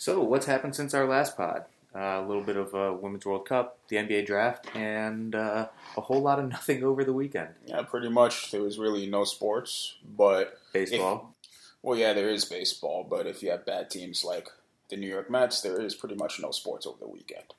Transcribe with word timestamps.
So, 0.00 0.22
what's 0.22 0.46
happened 0.46 0.74
since 0.74 0.94
our 0.94 1.06
last 1.06 1.36
pod? 1.36 1.66
Uh, 1.94 1.98
a 1.98 2.26
little 2.26 2.42
bit 2.42 2.56
of 2.56 2.74
uh, 2.74 2.96
Women's 2.98 3.26
World 3.26 3.46
Cup, 3.46 3.76
the 3.88 3.96
NBA 3.96 4.24
draft, 4.24 4.74
and 4.74 5.34
uh, 5.34 5.66
a 5.94 6.00
whole 6.00 6.22
lot 6.22 6.38
of 6.38 6.48
nothing 6.48 6.82
over 6.82 7.04
the 7.04 7.12
weekend. 7.12 7.50
Yeah, 7.66 7.82
pretty 7.82 8.08
much. 8.08 8.50
There 8.50 8.62
was 8.62 8.78
really 8.78 9.04
no 9.04 9.24
sports, 9.24 9.96
but 10.16 10.58
Baseball. 10.72 11.34
well, 11.82 11.98
yeah, 11.98 12.14
there 12.14 12.30
is 12.30 12.46
baseball. 12.46 13.06
But 13.10 13.26
if 13.26 13.42
you 13.42 13.50
have 13.50 13.66
bad 13.66 13.90
teams 13.90 14.24
like 14.24 14.48
the 14.88 14.96
New 14.96 15.06
York 15.06 15.30
Mets, 15.30 15.60
there 15.60 15.78
is 15.78 15.94
pretty 15.94 16.14
much 16.14 16.40
no 16.40 16.50
sports 16.50 16.86
over 16.86 16.96
the 16.98 17.06
weekend. 17.06 17.52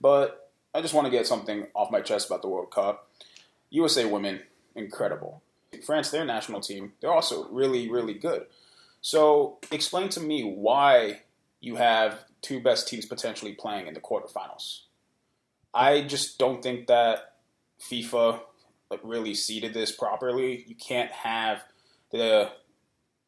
But 0.00 0.48
I 0.74 0.80
just 0.80 0.94
want 0.94 1.04
to 1.04 1.10
get 1.10 1.26
something 1.26 1.66
off 1.74 1.90
my 1.90 2.00
chest 2.00 2.28
about 2.28 2.40
the 2.40 2.48
World 2.48 2.70
Cup. 2.70 3.10
USA 3.68 4.06
women, 4.06 4.40
incredible. 4.74 5.42
France, 5.84 6.08
their 6.08 6.24
national 6.24 6.62
team, 6.62 6.94
they're 7.02 7.12
also 7.12 7.46
really, 7.50 7.90
really 7.90 8.14
good. 8.14 8.46
So, 9.02 9.58
explain 9.70 10.08
to 10.10 10.20
me 10.20 10.44
why 10.44 11.20
you 11.62 11.76
have 11.76 12.24
two 12.42 12.60
best 12.60 12.88
teams 12.88 13.06
potentially 13.06 13.52
playing 13.52 13.86
in 13.86 13.94
the 13.94 14.00
quarterfinals. 14.00 14.80
I 15.72 16.02
just 16.02 16.38
don't 16.38 16.62
think 16.62 16.88
that 16.88 17.36
FIFA 17.80 18.40
like 18.90 19.00
really 19.02 19.32
seeded 19.32 19.72
this 19.72 19.92
properly. 19.92 20.64
You 20.66 20.74
can't 20.74 21.10
have 21.12 21.64
the 22.10 22.50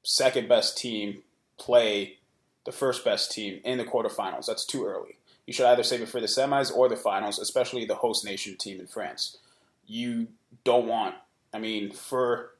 second 0.02 0.48
best 0.48 0.76
team 0.76 1.22
play 1.58 2.18
the 2.66 2.72
first 2.72 3.04
best 3.04 3.30
team 3.30 3.60
in 3.64 3.78
the 3.78 3.84
quarterfinals. 3.84 4.46
That's 4.46 4.66
too 4.66 4.84
early. 4.84 5.18
You 5.46 5.52
should 5.52 5.66
either 5.66 5.82
save 5.82 6.02
it 6.02 6.08
for 6.08 6.20
the 6.20 6.26
semis 6.26 6.74
or 6.74 6.88
the 6.88 6.96
finals, 6.96 7.38
especially 7.38 7.84
the 7.84 7.94
host 7.94 8.24
nation 8.24 8.56
team 8.56 8.80
in 8.80 8.86
France. 8.86 9.38
You 9.86 10.28
don't 10.64 10.88
want, 10.88 11.14
I 11.52 11.58
mean, 11.58 11.92
for 11.92 12.53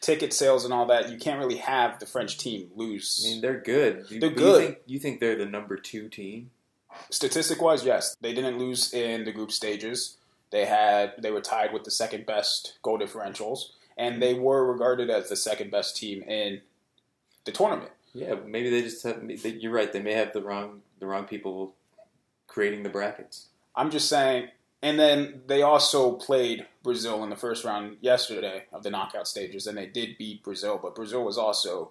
ticket 0.00 0.32
sales 0.32 0.64
and 0.64 0.72
all 0.72 0.86
that, 0.86 1.10
you 1.10 1.18
can't 1.18 1.38
really 1.38 1.56
have 1.58 1.98
the 1.98 2.06
French 2.06 2.38
team 2.38 2.70
lose. 2.76 3.22
I 3.24 3.30
mean, 3.30 3.40
they're 3.40 3.60
good. 3.60 4.06
You- 4.10 4.20
They're 4.20 4.30
you 4.30 4.36
good. 4.36 4.64
think, 4.66 4.78
you 4.86 4.98
think 4.98 5.20
they're 5.20 5.36
the 5.36 5.46
number 5.46 5.76
two 5.76 6.08
team? 6.08 6.50
Statistic 7.10 7.60
wise, 7.60 7.84
yes, 7.84 8.16
they 8.20 8.32
didn't 8.32 8.58
lose 8.58 8.92
in 8.94 9.24
the 9.24 9.32
group 9.32 9.52
stages. 9.52 10.16
They 10.50 10.64
had 10.64 11.14
they 11.18 11.30
were 11.30 11.40
tied 11.42 11.72
with 11.72 11.84
the 11.84 11.90
second 11.90 12.24
best 12.24 12.78
goal 12.82 12.98
differentials, 12.98 13.70
and 13.98 14.22
they 14.22 14.32
were 14.34 14.64
regarded 14.64 15.10
as 15.10 15.28
the 15.28 15.36
second 15.36 15.70
best 15.70 15.96
team 15.96 16.22
in 16.22 16.62
the 17.44 17.52
tournament. 17.52 17.90
Yeah, 18.14 18.36
maybe 18.46 18.70
they 18.70 18.80
just 18.82 19.02
have. 19.02 19.26
they- 19.26 19.50
You're 19.50 19.72
right. 19.72 19.92
They 19.92 20.00
may 20.00 20.12
have 20.14 20.32
the 20.32 20.40
wrong 20.40 20.82
the 21.00 21.06
wrong 21.06 21.24
people 21.24 21.74
creating 22.46 22.82
the 22.82 22.88
brackets. 22.88 23.48
I'm 23.74 23.90
just 23.90 24.08
saying. 24.08 24.48
And 24.82 24.98
then 24.98 25.42
they 25.46 25.62
also 25.62 26.12
played 26.12 26.66
Brazil 26.82 27.24
in 27.24 27.30
the 27.30 27.36
first 27.36 27.64
round 27.64 27.96
yesterday 28.00 28.64
of 28.72 28.82
the 28.82 28.90
knockout 28.90 29.26
stages, 29.26 29.66
and 29.66 29.76
they 29.76 29.86
did 29.86 30.18
beat 30.18 30.42
Brazil, 30.44 30.78
but 30.80 30.94
Brazil 30.94 31.24
was 31.24 31.38
also 31.38 31.90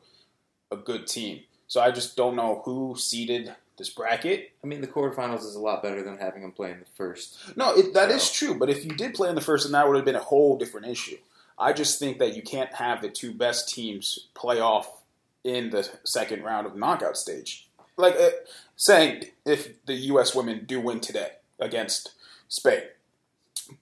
a 0.72 0.78
good 0.78 1.08
team. 1.08 1.42
So 1.68 1.82
I 1.82 1.92
just 1.92 2.16
don't 2.16 2.36
know 2.36 2.62
who 2.64 2.96
seeded 2.98 3.54
this 3.78 3.90
bracket. 3.90 4.52
I 4.64 4.68
mean, 4.68 4.82
the 4.82 4.88
quarterfinals 4.88 5.40
is 5.40 5.56
a 5.56 5.60
lot 5.60 5.84
better 5.84 6.02
than 6.04 6.18
having 6.18 6.44
them 6.44 6.52
play 6.52 6.72
in 6.72 6.80
the 6.80 6.86
first. 6.96 7.38
No, 7.58 7.74
it, 7.76 7.94
that 7.96 8.10
is 8.12 8.24
So- 8.24 8.34
true. 8.48 8.60
But 8.60 8.70
if 8.70 8.86
you 8.86 8.92
did 8.92 9.14
play 9.16 9.30
in 9.30 9.36
the 9.36 9.42
first, 9.42 9.66
then 9.66 9.74
that 9.74 9.88
would 9.88 9.96
have 9.98 10.06
been 10.06 10.16
a 10.16 10.20
whole 10.20 10.58
different 10.58 10.88
issue. 10.88 11.18
I 11.58 11.74
just 11.74 12.00
think 12.00 12.20
that 12.20 12.36
you 12.36 12.42
can't 12.42 12.74
have 12.76 13.02
the 13.02 13.10
two 13.10 13.34
best 13.34 13.68
teams 13.74 14.28
play 14.34 14.60
off 14.60 15.02
in 15.44 15.70
the 15.72 15.90
second 16.04 16.44
round 16.44 16.68
of 16.68 16.76
knockout 16.76 17.18
stage. 17.18 17.68
Like 17.98 18.16
uh, 18.16 18.30
saying 18.76 19.26
if 19.46 19.84
the 19.86 19.94
U.S. 19.94 20.36
women 20.36 20.66
do 20.66 20.80
win 20.80 21.00
today 21.00 21.30
against 21.60 22.12
Spain, 22.48 22.82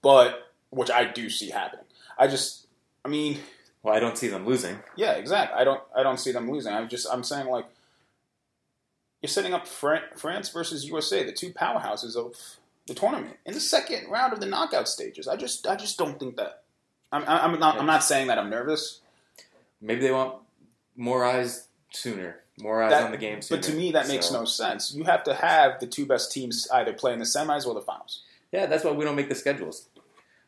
but 0.02 0.52
which 0.70 0.90
I 0.90 1.04
do 1.04 1.28
see 1.30 1.50
happening. 1.50 1.84
I 2.18 2.26
just, 2.26 2.66
I 3.04 3.08
mean, 3.08 3.38
Well, 3.82 3.94
I 3.94 4.00
don't 4.00 4.16
see 4.18 4.28
them 4.28 4.46
losing. 4.46 4.78
yeah, 4.96 5.12
exactly. 5.12 5.58
I 5.58 5.64
don't, 5.64 5.80
I 5.96 6.02
don't 6.02 6.18
see 6.18 6.32
them 6.32 6.50
losing. 6.50 6.72
I'm 6.72 6.88
just, 6.88 7.06
I'm 7.10 7.22
saying 7.24 7.46
like 7.48 7.66
you're 9.22 9.28
setting 9.30 9.54
up 9.54 9.66
Fran- 9.66 10.02
France 10.16 10.48
versus 10.50 10.84
USA, 10.86 11.24
the 11.24 11.32
two 11.32 11.50
powerhouses 11.52 12.16
of 12.16 12.34
the 12.86 12.94
tournament 12.94 13.36
in 13.46 13.54
the 13.54 13.60
second 13.60 14.10
round 14.10 14.32
of 14.32 14.40
the 14.40 14.46
knockout 14.46 14.88
stages. 14.88 15.26
I 15.28 15.36
just, 15.36 15.66
I 15.66 15.76
just 15.76 15.96
don't 15.98 16.18
think 16.20 16.36
that. 16.36 16.62
I'm, 17.12 17.24
I'm 17.26 17.58
not, 17.60 17.78
I'm 17.78 17.86
not 17.86 18.02
saying 18.04 18.26
that 18.28 18.38
I'm 18.38 18.50
nervous, 18.50 19.00
Maybe 19.80 20.00
they 20.00 20.10
want 20.12 20.36
more 20.96 21.24
eyes 21.24 21.68
sooner, 21.90 22.40
more 22.58 22.82
eyes 22.82 22.90
That- 22.90 23.04
on 23.04 23.10
the 23.10 23.18
game 23.18 23.42
sooner. 23.42 23.60
but 23.60 23.68
to 23.68 23.74
me 23.74 23.92
that 23.92 24.08
makes 24.08 24.26
So- 24.26 24.38
no 24.40 24.44
sense. 24.46 24.94
You 24.94 25.04
have 25.04 25.22
to 25.24 25.34
have 25.34 25.78
the 25.80 25.86
two 25.86 26.06
best 26.06 26.32
teams 26.32 26.66
either 26.72 26.92
play 26.94 27.12
in 27.12 27.18
the 27.18 27.24
semis 27.26 27.66
or 27.66 27.74
the 27.74 27.82
finals. 27.82 28.22
Yeah, 28.54 28.66
that's 28.66 28.84
why 28.84 28.92
we 28.92 29.04
don't 29.04 29.16
make 29.16 29.28
the 29.28 29.34
schedules. 29.34 29.88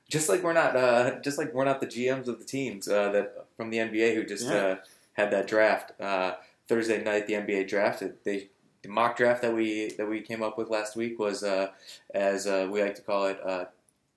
Just 0.09 0.29
like 0.29 0.43
we're 0.45 0.53
not, 0.53 0.77
uh, 0.77 1.19
just 1.21 1.39
like 1.39 1.53
we're 1.53 1.65
not 1.65 1.81
the 1.81 1.87
GMs 1.89 2.29
of 2.29 2.39
the 2.39 2.45
teams 2.45 2.87
uh, 2.89 3.11
that 3.11 3.47
from 3.57 3.71
the 3.71 3.79
NBA 3.79 4.15
who 4.15 4.25
just 4.25 4.47
Yeah. 4.47 4.55
uh, 4.65 4.77
had 5.15 5.33
that 5.33 5.49
draft 5.49 6.01
uh, 6.01 6.35
Thursday 6.69 7.03
night. 7.03 7.27
The 7.27 7.35
NBA 7.35 7.67
drafted 7.69 8.15
they 8.25 8.49
the 8.83 8.89
mock 8.91 9.17
draft 9.17 9.43
that 9.43 9.53
we 9.53 9.91
that 9.99 10.09
we 10.09 10.21
came 10.21 10.43
up 10.45 10.57
with 10.57 10.71
last 10.71 10.95
week 10.95 11.19
was, 11.19 11.43
uh, 11.43 11.71
as 12.15 12.47
uh, 12.47 12.69
we 12.71 12.81
like 12.81 12.95
to 12.95 13.03
call 13.03 13.27
it, 13.27 13.41
uh, 13.45 13.65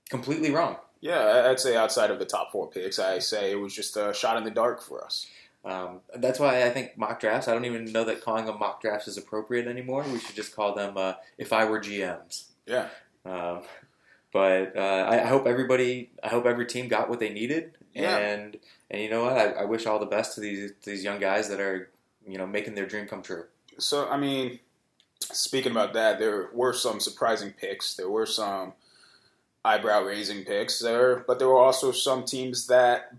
completely 0.09 0.51
wrong. 0.51 0.77
Yeah, 1.01 1.47
I'd 1.49 1.59
say 1.59 1.75
outside 1.75 2.11
of 2.11 2.19
the 2.19 2.25
top 2.25 2.51
four 2.51 2.69
picks, 2.69 2.99
I 2.99 3.17
say 3.19 3.51
it 3.51 3.55
was 3.55 3.73
just 3.73 3.97
a 3.97 4.13
shot 4.13 4.37
in 4.37 4.43
the 4.43 4.51
dark 4.51 4.81
for 4.83 5.03
us. 5.03 5.25
Um, 5.65 6.01
that's 6.15 6.39
why 6.39 6.63
I 6.65 6.69
think 6.69 6.97
mock 6.97 7.19
drafts. 7.19 7.47
I 7.47 7.53
don't 7.53 7.65
even 7.65 7.91
know 7.91 8.03
that 8.03 8.21
calling 8.21 8.45
them 8.45 8.59
mock 8.59 8.81
drafts 8.81 9.07
is 9.07 9.17
appropriate 9.17 9.67
anymore. 9.67 10.03
We 10.13 10.19
should 10.19 10.35
just 10.35 10.55
call 10.55 10.75
them 10.75 10.97
uh, 10.97 11.13
"If 11.37 11.51
I 11.51 11.65
Were 11.65 11.79
GMs." 11.79 12.43
Yeah. 12.67 12.89
Um, 13.25 13.61
but 14.31 14.75
uh, 14.75 15.07
I, 15.09 15.23
I 15.23 15.25
hope 15.25 15.45
everybody, 15.47 16.11
I 16.23 16.27
hope 16.29 16.45
every 16.45 16.65
team 16.65 16.87
got 16.87 17.09
what 17.09 17.19
they 17.19 17.29
needed, 17.29 17.71
Yeah. 17.93 18.17
and 18.17 18.57
and 18.91 19.01
you 19.01 19.09
know 19.09 19.23
what? 19.23 19.33
I, 19.37 19.45
I 19.51 19.65
wish 19.65 19.85
all 19.85 19.99
the 19.99 20.05
best 20.05 20.35
to 20.35 20.41
these 20.41 20.71
to 20.83 20.89
these 20.91 21.03
young 21.03 21.19
guys 21.19 21.49
that 21.49 21.59
are 21.59 21.89
you 22.27 22.37
know 22.37 22.45
making 22.47 22.75
their 22.75 22.85
dream 22.85 23.07
come 23.07 23.21
true. 23.21 23.45
So, 23.77 24.07
I 24.09 24.17
mean, 24.17 24.59
speaking 25.19 25.71
about 25.71 25.93
that, 25.93 26.19
there 26.19 26.49
were 26.53 26.73
some 26.73 26.99
surprising 26.99 27.51
picks. 27.53 27.95
There 27.95 28.09
were 28.09 28.25
some 28.25 28.73
eyebrow 29.65 30.03
raising 30.03 30.43
picks 30.45 30.79
there, 30.79 31.23
but 31.27 31.39
there 31.39 31.47
were 31.47 31.57
also 31.59 31.91
some 31.91 32.23
teams 32.25 32.67
that 32.67 33.13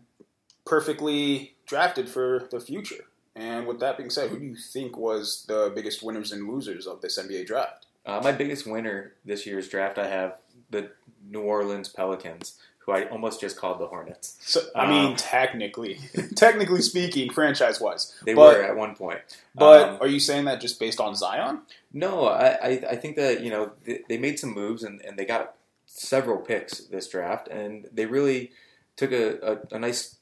perfectly 0.65 1.55
drafted 1.67 2.09
for 2.09 2.47
the 2.51 2.61
future. 2.61 3.05
And 3.35 3.67
with 3.67 3.81
that 3.81 3.97
being 3.97 4.11
said, 4.11 4.31
who 4.31 4.39
do 4.39 4.45
you 4.45 4.57
think 4.57 4.97
was 4.97 5.45
the 5.49 5.73
biggest 5.75 6.03
winners 6.03 6.33
and 6.33 6.49
losers 6.49 6.87
of 6.87 7.01
this 7.01 7.19
NBA 7.19 7.47
draft? 7.47 7.87
Uh, 8.07 8.21
my 8.23 8.33
biggest 8.33 8.67
winner 8.67 9.13
this 9.25 9.47
year's 9.47 9.69
draft, 9.69 9.99
I 9.99 10.09
have 10.09 10.39
the 10.71 10.91
New 11.29 11.43
Orleans 11.43 11.89
Pelicans, 11.89 12.55
who 12.79 12.93
I 12.93 13.05
almost 13.09 13.41
just 13.41 13.57
called 13.59 13.79
the 13.79 13.87
Hornets. 13.87 14.37
So, 14.41 14.61
I 14.75 14.87
mean, 14.89 15.11
Um, 15.11 15.17
technically, 15.17 15.99
technically 16.37 16.81
speaking, 16.83 17.31
franchise 17.31 17.81
wise, 17.81 18.15
They 18.25 18.35
But- 18.35 18.57
were 18.57 18.63
at 18.63 18.77
one 18.77 18.95
point, 18.97 19.21
but 19.55 19.89
Um, 19.89 19.99
are 20.01 20.07
you 20.07 20.19
saying 20.21 20.47
that 20.47 20.61
just 20.61 20.81
based 20.81 20.99
on 21.01 21.15
Zion? 21.15 21.61
No, 21.93 22.27
I, 22.27 22.47
I, 22.49 22.69
I 22.91 22.97
think 22.97 23.17
that 23.17 23.41
you 23.43 23.51
know 23.51 23.73
they, 23.85 24.01
they 24.09 24.17
made 24.19 24.39
some 24.39 24.51
moves 24.55 24.83
and, 24.83 25.01
and 25.03 25.19
they 25.19 25.25
got 25.27 25.55
several 25.87 26.39
picks 26.39 26.79
this 26.79 27.09
draft, 27.09 27.49
and 27.49 27.89
they 27.93 28.07
really 28.07 28.53
took 28.97 29.13
a, 29.13 29.39
a, 29.73 29.75
a 29.77 29.79
nice 29.79 30.17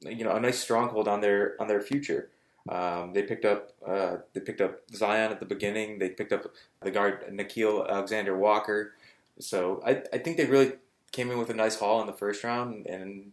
you 0.00 0.24
know 0.24 0.32
a 0.34 0.40
nice 0.40 0.58
stronghold 0.58 1.06
on 1.08 1.20
their 1.20 1.54
on 1.60 1.68
their 1.68 1.80
future. 1.80 2.28
Um, 2.68 3.12
they 3.12 3.22
picked 3.22 3.44
up 3.44 3.72
uh, 3.86 4.16
they 4.32 4.40
picked 4.40 4.60
up 4.60 4.80
Zion 4.94 5.32
at 5.32 5.40
the 5.40 5.46
beginning. 5.46 5.98
They 5.98 6.10
picked 6.10 6.32
up 6.32 6.44
the 6.82 6.90
guard 6.90 7.24
Nickeil 7.30 7.88
Alexander 7.88 8.36
Walker. 8.36 8.94
So 9.38 9.82
I, 9.84 10.02
I 10.12 10.18
think 10.18 10.36
they 10.36 10.46
really 10.46 10.72
came 11.12 11.30
in 11.30 11.38
with 11.38 11.50
a 11.50 11.54
nice 11.54 11.78
haul 11.78 12.00
in 12.00 12.06
the 12.06 12.12
first 12.12 12.42
round, 12.42 12.86
and 12.86 13.32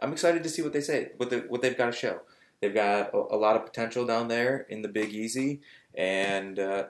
I'm 0.00 0.12
excited 0.12 0.42
to 0.42 0.48
see 0.48 0.62
what 0.62 0.72
they 0.72 0.80
say 0.80 1.10
what 1.16 1.32
what 1.48 1.62
they've 1.62 1.76
got 1.76 1.86
to 1.86 1.92
show. 1.92 2.20
They've 2.60 2.74
got 2.74 3.14
a, 3.14 3.16
a 3.16 3.38
lot 3.38 3.56
of 3.56 3.64
potential 3.64 4.04
down 4.04 4.28
there 4.28 4.66
in 4.68 4.82
the 4.82 4.88
Big 4.88 5.10
Easy 5.10 5.60
and 5.98 6.60
uh, 6.60 6.84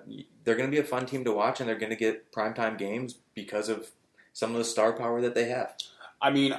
they're 0.44 0.54
going 0.54 0.70
to 0.70 0.74
be 0.74 0.80
a 0.80 0.84
fun 0.84 1.06
team 1.06 1.24
to 1.24 1.32
watch, 1.32 1.60
and 1.60 1.68
they're 1.68 1.78
going 1.78 1.90
to 1.90 1.96
get 1.96 2.30
primetime 2.30 2.76
games 2.76 3.18
because 3.34 3.70
of 3.70 3.90
some 4.34 4.52
of 4.52 4.58
the 4.58 4.64
star 4.64 4.92
power 4.92 5.22
that 5.22 5.34
they 5.34 5.48
have. 5.48 5.74
I 6.20 6.30
mean, 6.30 6.54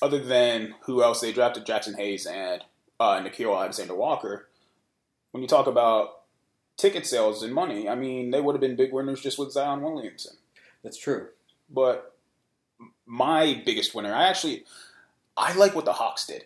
other 0.00 0.22
than 0.22 0.74
who 0.82 1.02
else 1.02 1.20
they 1.20 1.32
drafted, 1.32 1.66
Jaxson 1.66 1.96
Hayes 1.96 2.24
and 2.24 2.62
uh, 3.00 3.20
Nickeil 3.20 3.56
Alexander 3.56 3.94
Walker, 3.94 4.48
when 5.32 5.42
you 5.42 5.48
talk 5.48 5.66
about 5.66 6.22
ticket 6.76 7.06
sales 7.06 7.42
and 7.42 7.52
money, 7.52 7.88
I 7.88 7.94
mean, 7.94 8.30
they 8.30 8.40
would 8.40 8.54
have 8.54 8.60
been 8.60 8.76
big 8.76 8.92
winners 8.92 9.20
just 9.20 9.38
with 9.38 9.52
Zion 9.52 9.82
Williamson. 9.82 10.36
That's 10.82 10.96
true. 10.96 11.28
But 11.70 12.14
my 13.06 13.62
biggest 13.64 13.94
winner, 13.94 14.14
I 14.14 14.28
actually, 14.28 14.64
I 15.36 15.54
like 15.54 15.74
what 15.74 15.84
the 15.84 15.92
Hawks 15.92 16.26
did. 16.26 16.44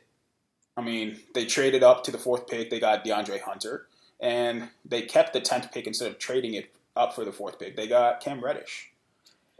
I 0.76 0.80
mean, 0.80 1.18
they 1.34 1.44
traded 1.44 1.82
up 1.82 2.04
to 2.04 2.10
the 2.10 2.18
fourth 2.18 2.46
pick. 2.46 2.70
They 2.70 2.80
got 2.80 3.04
DeAndre 3.04 3.40
Hunter, 3.40 3.86
and 4.20 4.70
they 4.84 5.02
kept 5.02 5.34
the 5.34 5.40
tenth 5.40 5.70
pick 5.70 5.86
instead 5.86 6.10
of 6.10 6.18
trading 6.18 6.54
it 6.54 6.72
up 6.96 7.14
for 7.14 7.24
the 7.24 7.32
fourth 7.32 7.58
pick. 7.58 7.76
They 7.76 7.86
got 7.86 8.20
Cam 8.20 8.42
Reddish, 8.42 8.90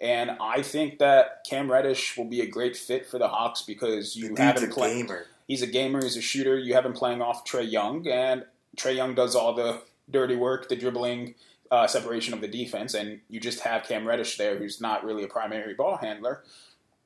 and 0.00 0.30
I 0.40 0.62
think 0.62 0.98
that 1.00 1.44
Cam 1.48 1.70
Reddish 1.70 2.16
will 2.16 2.24
be 2.24 2.40
a 2.40 2.46
great 2.46 2.76
fit 2.76 3.06
for 3.06 3.18
the 3.18 3.28
Hawks 3.28 3.62
because 3.62 4.16
you 4.16 4.34
The 4.34 4.42
have 4.42 4.56
him 4.56 4.70
a 4.70 4.72
playing. 4.72 5.10
He's 5.52 5.60
a 5.60 5.66
gamer. 5.66 6.02
He's 6.02 6.16
a 6.16 6.22
shooter. 6.22 6.58
You 6.58 6.72
have 6.72 6.86
him 6.86 6.94
playing 6.94 7.20
off 7.20 7.44
Trae 7.44 7.70
Young, 7.70 8.08
and 8.08 8.46
Trae 8.74 8.96
Young 8.96 9.14
does 9.14 9.34
all 9.34 9.52
the 9.52 9.82
dirty 10.10 10.34
work, 10.34 10.70
the 10.70 10.76
dribbling, 10.76 11.34
uh, 11.70 11.86
separation 11.86 12.32
of 12.32 12.40
the 12.40 12.48
defense, 12.48 12.94
and 12.94 13.20
you 13.28 13.38
just 13.38 13.60
have 13.60 13.82
Cam 13.82 14.08
Reddish 14.08 14.38
there, 14.38 14.56
who's 14.56 14.80
not 14.80 15.04
really 15.04 15.24
a 15.24 15.28
primary 15.28 15.74
ball 15.74 15.98
handler. 15.98 16.42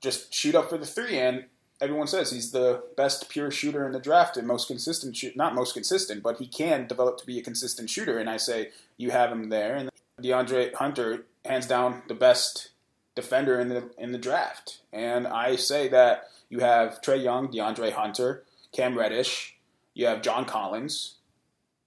Just 0.00 0.32
shoot 0.32 0.54
up 0.54 0.70
for 0.70 0.78
the 0.78 0.86
three, 0.86 1.18
and 1.18 1.46
everyone 1.80 2.06
says 2.06 2.30
he's 2.30 2.52
the 2.52 2.84
best 2.96 3.28
pure 3.28 3.50
shooter 3.50 3.84
in 3.84 3.90
the 3.90 3.98
draft 3.98 4.36
and 4.36 4.46
most 4.46 4.68
consistent 4.68 5.18
not 5.34 5.52
most 5.52 5.74
consistent, 5.74 6.22
but 6.22 6.38
he 6.38 6.46
can 6.46 6.86
develop 6.86 7.18
to 7.18 7.26
be 7.26 7.40
a 7.40 7.42
consistent 7.42 7.90
shooter. 7.90 8.16
And 8.16 8.30
I 8.30 8.36
say 8.36 8.70
you 8.96 9.10
have 9.10 9.32
him 9.32 9.48
there. 9.48 9.74
And 9.74 9.90
DeAndre 10.22 10.72
Hunter, 10.74 11.26
hands 11.44 11.66
down, 11.66 12.02
the 12.06 12.14
best 12.14 12.68
defender 13.16 13.58
in 13.58 13.68
the 13.68 13.90
in 13.98 14.12
the 14.12 14.18
draft. 14.18 14.82
And 14.92 15.26
I 15.26 15.56
say 15.56 15.88
that 15.88 16.28
you 16.48 16.60
have 16.60 17.00
Trae 17.00 17.22
Young, 17.22 17.48
DeAndre 17.48 17.92
Hunter, 17.92 18.44
Cam 18.72 18.96
Reddish, 18.96 19.56
you 19.94 20.06
have 20.06 20.22
John 20.22 20.44
Collins. 20.44 21.16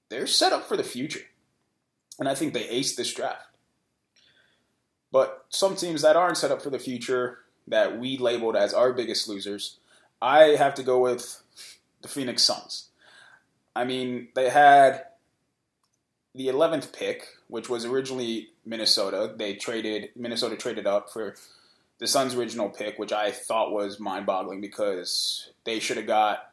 They're 0.09 0.27
set 0.27 0.51
up 0.51 0.67
for 0.67 0.75
the 0.75 0.83
future. 0.83 1.21
And 2.17 2.27
I 2.27 2.35
think 2.35 2.53
they 2.53 2.65
aced 2.65 2.97
this 2.97 3.13
draft. 3.13 3.45
But 5.11 5.45
some 5.49 5.75
teams 5.75 6.01
that 6.01 6.15
aren't 6.15 6.37
set 6.37 6.51
up 6.51 6.61
for 6.61 6.69
the 6.69 6.79
future 6.79 7.39
that 7.67 7.99
we 7.99 8.17
labeled 8.17 8.55
as 8.55 8.73
our 8.73 8.91
biggest 8.91 9.29
losers, 9.29 9.77
I 10.21 10.55
have 10.57 10.73
to 10.75 10.83
go 10.83 10.99
with 10.99 11.41
the 12.01 12.07
Phoenix 12.07 12.43
Suns. 12.43 12.89
I 13.75 13.85
mean, 13.85 14.29
they 14.35 14.49
had 14.49 15.05
the 16.35 16.47
11th 16.47 16.93
pick, 16.93 17.27
which 17.47 17.69
was 17.69 17.85
originally 17.85 18.49
Minnesota. 18.69 19.33
They 19.35 19.55
traded 19.55 20.11
Minnesota 20.15 20.55
traded 20.55 20.87
up 20.87 21.09
for 21.09 21.35
the 21.97 22.07
Suns' 22.07 22.35
original 22.35 22.69
pick, 22.69 22.97
which 22.97 23.11
I 23.11 23.31
thought 23.31 23.73
was 23.73 23.99
mind-boggling 23.99 24.61
because 24.61 25.51
they 25.65 25.79
should 25.79 25.97
have 25.97 26.07
got 26.07 26.51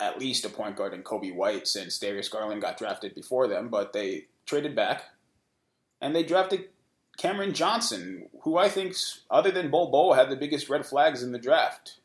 at 0.00 0.18
least 0.18 0.44
a 0.44 0.50
point 0.50 0.76
guard 0.76 0.92
in 0.92 1.02
Coby 1.02 1.34
White 1.34 1.66
since 1.66 1.98
Darius 1.98 2.28
Garland 2.28 2.60
got 2.60 2.76
drafted 2.76 3.14
before 3.14 3.48
them, 3.48 3.68
but 3.68 3.92
they 3.92 4.26
traded 4.44 4.76
back 4.76 5.04
and 6.00 6.14
they 6.14 6.22
drafted 6.22 6.68
Cameron 7.16 7.54
Johnson, 7.54 8.28
who 8.42 8.58
I 8.58 8.68
think, 8.68 8.94
other 9.30 9.50
than 9.50 9.70
Bol 9.70 9.90
Bol, 9.90 10.12
had 10.12 10.30
the 10.30 10.36
biggest 10.36 10.68
red 10.68 10.86
flags 10.86 11.22
in 11.22 11.32
the 11.32 11.38
draft. 11.38 11.98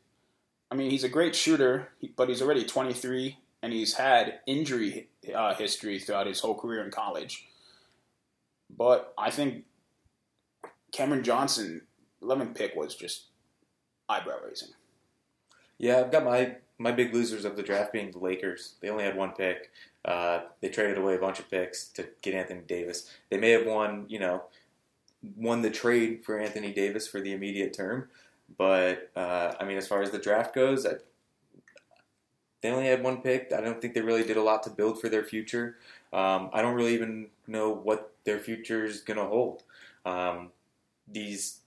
I 0.70 0.74
mean, 0.74 0.90
he's 0.90 1.04
a 1.04 1.08
great 1.08 1.36
shooter, 1.36 1.90
but 2.16 2.28
he's 2.28 2.42
already 2.42 2.64
23 2.64 3.38
and 3.62 3.72
he's 3.72 3.94
had 3.94 4.40
injury 4.46 5.08
uh, 5.34 5.54
history 5.54 5.98
throughout 5.98 6.26
his 6.26 6.40
whole 6.40 6.56
career 6.56 6.84
in 6.84 6.90
college. 6.90 7.46
But 8.70 9.14
I 9.18 9.30
think 9.30 9.64
Cameron 10.92 11.22
Johnson, 11.22 11.82
11th 12.22 12.54
pick, 12.56 12.74
was 12.74 12.94
just 12.94 13.26
eyebrow 14.08 14.36
raising. 14.46 14.68
Yeah, 15.78 16.00
I've 16.00 16.12
got 16.12 16.24
my 16.24 16.56
my 16.78 16.90
big 16.90 17.14
losers 17.14 17.44
of 17.44 17.56
the 17.56 17.62
draft 17.62 17.92
being 17.92 18.10
the 18.10 18.18
Lakers. 18.18 18.74
They 18.80 18.88
only 18.90 19.04
had 19.04 19.16
one 19.16 19.32
pick. 19.32 19.70
Uh, 20.04 20.40
they 20.60 20.68
traded 20.68 20.98
away 20.98 21.14
a 21.14 21.20
bunch 21.20 21.38
of 21.38 21.48
picks 21.48 21.86
to 21.90 22.06
get 22.20 22.34
Anthony 22.34 22.62
Davis. 22.66 23.10
They 23.30 23.38
may 23.38 23.50
have 23.50 23.64
won, 23.64 24.06
you 24.08 24.18
know, 24.18 24.42
won 25.36 25.62
the 25.62 25.70
trade 25.70 26.24
for 26.24 26.38
Anthony 26.38 26.72
Davis 26.72 27.06
for 27.06 27.20
the 27.20 27.32
immediate 27.32 27.72
term, 27.72 28.08
but 28.58 29.10
uh, 29.16 29.54
I 29.58 29.64
mean, 29.64 29.78
as 29.78 29.86
far 29.86 30.02
as 30.02 30.10
the 30.10 30.18
draft 30.18 30.54
goes, 30.54 30.84
I, 30.84 30.94
they 32.60 32.70
only 32.70 32.86
had 32.86 33.02
one 33.02 33.20
pick. 33.20 33.52
I 33.56 33.60
don't 33.60 33.80
think 33.80 33.94
they 33.94 34.00
really 34.00 34.24
did 34.24 34.36
a 34.36 34.42
lot 34.42 34.62
to 34.64 34.70
build 34.70 35.00
for 35.00 35.08
their 35.08 35.22
future. 35.24 35.76
Um, 36.14 36.50
I 36.52 36.62
don't 36.62 36.74
really 36.74 36.94
even 36.94 37.28
know 37.46 37.70
what 37.70 38.12
their 38.24 38.38
future 38.38 38.84
is 38.84 39.00
going 39.00 39.18
to 39.18 39.24
hold. 39.24 39.64
Um, 40.06 40.50
these 41.10 41.60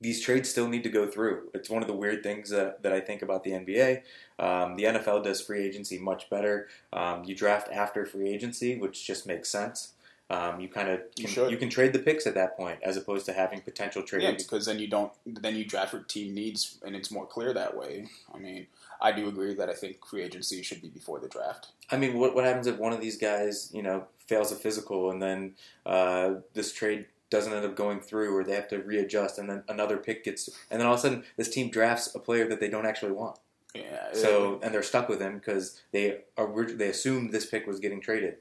these 0.00 0.20
trades 0.20 0.48
still 0.48 0.68
need 0.68 0.82
to 0.82 0.90
go 0.90 1.06
through. 1.06 1.48
It's 1.54 1.70
one 1.70 1.82
of 1.82 1.88
the 1.88 1.94
weird 1.94 2.22
things 2.22 2.50
that, 2.50 2.82
that 2.82 2.92
I 2.92 3.00
think 3.00 3.22
about 3.22 3.44
the 3.44 3.52
NBA. 3.52 4.02
Um, 4.38 4.76
the 4.76 4.84
NFL 4.84 5.24
does 5.24 5.40
free 5.40 5.64
agency 5.64 5.98
much 5.98 6.28
better. 6.28 6.68
Um, 6.92 7.24
you 7.24 7.34
draft 7.34 7.68
after 7.72 8.04
free 8.04 8.28
agency, 8.28 8.76
which 8.76 9.06
just 9.06 9.26
makes 9.26 9.48
sense. 9.48 9.94
Um, 10.28 10.60
you 10.60 10.68
kind 10.68 10.88
of 10.88 11.00
You 11.16 11.28
can, 11.28 11.50
you 11.50 11.56
can 11.56 11.70
trade 11.70 11.92
the 11.92 12.00
picks 12.00 12.26
at 12.26 12.34
that 12.34 12.56
point 12.56 12.80
as 12.82 12.96
opposed 12.96 13.26
to 13.26 13.32
having 13.32 13.60
potential 13.60 14.02
trades. 14.02 14.24
Yeah, 14.24 14.32
because 14.32 14.66
then 14.66 14.78
you 14.78 14.88
don't, 14.88 15.12
then 15.24 15.54
you 15.54 15.64
draft 15.64 15.92
for 15.92 16.00
team 16.00 16.34
needs, 16.34 16.78
and 16.84 16.94
it's 16.94 17.10
more 17.10 17.26
clear 17.26 17.54
that 17.54 17.76
way. 17.76 18.08
I 18.34 18.38
mean, 18.38 18.66
I 19.00 19.12
do 19.12 19.28
agree 19.28 19.54
that 19.54 19.68
I 19.68 19.74
think 19.74 20.04
free 20.06 20.22
agency 20.22 20.62
should 20.62 20.82
be 20.82 20.88
before 20.88 21.20
the 21.20 21.28
draft. 21.28 21.68
I 21.90 21.96
mean, 21.96 22.18
what 22.18 22.34
what 22.34 22.44
happens 22.44 22.66
if 22.66 22.78
one 22.78 22.92
of 22.92 23.00
these 23.00 23.16
guys, 23.16 23.70
you 23.72 23.82
know, 23.82 24.06
fails 24.18 24.52
a 24.52 24.56
physical 24.56 25.10
and 25.10 25.22
then 25.22 25.54
uh, 25.84 26.34
this 26.54 26.72
trade 26.72 27.06
doesn't 27.28 27.52
end 27.52 27.64
up 27.64 27.74
going 27.74 28.00
through, 28.00 28.36
or 28.36 28.44
they 28.44 28.54
have 28.54 28.68
to 28.68 28.78
readjust, 28.78 29.38
and 29.38 29.50
then 29.50 29.64
another 29.68 29.96
pick 29.96 30.24
gets, 30.24 30.48
and 30.70 30.80
then 30.80 30.86
all 30.86 30.94
of 30.94 31.00
a 31.00 31.02
sudden 31.02 31.24
this 31.36 31.48
team 31.48 31.70
drafts 31.70 32.14
a 32.14 32.18
player 32.18 32.48
that 32.48 32.60
they 32.60 32.68
don't 32.68 32.86
actually 32.86 33.12
want. 33.12 33.38
Yeah. 33.74 34.12
So 34.12 34.60
and 34.62 34.72
they're 34.72 34.82
stuck 34.82 35.08
with 35.08 35.20
him 35.20 35.34
because 35.38 35.80
they 35.92 36.20
they 36.36 36.88
assumed 36.88 37.32
this 37.32 37.46
pick 37.46 37.66
was 37.66 37.80
getting 37.80 38.00
traded, 38.00 38.36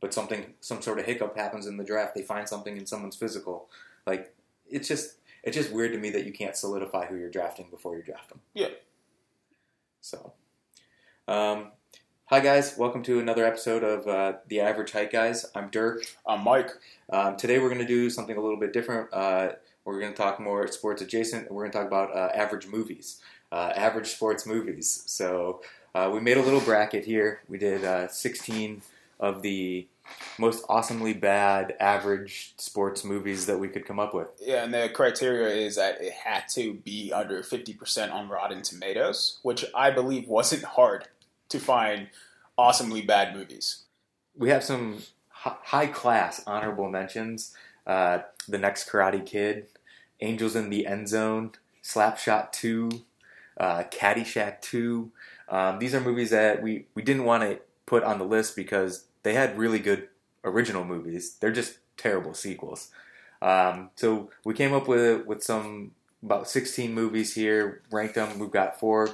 but 0.00 0.14
something 0.14 0.54
some 0.60 0.82
sort 0.82 0.98
of 0.98 1.04
hiccup 1.04 1.36
happens 1.36 1.66
in 1.66 1.76
the 1.76 1.84
draft. 1.84 2.14
They 2.14 2.22
find 2.22 2.48
something 2.48 2.76
in 2.76 2.86
someone's 2.86 3.16
physical, 3.16 3.68
like 4.06 4.34
it's 4.70 4.88
just 4.88 5.16
it's 5.42 5.56
just 5.56 5.72
weird 5.72 5.92
to 5.92 5.98
me 5.98 6.10
that 6.10 6.24
you 6.24 6.32
can't 6.32 6.56
solidify 6.56 7.06
who 7.06 7.16
you're 7.16 7.30
drafting 7.30 7.68
before 7.70 7.96
you 7.96 8.02
draft 8.02 8.28
them. 8.28 8.40
Yeah. 8.54 8.68
So, 10.08 10.32
um, 11.28 11.72
hi 12.24 12.40
guys, 12.40 12.78
welcome 12.78 13.02
to 13.02 13.20
another 13.20 13.44
episode 13.44 13.84
of 13.84 14.08
uh, 14.08 14.38
the 14.48 14.58
Average 14.60 14.92
Height 14.92 15.12
Guys. 15.12 15.44
I'm 15.54 15.68
Dirk. 15.68 16.02
um, 16.26 16.44
Mike. 16.44 16.70
Um, 17.12 17.36
today 17.36 17.58
we're 17.58 17.68
going 17.68 17.82
to 17.82 17.86
do 17.86 18.08
something 18.08 18.34
a 18.34 18.40
little 18.40 18.56
bit 18.58 18.72
different. 18.72 19.12
Uh, 19.12 19.50
we're 19.84 20.00
going 20.00 20.10
to 20.10 20.16
talk 20.16 20.40
more 20.40 20.66
sports 20.68 21.02
adjacent. 21.02 21.52
We're 21.52 21.64
going 21.64 21.72
to 21.72 21.78
talk 21.78 21.86
about 21.86 22.16
uh, 22.16 22.30
average 22.34 22.66
movies, 22.68 23.20
uh, 23.52 23.72
average 23.76 24.06
sports 24.06 24.46
movies. 24.46 25.02
So 25.04 25.60
uh, 25.94 26.08
we 26.10 26.20
made 26.20 26.38
a 26.38 26.42
little 26.42 26.62
bracket 26.62 27.04
here. 27.04 27.42
We 27.46 27.58
did 27.58 27.84
uh, 27.84 28.08
16 28.08 28.80
of 29.20 29.42
the 29.42 29.88
most 30.38 30.64
awesomely 30.68 31.12
bad 31.12 31.74
average 31.80 32.54
sports 32.56 33.04
movies 33.04 33.46
that 33.46 33.58
we 33.58 33.68
could 33.68 33.84
come 33.84 33.98
up 33.98 34.14
with. 34.14 34.28
Yeah, 34.40 34.64
and 34.64 34.72
the 34.72 34.88
criteria 34.88 35.54
is 35.54 35.76
that 35.76 36.00
it 36.00 36.12
had 36.12 36.44
to 36.54 36.74
be 36.74 37.12
under 37.12 37.42
50% 37.42 38.12
on 38.12 38.28
Rotten 38.28 38.62
Tomatoes, 38.62 39.38
which 39.42 39.64
I 39.74 39.90
believe 39.90 40.28
wasn't 40.28 40.64
hard 40.64 41.08
to 41.48 41.58
find 41.58 42.08
awesomely 42.56 43.02
bad 43.02 43.34
movies. 43.34 43.84
We 44.36 44.50
have 44.50 44.62
some 44.62 45.02
high 45.30 45.86
class 45.86 46.42
honorable 46.46 46.88
mentions. 46.88 47.54
Uh, 47.86 48.20
the 48.46 48.58
next 48.58 48.88
Karate 48.88 49.24
Kid, 49.24 49.66
Angels 50.20 50.54
in 50.54 50.70
the 50.70 50.86
End 50.86 51.08
Zone, 51.08 51.52
Slapshot 51.82 52.52
2, 52.52 52.90
uh, 53.58 53.84
Caddyshack 53.84 54.60
2. 54.60 55.10
Um, 55.48 55.78
these 55.78 55.94
are 55.94 56.00
movies 56.00 56.30
that 56.30 56.62
we, 56.62 56.86
we 56.94 57.02
didn't 57.02 57.24
want 57.24 57.44
to 57.44 57.60
put 57.86 58.04
on 58.04 58.18
the 58.18 58.24
list 58.24 58.56
because 58.56 59.04
they 59.22 59.34
had 59.34 59.58
really 59.58 59.78
good 59.78 60.08
original 60.44 60.84
movies. 60.84 61.36
They're 61.40 61.52
just 61.52 61.78
terrible 61.96 62.34
sequels. 62.34 62.90
Um, 63.40 63.90
so 63.94 64.30
we 64.44 64.54
came 64.54 64.72
up 64.72 64.88
with 64.88 65.26
with 65.26 65.42
some 65.42 65.92
about 66.22 66.48
16 66.48 66.92
movies 66.92 67.34
here, 67.34 67.82
ranked 67.90 68.16
them. 68.16 68.38
We've 68.38 68.50
got 68.50 68.80
four 68.80 69.10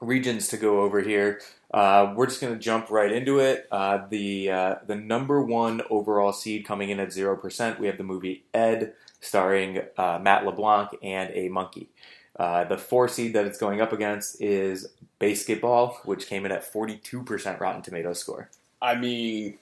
regions 0.00 0.48
to 0.48 0.56
go 0.56 0.80
over 0.80 1.00
here. 1.00 1.40
Uh, 1.72 2.14
we're 2.16 2.26
just 2.26 2.40
going 2.40 2.52
to 2.52 2.58
jump 2.58 2.90
right 2.90 3.12
into 3.12 3.38
it. 3.38 3.66
Uh, 3.70 4.06
the 4.08 4.50
uh, 4.50 4.74
the 4.86 4.96
number 4.96 5.42
one 5.42 5.82
overall 5.90 6.32
seed 6.32 6.66
coming 6.66 6.90
in 6.90 6.98
at 6.98 7.12
zero 7.12 7.36
percent. 7.36 7.78
We 7.78 7.86
have 7.86 7.98
the 7.98 8.04
movie 8.04 8.44
Ed, 8.52 8.94
starring 9.20 9.82
uh, 9.96 10.18
Matt 10.20 10.44
LeBlanc 10.44 10.90
and 11.02 11.30
a 11.34 11.48
monkey. 11.48 11.88
Uh, 12.36 12.64
the 12.64 12.78
four 12.78 13.06
seed 13.06 13.34
that 13.34 13.44
it's 13.44 13.58
going 13.58 13.80
up 13.80 13.92
against 13.92 14.40
is 14.40 14.88
Basketball, 15.18 16.00
which 16.04 16.26
came 16.26 16.46
in 16.46 16.52
at 16.52 16.64
forty 16.64 16.96
two 16.96 17.22
percent 17.22 17.60
Rotten 17.60 17.82
Tomatoes 17.82 18.18
score. 18.18 18.48
I 18.82 18.94
mean, 18.94 19.58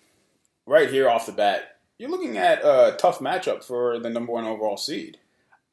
right 0.66 0.90
here 0.90 1.08
off 1.08 1.26
the 1.26 1.32
bat, 1.32 1.76
you're 1.98 2.10
looking 2.10 2.36
at 2.36 2.64
a 2.64 2.96
tough 2.98 3.18
matchup 3.18 3.64
for 3.64 3.98
the 3.98 4.10
number 4.10 4.32
one 4.32 4.44
overall 4.44 4.76
seed. 4.76 5.18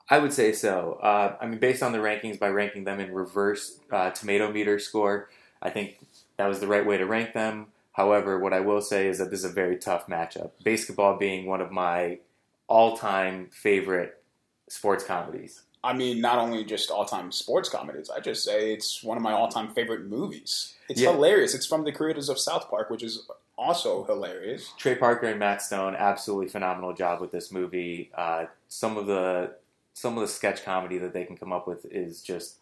I 0.10 0.20
would 0.20 0.34
say 0.34 0.52
so. 0.54 1.00
Uh, 1.02 1.36
I 1.40 1.48
mean, 1.48 1.60
based 1.60 1.82
on 1.82 1.92
the 1.92 1.98
rankings, 2.00 2.40
by 2.40 2.50
ranking 2.50 2.84
them 2.84 3.00
in 3.00 3.14
reverse 3.14 3.80
uh, 3.92 4.12
tomato 4.12 4.52
meter 4.52 4.80
score, 4.80 5.30
I 5.62 5.70
think 5.70 5.98
that 6.38 6.48
was 6.48 6.60
the 6.60 6.68
right 6.68 6.86
way 6.86 6.98
to 6.98 7.06
rank 7.06 7.34
them. 7.34 7.68
However, 7.94 8.40
what 8.40 8.54
I 8.54 8.60
will 8.60 8.82
say 8.82 9.08
is 9.08 9.20
that 9.20 9.32
this 9.32 9.40
is 9.40 9.52
a 9.52 9.54
very 9.54 9.78
tough 9.78 10.08
matchup. 10.08 10.52
Basketball 10.64 11.18
being 11.18 11.46
one 11.46 11.62
of 11.62 11.72
my 11.72 12.20
all-time 12.68 13.50
favorite 13.52 14.22
sports 14.68 15.04
comedies. 15.04 15.62
I 15.86 15.94
mean, 15.94 16.20
not 16.20 16.38
only 16.40 16.64
just 16.66 16.90
all 16.92 17.06
time 17.06 17.32
sports 17.32 17.70
comedies, 17.70 18.10
I 18.10 18.20
just 18.20 18.44
say 18.44 18.74
it's 18.74 19.04
one 19.04 19.18
of 19.18 19.24
my 19.24 19.32
all 19.34 19.48
time 19.50 19.74
favorite 19.74 20.06
movies. 20.06 20.74
It's 20.90 21.00
Yeah. 21.02 21.12
hilarious. 21.14 21.54
It's 21.54 21.66
from 21.68 21.84
the 21.84 21.92
creators 21.92 22.28
of 22.30 22.40
South 22.40 22.70
Park, 22.70 22.90
which 22.90 23.04
is 23.04 23.28
also 23.58 24.04
hilarious. 24.04 24.74
Trey 24.78 24.96
Parker 24.96 25.28
and 25.28 25.40
Matt 25.40 25.62
Stone, 25.62 25.96
absolutely 25.96 26.48
phenomenal 26.50 26.94
job 26.94 27.22
with 27.22 27.32
this 27.32 27.52
movie. 27.52 28.12
Uh, 28.16 28.46
some 28.68 28.98
of 28.98 29.06
the 29.08 29.56
some 29.94 30.18
of 30.18 30.22
the 30.22 30.28
sketch 30.28 30.66
comedy 30.66 30.98
that 30.98 31.14
they 31.14 31.24
can 31.24 31.38
come 31.38 31.54
up 31.54 31.66
with 31.68 31.86
is 31.86 32.22
just, 32.22 32.58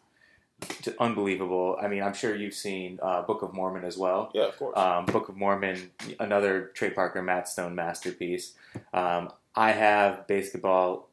unbelievable. 1.00 1.76
I 1.82 1.88
mean, 1.88 2.02
I'm 2.02 2.14
sure 2.14 2.34
you've 2.34 2.54
seen 2.54 3.00
uh, 3.02 3.22
Book 3.22 3.42
of 3.42 3.52
Mormon 3.52 3.84
as 3.84 3.98
well. 3.98 4.30
Yeah, 4.32 4.44
of 4.44 4.56
course. 4.56 4.78
Um, 4.78 5.04
Book 5.06 5.28
of 5.28 5.36
Mormon, 5.36 5.90
another 6.20 6.70
Trey 6.74 6.90
Parker, 6.90 7.22
Matt 7.22 7.48
Stone 7.48 7.74
masterpiece. 7.74 8.54
Um, 8.92 9.32
I 9.56 9.72
have 9.72 10.26
basketball 10.28 11.08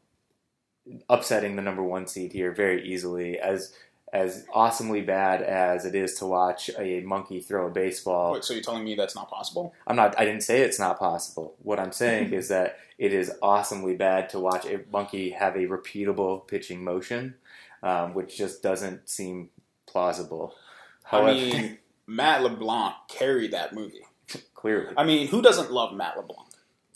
upsetting 1.09 1.55
the 1.55 1.61
number 1.61 1.83
one 1.83 2.07
seed 2.07 2.33
here 2.33 2.51
very 2.51 2.87
easily. 2.87 3.39
As 3.39 3.73
as 4.13 4.45
awesomely 4.53 5.01
bad 5.01 5.41
as 5.41 5.85
it 5.85 5.95
is 5.95 6.15
to 6.15 6.25
watch 6.25 6.69
a 6.77 6.99
monkey 7.01 7.39
throw 7.39 7.67
a 7.67 7.69
baseball, 7.69 8.33
Wait, 8.33 8.43
so 8.43 8.53
you're 8.53 8.61
telling 8.61 8.83
me 8.83 8.93
that's 8.93 9.15
not 9.15 9.29
possible? 9.29 9.73
I'm 9.87 9.95
not. 9.95 10.19
I 10.19 10.25
didn't 10.25 10.43
say 10.43 10.61
it's 10.61 10.79
not 10.79 10.99
possible. 10.99 11.55
What 11.61 11.79
I'm 11.79 11.91
saying 11.93 12.33
is 12.33 12.49
that 12.49 12.77
it 12.97 13.13
is 13.13 13.31
awesomely 13.41 13.95
bad 13.95 14.29
to 14.29 14.39
watch 14.39 14.65
a 14.65 14.81
monkey 14.91 15.31
have 15.31 15.55
a 15.55 15.65
repeatable 15.65 16.45
pitching 16.47 16.83
motion, 16.83 17.35
um, 17.83 18.13
which 18.13 18.37
just 18.37 18.61
doesn't 18.61 19.07
seem 19.07 19.49
plausible. 19.85 20.55
I 21.11 21.25
mean, 21.25 21.77
Matt 22.07 22.43
LeBlanc 22.43 22.95
carried 23.07 23.51
that 23.51 23.73
movie. 23.73 24.05
clearly, 24.53 24.93
I 24.97 25.05
mean, 25.05 25.27
who 25.27 25.41
doesn't 25.41 25.71
love 25.71 25.93
Matt 25.93 26.17
LeBlanc? 26.17 26.50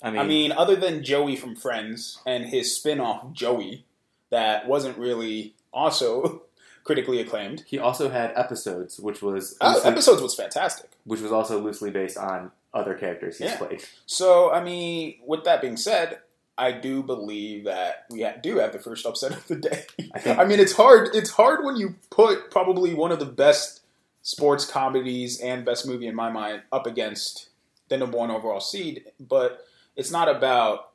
I 0.06 0.12
mean, 0.12 0.22
I 0.22 0.24
mean, 0.26 0.52
other 0.52 0.76
than 0.76 1.04
Joey 1.04 1.36
from 1.36 1.56
Friends 1.56 2.20
and 2.26 2.46
his 2.46 2.76
spin-off 2.76 3.32
Joey, 3.34 3.86
that 4.30 4.68
wasn't 4.68 4.98
really 4.98 5.56
also 5.74 6.44
critically 6.84 7.20
acclaimed. 7.20 7.64
he 7.66 7.80
also 7.80 8.10
had 8.10 8.32
episodes, 8.36 9.00
which 9.00 9.22
was 9.22 9.58
oh, 9.62 9.74
loosely- 9.74 9.90
episodes 9.92 10.22
was 10.22 10.36
fantastic. 10.36 10.92
which 11.06 11.22
was 11.22 11.32
also 11.32 11.60
loosely 11.60 11.90
based 11.92 12.18
on 12.18 12.52
other 12.74 12.94
characters 12.94 13.38
he's 13.40 13.50
Yeah. 13.52 13.58
played. 13.58 13.84
So, 14.06 14.52
I 14.52 14.64
mean, 14.64 15.16
with 15.26 15.44
that 15.46 15.62
being 15.62 15.78
said, 15.78 16.20
I 16.58 16.72
do 16.72 17.02
believe 17.04 17.66
that 17.66 18.06
we 18.10 18.26
do 18.42 18.58
have 18.60 18.72
the 18.74 18.80
first 18.80 19.06
upset 19.06 19.32
of 19.34 19.48
the 19.48 19.56
day. 19.56 19.86
I 20.14 20.32
I 20.42 20.46
mean, 20.46 20.60
it's 20.60 20.74
hard. 20.74 21.10
It's 21.16 21.32
hard 21.32 21.66
when 21.66 21.76
you 21.78 21.96
put 22.12 22.50
probably 22.52 22.94
one 22.94 23.12
of 23.12 23.20
the 23.20 23.26
best 23.26 23.82
sports 24.22 24.66
comedies 24.66 25.40
and 25.42 25.66
best 25.66 25.86
movie 25.88 26.08
in 26.08 26.16
my 26.16 26.30
mind 26.30 26.62
up 26.72 26.86
against 26.88 27.50
the 27.90 27.98
number 27.98 28.18
one 28.18 28.32
overall 28.32 28.60
seed. 28.62 29.04
But 29.20 29.66
it's 29.96 30.12
not 30.12 30.30
about 30.30 30.92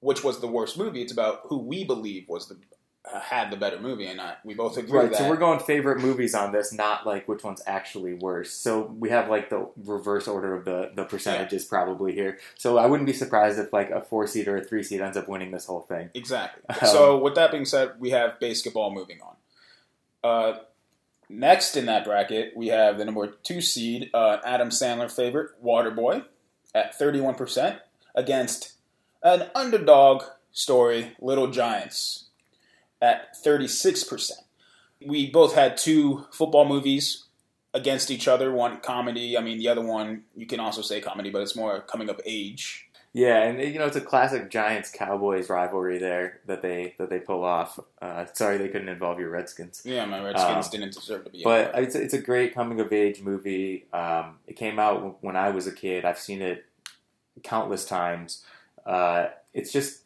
which 0.00 0.22
was 0.22 0.40
the 0.40 0.46
worst 0.46 0.78
movie. 0.78 1.02
It's 1.02 1.12
about 1.12 1.40
who 1.44 1.58
we 1.58 1.84
believe 1.84 2.28
was 2.28 2.48
the 2.48 2.56
uh, 3.12 3.20
had 3.20 3.50
the 3.50 3.56
better 3.56 3.78
movie, 3.78 4.06
and 4.06 4.20
I, 4.20 4.34
we 4.44 4.54
both 4.54 4.76
agree 4.76 4.98
Right, 4.98 5.10
that. 5.10 5.18
so 5.18 5.28
we're 5.28 5.36
going 5.36 5.60
favorite 5.60 6.00
movies 6.00 6.34
on 6.34 6.50
this, 6.50 6.72
not 6.72 7.06
like 7.06 7.28
which 7.28 7.44
one's 7.44 7.62
actually 7.64 8.14
worse. 8.14 8.52
So 8.52 8.92
we 8.98 9.10
have 9.10 9.28
like 9.28 9.48
the 9.48 9.68
reverse 9.84 10.26
order 10.26 10.54
of 10.54 10.64
the 10.64 10.90
the 10.94 11.04
percentages 11.04 11.64
probably 11.64 12.12
here. 12.14 12.38
So 12.56 12.78
I 12.78 12.86
wouldn't 12.86 13.06
be 13.06 13.12
surprised 13.12 13.60
if 13.60 13.72
like 13.72 13.90
a 13.90 14.00
four 14.00 14.26
seed 14.26 14.48
or 14.48 14.56
a 14.56 14.64
three 14.64 14.82
seed 14.82 15.00
ends 15.00 15.16
up 15.16 15.28
winning 15.28 15.52
this 15.52 15.66
whole 15.66 15.82
thing. 15.82 16.10
Exactly. 16.14 16.62
Um, 16.68 16.76
so 16.90 17.18
with 17.18 17.36
that 17.36 17.52
being 17.52 17.64
said, 17.64 17.92
we 18.00 18.10
have 18.10 18.40
basketball 18.40 18.92
moving 18.92 19.20
on. 19.22 19.36
Uh, 20.24 20.58
next 21.28 21.76
in 21.76 21.86
that 21.86 22.04
bracket, 22.04 22.56
we 22.56 22.68
have 22.68 22.98
the 22.98 23.04
number 23.04 23.28
two 23.28 23.60
seed, 23.60 24.10
uh, 24.14 24.38
Adam 24.44 24.70
Sandler 24.70 25.10
favorite, 25.10 25.50
Waterboy, 25.64 26.24
at 26.74 26.98
thirty-one 26.98 27.36
percent 27.36 27.78
against 28.16 28.72
an 29.22 29.50
underdog 29.54 30.24
story, 30.50 31.14
Little 31.20 31.50
Giants, 31.50 32.24
at 33.00 33.36
thirty-six 33.36 34.02
percent. 34.04 34.40
We 35.06 35.30
both 35.30 35.54
had 35.54 35.76
two 35.76 36.26
football 36.32 36.64
movies 36.64 37.24
against 37.74 38.10
each 38.10 38.26
other. 38.26 38.50
One 38.50 38.80
comedy. 38.80 39.36
I 39.36 39.42
mean, 39.42 39.58
the 39.58 39.68
other 39.68 39.82
one 39.82 40.22
you 40.34 40.46
can 40.46 40.58
also 40.58 40.82
say 40.82 41.00
comedy, 41.00 41.30
but 41.30 41.42
it's 41.42 41.54
more 41.54 41.80
coming 41.82 42.08
of 42.08 42.20
age. 42.24 42.88
Yeah, 43.12 43.44
and 43.44 43.58
you 43.62 43.78
know 43.78 43.86
it's 43.86 43.96
a 43.96 44.02
classic 44.02 44.50
Giants 44.50 44.90
Cowboys 44.90 45.48
rivalry 45.48 45.96
there 45.96 46.40
that 46.46 46.60
they 46.60 46.94
that 46.98 47.08
they 47.08 47.18
pull 47.18 47.44
off. 47.44 47.78
Uh, 48.02 48.26
sorry 48.34 48.58
they 48.58 48.68
couldn't 48.68 48.90
involve 48.90 49.18
your 49.18 49.30
Redskins. 49.30 49.80
Yeah, 49.86 50.04
my 50.04 50.22
Redskins 50.22 50.66
Uh, 50.66 50.70
didn't 50.70 50.92
deserve 50.92 51.24
to 51.24 51.30
be. 51.30 51.42
But 51.42 51.72
it's 51.76 51.94
it's 51.94 52.12
a 52.12 52.20
great 52.20 52.54
coming 52.54 52.78
of 52.78 52.92
age 52.92 53.22
movie. 53.22 53.86
Um, 53.92 54.38
it 54.46 54.56
came 54.56 54.78
out 54.78 55.22
when 55.22 55.34
I 55.34 55.48
was 55.48 55.66
a 55.66 55.72
kid. 55.72 56.04
I've 56.04 56.18
seen 56.18 56.42
it 56.42 56.66
countless 57.42 57.84
times. 57.84 58.44
Uh, 58.84 59.28
it's 59.52 59.72
just 59.72 60.02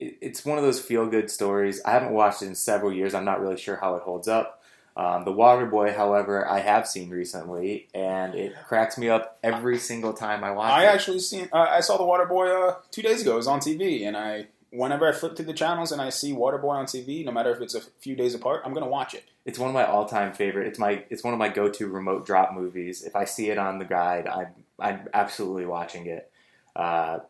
it, 0.00 0.18
it's 0.20 0.44
one 0.44 0.58
of 0.58 0.64
those 0.64 0.80
feel 0.80 1.06
good 1.06 1.30
stories. 1.30 1.80
I 1.84 1.90
haven't 1.90 2.12
watched 2.12 2.42
it 2.42 2.46
in 2.46 2.54
several 2.54 2.92
years. 2.92 3.14
I'm 3.14 3.24
not 3.24 3.40
really 3.40 3.56
sure 3.56 3.76
how 3.76 3.96
it 3.96 4.02
holds 4.02 4.28
up. 4.28 4.62
Um, 4.96 5.26
the 5.26 5.32
Waterboy, 5.32 5.94
however, 5.94 6.48
I 6.48 6.60
have 6.60 6.86
seen 6.88 7.10
recently, 7.10 7.88
and 7.94 8.34
it 8.34 8.54
cracks 8.66 8.96
me 8.96 9.10
up 9.10 9.38
every 9.44 9.78
single 9.78 10.14
time 10.14 10.42
I 10.42 10.52
watch 10.52 10.72
I 10.72 10.84
it. 10.84 10.86
I 10.86 10.92
actually 10.92 11.18
seen. 11.18 11.48
Uh, 11.52 11.66
I 11.68 11.80
saw 11.80 11.98
the 11.98 12.04
Waterboy 12.04 12.70
uh, 12.70 12.76
two 12.90 13.02
days 13.02 13.20
ago. 13.20 13.34
It 13.34 13.36
was 13.36 13.46
on 13.46 13.60
TV, 13.60 14.06
and 14.06 14.16
I 14.16 14.46
whenever 14.70 15.06
I 15.08 15.12
flip 15.12 15.36
through 15.36 15.46
the 15.46 15.52
channels 15.52 15.92
and 15.92 16.00
I 16.00 16.10
see 16.10 16.32
Waterboy 16.32 16.70
on 16.70 16.86
TV, 16.86 17.24
no 17.24 17.32
matter 17.32 17.54
if 17.54 17.60
it's 17.60 17.74
a 17.74 17.80
few 18.00 18.16
days 18.16 18.34
apart, 18.34 18.62
I'm 18.64 18.72
gonna 18.72 18.88
watch 18.88 19.14
it. 19.14 19.24
It's 19.44 19.58
one 19.58 19.68
of 19.68 19.74
my 19.74 19.84
all 19.84 20.06
time 20.06 20.32
favorite. 20.32 20.66
It's 20.66 20.78
my 20.78 21.04
it's 21.10 21.22
one 21.22 21.34
of 21.34 21.38
my 21.38 21.48
go 21.48 21.68
to 21.68 21.88
remote 21.88 22.24
drop 22.24 22.54
movies. 22.54 23.02
If 23.02 23.16
I 23.16 23.26
see 23.26 23.50
it 23.50 23.58
on 23.58 23.78
the 23.78 23.84
guide, 23.84 24.26
I'm 24.26 24.48
I'm 24.78 25.08
absolutely 25.12 25.66
watching 25.66 26.06
it. 26.06 26.30
Uh, 26.76 27.20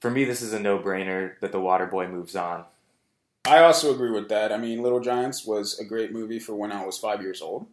for 0.00 0.10
me, 0.10 0.24
this 0.24 0.40
is 0.40 0.52
a 0.52 0.60
no 0.60 0.78
brainer 0.78 1.32
that 1.40 1.50
the 1.52 1.58
Waterboy 1.58 2.10
moves 2.10 2.36
on. 2.36 2.64
I 3.44 3.58
also 3.58 3.92
agree 3.92 4.10
with 4.10 4.28
that. 4.30 4.52
I 4.52 4.56
mean, 4.56 4.82
Little 4.82 5.00
Giants 5.00 5.44
was 5.44 5.78
a 5.78 5.84
great 5.84 6.12
movie 6.12 6.38
for 6.38 6.54
when 6.54 6.72
I 6.72 6.84
was 6.86 6.96
five 6.96 7.20
years 7.20 7.42
old, 7.42 7.66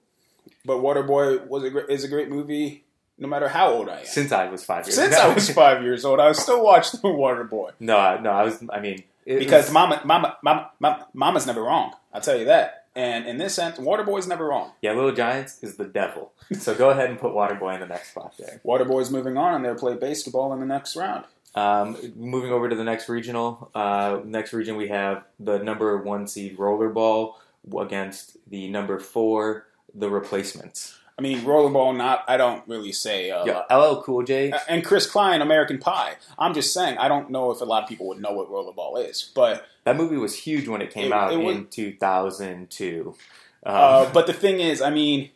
but 0.66 0.78
Waterboy 0.78 1.48
was 1.48 1.64
a 1.64 1.70
great, 1.70 1.90
is 1.90 2.04
a 2.04 2.08
great 2.10 2.30
movie 2.30 2.84
no 3.18 3.28
matter 3.28 3.48
how 3.48 3.70
old 3.70 3.88
I 3.88 4.00
am. 4.00 4.06
Since 4.06 4.32
I 4.32 4.50
was 4.50 4.66
five 4.66 4.86
years. 4.86 4.96
Since. 4.96 5.16
I 5.16 5.34
was 5.34 5.50
five 5.52 5.84
years 5.84 6.04
old, 6.04 6.20
I 6.20 6.32
still 6.34 6.64
watched 6.64 6.94
the 6.94 6.98
Waterboy 7.04 7.72
no, 7.80 8.20
no, 8.20 8.32
I 8.32 8.44
was. 8.44 8.62
I 8.70 8.80
mean, 8.80 9.04
because 9.26 9.66
was- 9.66 9.74
Mama, 9.74 10.02
Mama, 10.04 10.38
Mama, 10.42 10.72
Mama, 10.80 11.08
Mama's 11.14 11.46
never 11.46 11.62
wrong. 11.62 11.94
I'll 12.14 12.22
tell 12.22 12.38
you 12.38 12.46
that. 12.46 12.81
And 12.96 13.26
in 13.26 13.38
this 13.38 13.56
sense, 13.56 13.78
Waterboy's 13.78 14.28
never 14.28 14.48
wrong. 14.48 14.72
yeah, 14.82 14.92
Little 14.92 15.14
Giants 15.14 15.64
is 15.64 15.78
the 15.78 15.86
devil. 15.86 16.34
So 16.60 16.76
go 16.76 16.90
ahead 16.90 17.10
and 17.10 17.18
put 17.18 17.32
Waterboy 17.32 17.76
in 17.76 17.80
the 17.80 17.88
next 17.88 18.12
spot 18.12 18.34
there. 18.38 18.60
Waterboy's 18.66 19.10
moving 19.10 19.38
on, 19.38 19.56
and 19.56 19.64
they'll 19.64 19.76
play 19.76 19.96
basketball 19.96 20.52
in 20.54 20.60
the 20.60 20.66
next 20.66 20.96
round. 20.98 21.24
Um, 21.56 21.98
moving 22.16 22.52
over 22.52 22.68
to 22.70 22.76
the 22.76 22.84
next 22.84 23.08
regional. 23.10 23.72
Uh, 23.74 24.20
next 24.26 24.52
region, 24.54 24.76
we 24.76 24.90
have 24.90 25.26
the 25.40 25.60
number 25.60 25.98
one 25.98 26.28
seed 26.28 26.58
Rollerball 26.58 27.36
against 27.80 28.38
the 28.50 28.70
number 28.70 29.00
four, 29.00 29.68
the 29.94 30.10
Replacements. 30.10 30.98
I 31.22 31.24
mean, 31.24 31.42
rollerball. 31.42 31.96
Not. 31.96 32.26
I 32.28 32.36
don't 32.36 32.68
really 32.68 32.92
say. 32.92 33.30
Uh, 33.30 33.46
Yeah, 33.46 33.62
LL 33.76 34.02
Cool 34.02 34.24
J. 34.24 34.52
And 34.68 34.84
Chris 34.84 35.06
Klein, 35.06 35.44
American 35.44 35.78
Pie. 35.78 36.16
I'm 36.40 36.56
just 36.56 36.74
saying. 36.74 36.98
I 36.98 37.08
don't 37.08 37.30
know 37.30 37.52
if 37.52 37.62
a 37.62 37.64
lot 37.64 37.84
of 37.84 37.90
people 37.90 38.08
would 38.08 38.20
know 38.20 38.32
what 38.32 38.50
rollerball 38.50 39.08
is, 39.08 39.32
but 39.36 39.68
That 39.84 39.98
movie 39.98 40.18
was 40.18 40.36
huge 40.36 40.68
when 40.68 40.82
it 40.82 40.92
came 40.92 41.08
It- 41.08 41.14
out 41.14 41.32
it 41.32 41.38
was- 41.38 41.56
in 41.58 41.68
2002. 41.68 43.16
Um, 43.64 43.76
uh, 43.76 44.10
but 44.12 44.26
the 44.26 44.34
thing 44.34 44.60
is, 44.60 44.82
I 44.82 44.90
mean, 44.90 45.30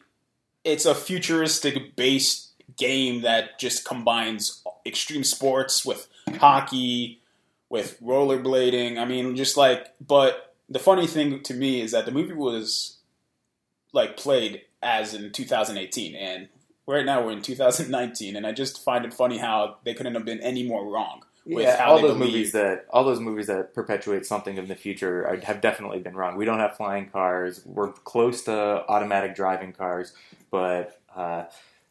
it's 0.63 0.85
a 0.85 0.95
futuristic 0.95 1.95
based 1.95 2.47
game 2.77 3.21
that 3.21 3.59
just 3.59 3.85
combines 3.85 4.63
extreme 4.87 5.23
sports 5.23 5.85
with 5.85 6.07
hockey, 6.39 7.21
with 7.69 8.01
rollerblading. 8.01 8.97
I 8.97 9.05
mean, 9.05 9.35
just 9.35 9.55
like. 9.55 9.93
But 10.05 10.55
the 10.67 10.79
funny 10.79 11.05
thing 11.05 11.43
to 11.43 11.53
me 11.53 11.81
is 11.81 11.91
that 11.91 12.05
the 12.07 12.11
movie 12.11 12.33
was 12.33 12.97
like 13.93 14.17
played 14.17 14.61
as 14.85 15.13
in 15.13 15.31
2018, 15.31 16.15
and 16.15 16.47
right 16.87 17.05
now 17.05 17.25
we're 17.25 17.31
in 17.31 17.41
2019, 17.41 18.35
and 18.35 18.45
I 18.45 18.51
just 18.51 18.83
find 18.83 19.03
it 19.03 19.13
funny 19.13 19.37
how 19.37 19.77
they 19.83 19.93
couldn't 19.93 20.13
have 20.13 20.25
been 20.25 20.39
any 20.41 20.63
more 20.63 20.85
wrong. 20.89 21.23
with 21.45 21.63
yeah, 21.63 21.77
how 21.77 21.91
all 21.91 22.01
those 22.01 22.13
believe. 22.13 22.33
movies 22.33 22.51
that 22.53 22.85
all 22.89 23.03
those 23.03 23.19
movies 23.19 23.47
that 23.47 23.73
perpetuate 23.73 24.25
something 24.25 24.57
in 24.57 24.67
the 24.67 24.75
future 24.75 25.39
have 25.43 25.61
definitely 25.61 25.99
been 25.99 26.15
wrong. 26.15 26.37
We 26.37 26.45
don't 26.45 26.59
have 26.59 26.77
flying 26.77 27.09
cars. 27.09 27.61
We're 27.65 27.91
close 27.91 28.43
to 28.43 28.53
automatic 28.87 29.35
driving 29.35 29.73
cars, 29.73 30.13
but 30.51 30.99
uh, 31.15 31.45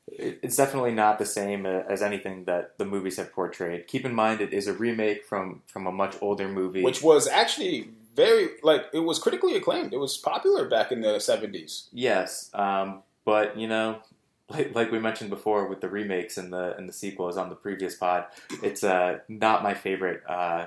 it's 0.06 0.56
definitely 0.56 0.92
not 0.92 1.18
the 1.18 1.26
same 1.26 1.66
uh, 1.66 1.82
as 1.88 2.02
anything 2.02 2.44
that 2.44 2.78
the 2.78 2.84
movies 2.84 3.16
have 3.16 3.32
portrayed. 3.32 3.86
Keep 3.86 4.04
in 4.04 4.14
mind, 4.14 4.40
it 4.40 4.52
is 4.52 4.66
a 4.66 4.72
remake 4.72 5.24
from 5.24 5.62
from 5.66 5.86
a 5.86 5.92
much 5.92 6.16
older 6.20 6.48
movie. 6.48 6.82
which 6.82 7.02
was 7.02 7.26
actually 7.26 7.88
very 8.14 8.50
like 8.62 8.86
it 8.92 9.00
was 9.00 9.18
critically 9.18 9.56
acclaimed. 9.56 9.92
It 9.92 9.98
was 9.98 10.16
popular 10.16 10.68
back 10.68 10.92
in 10.92 11.00
the 11.00 11.18
seventies. 11.18 11.88
Yes, 11.92 12.50
um, 12.54 13.02
but 13.24 13.58
you 13.58 13.66
know, 13.66 13.98
like, 14.48 14.74
like 14.74 14.92
we 14.92 14.98
mentioned 14.98 15.30
before 15.30 15.66
with 15.66 15.80
the 15.80 15.88
remakes 15.88 16.36
and 16.36 16.52
the 16.52 16.76
and 16.76 16.88
the 16.88 16.92
sequels 16.92 17.36
on 17.36 17.48
the 17.48 17.56
previous 17.56 17.94
pod, 17.94 18.26
it's 18.62 18.84
uh, 18.84 19.18
not 19.28 19.62
my 19.62 19.74
favorite. 19.74 20.22
Uh, 20.28 20.66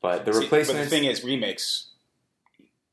but 0.00 0.24
the 0.24 0.32
But 0.50 0.66
the 0.66 0.86
thing 0.86 1.04
is, 1.04 1.22
remakes 1.24 1.90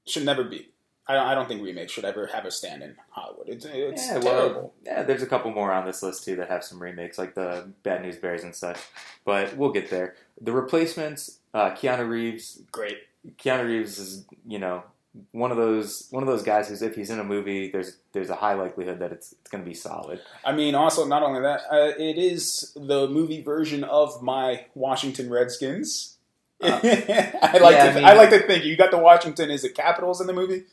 should 0.05 0.25
never 0.25 0.43
be. 0.43 0.69
I 1.07 1.13
don't, 1.15 1.25
I 1.25 1.33
don't 1.33 1.47
think 1.47 1.63
remakes 1.63 1.91
should 1.91 2.05
ever 2.05 2.27
have 2.27 2.45
a 2.45 2.51
stand 2.51 2.83
in 2.83 2.95
Hollywood. 3.09 3.49
It's, 3.49 3.65
it's 3.65 4.05
yeah, 4.05 4.19
terrible. 4.19 4.29
well, 4.29 4.73
yeah, 4.85 5.01
there's 5.01 5.23
a 5.23 5.25
couple 5.25 5.49
more 5.49 5.73
on 5.73 5.83
this 5.83 6.03
list 6.03 6.23
too 6.23 6.35
that 6.35 6.49
have 6.49 6.63
some 6.63 6.79
remakes, 6.79 7.17
like 7.17 7.33
the 7.33 7.71
Bad 7.81 8.03
News 8.03 8.17
Bears 8.17 8.43
and 8.43 8.55
such. 8.55 8.77
But 9.25 9.57
we'll 9.57 9.71
get 9.71 9.89
there. 9.89 10.13
The 10.39 10.51
replacements, 10.51 11.39
uh, 11.51 11.71
Keanu 11.71 12.07
Reeves. 12.07 12.61
Great. 12.71 12.99
Keanu 13.37 13.65
Reeves 13.65 13.97
is, 13.99 14.25
you 14.47 14.59
know, 14.59 14.83
one 15.31 15.51
of 15.51 15.57
those 15.57 16.07
one 16.11 16.23
of 16.23 16.27
those 16.27 16.43
guys 16.43 16.69
who's 16.69 16.81
if 16.81 16.95
he's 16.95 17.09
in 17.09 17.19
a 17.19 17.23
movie, 17.23 17.69
there's 17.71 17.97
there's 18.13 18.29
a 18.29 18.35
high 18.35 18.53
likelihood 18.53 18.99
that 18.99 19.11
it's 19.11 19.33
it's 19.33 19.49
going 19.49 19.63
to 19.63 19.67
be 19.67 19.73
solid. 19.73 20.21
I 20.45 20.51
mean, 20.53 20.75
also 20.75 21.05
not 21.05 21.23
only 21.23 21.41
that, 21.41 21.61
uh, 21.71 21.91
it 21.97 22.17
is 22.17 22.71
the 22.75 23.07
movie 23.07 23.41
version 23.41 23.83
of 23.83 24.21
my 24.21 24.65
Washington 24.75 25.29
Redskins. 25.29 26.17
Uh, 26.61 26.67
I 26.83 27.57
like 27.59 27.75
yeah, 27.75 27.83
to 27.85 27.91
I 27.91 27.93
mean- 27.95 28.05
I 28.05 28.13
like 28.13 28.29
to 28.31 28.39
think 28.39 28.65
you 28.65 28.77
got 28.77 28.91
the 28.91 28.97
Washington. 28.99 29.49
Is 29.49 29.63
the 29.63 29.69
Capitals 29.69 30.21
in 30.21 30.27
the 30.27 30.33
movie? 30.33 30.63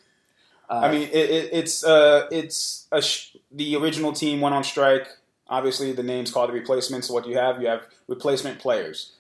Uh, 0.69 0.81
I 0.81 0.91
mean, 0.93 1.03
it, 1.03 1.31
it, 1.31 1.49
it's 1.53 1.85
uh, 1.85 2.27
it's 2.31 2.89
a 2.93 3.01
sh- 3.01 3.37
the 3.53 3.77
original 3.77 4.13
team 4.13 4.41
went 4.41 4.55
on 4.55 4.65
strike. 4.65 5.09
Obviously, 5.49 5.93
the 5.93 6.03
name's 6.03 6.31
called 6.33 6.51
the 6.51 6.55
replacements. 6.55 7.07
So 7.07 7.15
what 7.15 7.27
you 7.27 7.39
have, 7.39 7.63
you 7.63 7.69
have 7.69 7.87
replacement 8.09 8.59
players, 8.59 9.13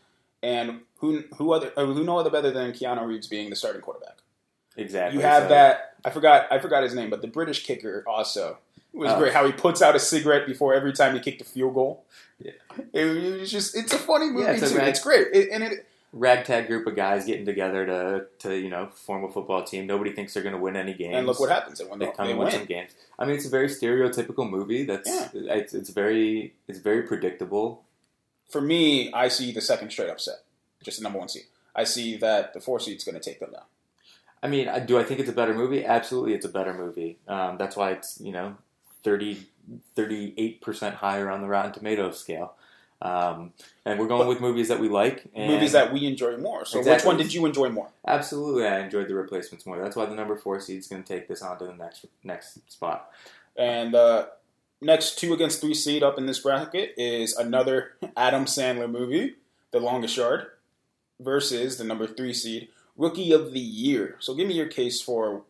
and 0.42 0.80
who 0.98 1.24
who 1.36 1.52
other 1.52 1.72
uh, 1.76 1.84
who 1.86 2.04
no 2.04 2.18
other 2.18 2.30
better 2.30 2.50
than 2.50 2.72
Keanu 2.72 3.06
Reeves 3.06 3.26
being 3.26 3.50
the 3.50 3.56
starting 3.56 3.82
quarterback. 3.82 4.16
exactly. 4.76 5.18
You 5.18 5.24
have 5.26 5.44
so- 5.44 5.48
that. 5.50 5.94
I 6.04 6.10
forgot 6.10 6.46
I 6.52 6.58
forgot 6.58 6.82
his 6.82 6.94
name, 6.94 7.10
but 7.10 7.20
the 7.22 7.28
British 7.28 7.64
kicker 7.64 8.04
also 8.06 8.58
it 8.94 8.98
was 8.98 9.10
Oh. 9.12 9.18
great. 9.18 9.32
How 9.32 9.44
he 9.46 9.52
puts 9.52 9.82
out 9.82 9.96
a 9.96 9.98
cigarette 9.98 10.46
before 10.46 10.72
every 10.74 10.92
time 10.92 11.14
he 11.14 11.20
kicked 11.20 11.40
a 11.42 11.44
field 11.44 11.74
goal. 11.74 12.04
Yeah. 12.38 12.52
It, 12.92 13.40
was 13.40 13.50
just 13.50 13.76
it's 13.76 13.92
a 13.92 13.98
funny 13.98 14.26
movie 14.30 14.44
Yeah, 14.44 14.52
it's 14.52 14.68
too. 14.70 14.76
great- 14.76 14.88
It's 14.88 15.00
great, 15.02 15.26
It- 15.32 15.48
and 15.50 15.64
it 15.64 15.86
ragtag 16.12 16.66
group 16.68 16.86
of 16.86 16.94
guys 16.96 17.26
getting 17.26 17.44
together 17.44 17.84
to 17.86 18.26
to 18.38 18.54
you 18.56 18.68
know 18.70 18.88
form 18.94 19.24
a 19.24 19.32
football 19.32 19.64
team. 19.64 19.86
Nobody 19.86 20.12
thinks 20.12 20.32
they're 20.34 20.42
going 20.42 20.54
to 20.54 20.60
win 20.60 20.76
any 20.76 20.94
games. 20.94 21.16
And 21.16 21.26
look 21.26 21.40
what 21.40 21.50
happens. 21.50 21.78
They 21.78 21.84
win. 21.86 21.98
They 21.98 22.06
the- 22.06 22.12
come 22.12 22.26
They 22.26 22.32
and 22.32 22.40
win 22.40 22.50
some 22.52 22.64
games. 22.66 22.92
I 23.18 23.24
mean, 23.24 23.34
it's 23.36 23.46
a 23.46 23.50
very 23.50 23.68
stereotypical 23.68 24.48
movie. 24.48 24.84
That's 24.84 25.08
Yeah. 25.08 25.28
it's, 25.34 25.74
it's 25.74 25.90
very 25.90 26.54
it's 26.68 26.78
very 26.78 27.02
predictable. 27.02 27.82
For 28.48 28.60
me, 28.60 29.12
I 29.12 29.28
see 29.28 29.52
the 29.52 29.60
second 29.60 29.90
straight 29.90 30.10
upset, 30.10 30.42
just 30.82 30.98
the 30.98 31.02
number 31.02 31.18
one 31.18 31.28
seed. 31.28 31.44
I 31.74 31.84
see 31.84 32.16
that 32.18 32.54
the 32.54 32.60
four 32.60 32.80
seed's 32.80 33.04
going 33.04 33.18
to 33.18 33.20
take 33.20 33.40
them 33.40 33.50
down. 33.52 33.62
I 34.42 34.48
mean, 34.48 34.70
do 34.86 34.98
I 34.98 35.02
think 35.04 35.20
it's 35.20 35.28
a 35.30 35.32
better 35.32 35.54
movie? 35.54 35.84
Absolutely, 35.84 36.34
it's 36.34 36.46
a 36.46 36.48
better 36.50 36.72
movie. 36.72 37.18
Um, 37.26 37.56
that's 37.58 37.74
why 37.76 37.90
it's 37.92 38.20
you 38.20 38.32
know 38.32 38.56
38 39.02 40.60
percent 40.60 40.96
higher 40.96 41.30
on 41.30 41.40
the 41.42 41.48
Rotten 41.48 41.72
Tomatoes 41.72 42.18
scale. 42.20 42.54
Um, 43.02 43.52
and 43.84 43.98
we're 44.00 44.06
going 44.06 44.22
But- 44.22 44.28
with 44.28 44.40
movies 44.40 44.68
that 44.68 44.80
we 44.80 44.88
like. 44.88 45.24
And 45.34 45.50
Movies 45.52 45.72
that 45.72 45.92
we 45.92 46.06
enjoy 46.06 46.38
more. 46.38 46.64
So, 46.64 46.82
which 46.82 47.04
one 47.04 47.18
did 47.18 47.32
you 47.34 47.44
enjoy 47.44 47.68
more? 47.68 47.88
absolutely, 48.06 48.66
I 48.66 48.78
enjoyed 48.80 49.08
the 49.08 49.14
replacements 49.14 49.66
more. 49.66 49.78
That's 49.78 49.96
why 49.96 50.06
the 50.06 50.14
number 50.14 50.34
four 50.36 50.60
seed 50.60 50.78
is 50.78 50.86
going 50.86 51.02
to 51.02 51.08
take 51.08 51.28
this 51.28 51.42
on 51.42 51.58
to 51.58 51.66
the 51.66 51.74
next 51.74 52.06
next 52.24 52.70
spot. 52.72 53.10
And 53.56 53.94
uh, 53.94 54.26
next 54.86 55.18
two 55.18 55.34
against 55.34 55.60
three 55.60 55.74
seed 55.74 56.02
up 56.02 56.16
in 56.18 56.26
this 56.26 56.38
bracket 56.38 56.94
is 56.96 57.34
another 57.36 57.92
Adam 58.16 58.44
Sandler 58.46 58.90
movie, 58.90 59.34
The 59.72 59.80
Longest 59.80 60.16
Yard, 60.16 60.46
versus 61.20 61.76
the 61.76 61.84
number 61.84 62.06
three 62.06 62.32
seed, 62.32 62.68
Rookie 62.96 63.32
of 63.32 63.52
the 63.52 63.60
Year. 63.60 64.16
So 64.20 64.34
give 64.34 64.48
me 64.48 64.54
your 64.54 64.68
case 64.68 65.00
for 65.02 65.42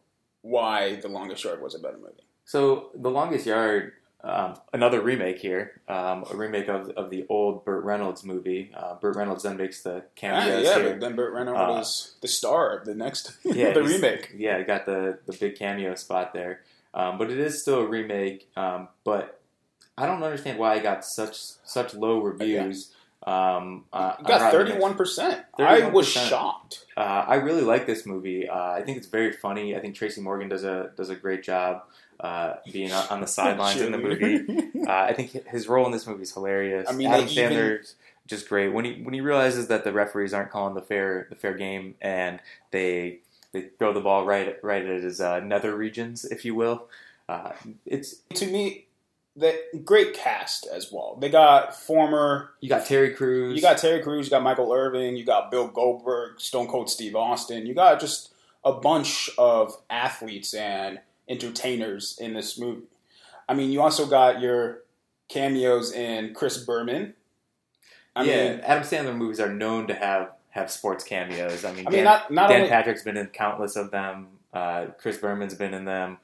why 0.43 0.97
The 0.97 1.09
Longest 1.09 1.45
Yard 1.45 1.61
was 1.63 1.75
a 1.75 1.79
better 1.79 1.99
movie. 1.99 2.25
So, 2.45 2.91
The 2.95 3.11
Longest 3.11 3.45
Yard, 3.47 3.93
um, 4.23 4.55
another 4.73 5.01
remake 5.01 5.39
here, 5.41 5.81
um, 5.89 6.25
a 6.31 6.37
remake 6.37 6.69
of, 6.69 6.91
of 6.91 7.11
the 7.11 7.27
old 7.29 7.65
Burt 7.65 7.85
Reynolds 7.85 8.23
movie. 8.25 8.71
Uh, 8.77 8.95
Burt 8.95 9.17
Reynolds 9.17 9.43
then 9.43 9.57
makes 9.57 9.83
the 9.83 9.97
Ah, 9.97 10.03
cameos 10.15 10.65
yeah, 10.65 10.75
here. 10.79 10.91
but 10.91 11.01
then 11.01 11.17
Burt 11.17 11.33
Reynolds 11.35 11.59
Uh, 11.59 11.81
is 11.81 12.15
the 12.23 12.29
star 12.29 12.77
of 12.79 12.85
the 12.85 12.95
next, 12.95 13.33
Yeah, 13.45 13.73
the 13.73 13.83
remake. 13.83 14.33
Yeah, 14.37 14.63
got 14.63 14.87
the 14.87 15.19
the 15.27 15.33
big 15.33 15.57
cameo 15.57 15.95
spot 15.97 16.33
there. 16.33 16.61
Um, 16.97 17.19
but 17.19 17.31
it 17.31 17.39
is 17.39 17.61
still 17.61 17.81
a 17.81 17.87
remake. 17.87 18.49
Um, 18.57 18.89
but 19.05 19.41
I 19.97 20.07
don't 20.07 20.23
understand 20.23 20.59
why 20.59 20.75
it 20.77 20.83
got 20.83 21.05
such 21.05 21.37
such 21.65 21.95
low 21.95 22.21
reviews. 22.21 22.93
Um, 23.27 23.85
uh, 23.93 24.17
got 24.23 24.53
thirty 24.53 24.73
one 24.73 24.95
percent. 24.95 25.45
I 25.59 25.89
was 25.89 26.07
shocked. 26.29 26.87
Uh, 26.97 27.01
I 27.27 27.37
really 27.37 27.63
like 27.63 27.87
this 27.87 28.07
movie. 28.07 28.49
Uh, 28.49 28.73
I 28.73 28.83
think 28.83 28.99
it's 28.99 29.09
very 29.09 29.33
funny. 29.33 29.77
I 29.77 29.81
think 29.81 29.95
Tracy 29.95 30.21
Morgan 30.21 30.49
does 30.49 30.65
a 30.65 30.91
does 30.97 31.11
a 31.11 31.17
great 31.17 31.43
job 31.43 31.83
uh, 32.21 32.55
being 32.73 32.93
on 32.93 33.07
on 33.09 33.21
the 33.21 33.27
sidelines 33.27 33.81
in 33.81 33.93
the 33.93 33.99
movie. 33.99 34.71
Uh, 34.87 34.93
I 35.09 35.15
think 35.15 35.33
his 35.49 35.67
role 35.67 35.85
in 35.87 35.91
this 35.91 36.07
movie 36.07 36.23
is 36.23 36.33
hilarious. 36.33 36.89
I 36.89 36.93
mean, 36.93 37.09
Adam 37.09 37.27
they 37.27 37.33
even- 37.33 37.53
Sandler's 37.53 37.97
just 38.29 38.49
great 38.49 38.69
when 38.73 38.85
he 38.85 39.03
when 39.03 39.15
he 39.15 39.21
realizes 39.21 39.67
that 39.67 39.83
the 39.83 39.93
referees 39.93 40.33
aren't 40.33 40.51
calling 40.53 40.75
the 40.75 40.83
fair 40.83 41.27
the 41.29 41.35
fair 41.35 41.55
game 41.55 41.97
and 42.01 42.39
they 42.71 43.19
they 43.57 43.69
throw 43.79 43.93
the 43.93 44.01
ball 44.01 44.25
right 44.25 44.63
right 44.63 44.85
at 44.85 45.03
his 45.03 45.21
uh, 45.21 45.41
nether 45.41 45.77
regions, 45.77 46.25
if 46.25 46.45
you 46.45 46.55
will. 46.55 46.89
Uh, 47.29 47.53
it's 47.85 48.17
to 48.35 48.47
me, 48.47 48.87
the 49.35 49.59
great 49.85 50.15
cast 50.15 50.67
as 50.67 50.93
well. 50.93 51.17
They 51.21 51.29
got 51.29 51.75
former 51.75 52.51
you 52.61 52.69
got 52.69 52.87
Terry 52.87 53.15
Crews. 53.15 53.57
You 53.57 53.63
got 53.63 53.79
Terry 53.79 54.03
Crews, 54.03 54.27
you 54.27 54.31
got 54.31 54.43
Michael 54.43 54.73
Irvin, 54.73 55.17
you 55.17 55.25
got 55.25 55.51
Bill 55.51 55.69
Goldberg, 55.69 56.41
Stone 56.41 56.69
Cold 56.69 56.91
Steve 56.91 57.17
Austin. 57.17 57.67
You 57.67 57.75
got 57.75 58.01
just 58.01 58.33
a 58.65 58.73
bunch 58.73 59.31
of 59.39 59.77
athletes 59.91 60.55
and 60.55 61.01
entertainers 61.29 62.19
in 62.21 62.35
this 62.35 62.59
movie. 62.59 62.87
I 63.49 63.55
mean, 63.55 63.71
you 63.71 63.81
also 63.81 64.07
got 64.07 64.41
your 64.41 64.83
cameos 65.29 65.93
in 65.93 66.35
Chris 66.35 66.59
Berman. 66.59 67.15
I 68.15 68.25
yeah, 68.25 68.51
mean, 68.51 68.61
Adam 68.61 68.83
Sandler 68.83 69.17
movies 69.17 69.41
are 69.41 69.53
known 69.53 69.87
to 69.89 69.95
have 69.95 70.31
have 70.57 70.71
sports 70.71 71.05
cameos. 71.05 71.65
I 71.65 71.73
mean, 71.73 71.87
I 71.87 71.91
mean, 71.91 71.97
Dan, 71.99 72.05
not 72.05 72.31
not 72.31 72.49
Dan 72.49 72.57
only 72.59 72.69
Patrick's 72.71 73.03
been 73.03 73.17
in 73.17 73.27
countless 73.29 73.77
of 73.77 73.91
them. 73.91 74.29
Uh, 74.53 74.87
Chris 74.99 75.17
Berman's 75.19 75.55
been 75.55 75.75
in 75.75 75.85
them. 75.85 76.19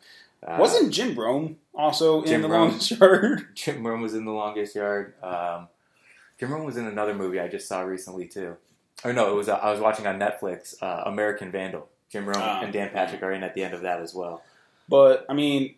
Uh, 0.45 0.57
wasn't 0.59 0.93
Jim 0.93 1.15
Rome 1.17 1.57
also 1.75 2.25
Jim 2.25 2.37
in 2.37 2.43
the 2.43 2.49
Rome. 2.49 2.71
Longest 2.71 2.91
Yard? 2.93 3.47
Jim 3.55 3.87
Rome 3.87 4.01
was 4.03 4.15
in 4.15 4.25
The 4.25 4.33
Longest 4.33 4.75
Yard. 4.75 5.15
Um, 5.23 5.69
Jim 6.41 6.53
Rome 6.53 6.65
was 6.67 6.77
in 6.77 6.87
another 6.87 7.15
movie 7.15 7.39
I 7.39 7.47
just 7.47 7.69
saw 7.69 7.83
recently 7.83 8.27
too. 8.27 8.57
Or 9.05 9.13
no, 9.13 9.31
it 9.31 9.35
was 9.37 9.49
uh, 9.49 9.55
I 9.55 9.71
was 9.71 9.79
watching 9.81 10.07
on 10.07 10.19
Netflix, 10.19 10.75
uh, 10.83 11.03
American 11.07 11.51
Vandal. 11.53 11.89
Jim 12.11 12.27
Rome 12.27 12.37
Ah. 12.41 12.61
and 12.63 12.73
Dan 12.73 12.91
Patrick 12.91 13.23
are 13.23 13.33
in 13.33 13.43
at 13.43 13.55
the 13.55 13.63
end 13.65 13.73
of 13.75 13.83
that 13.83 14.01
as 14.01 14.15
well. 14.15 14.43
But 14.89 15.25
I 15.29 15.35
mean, 15.35 15.77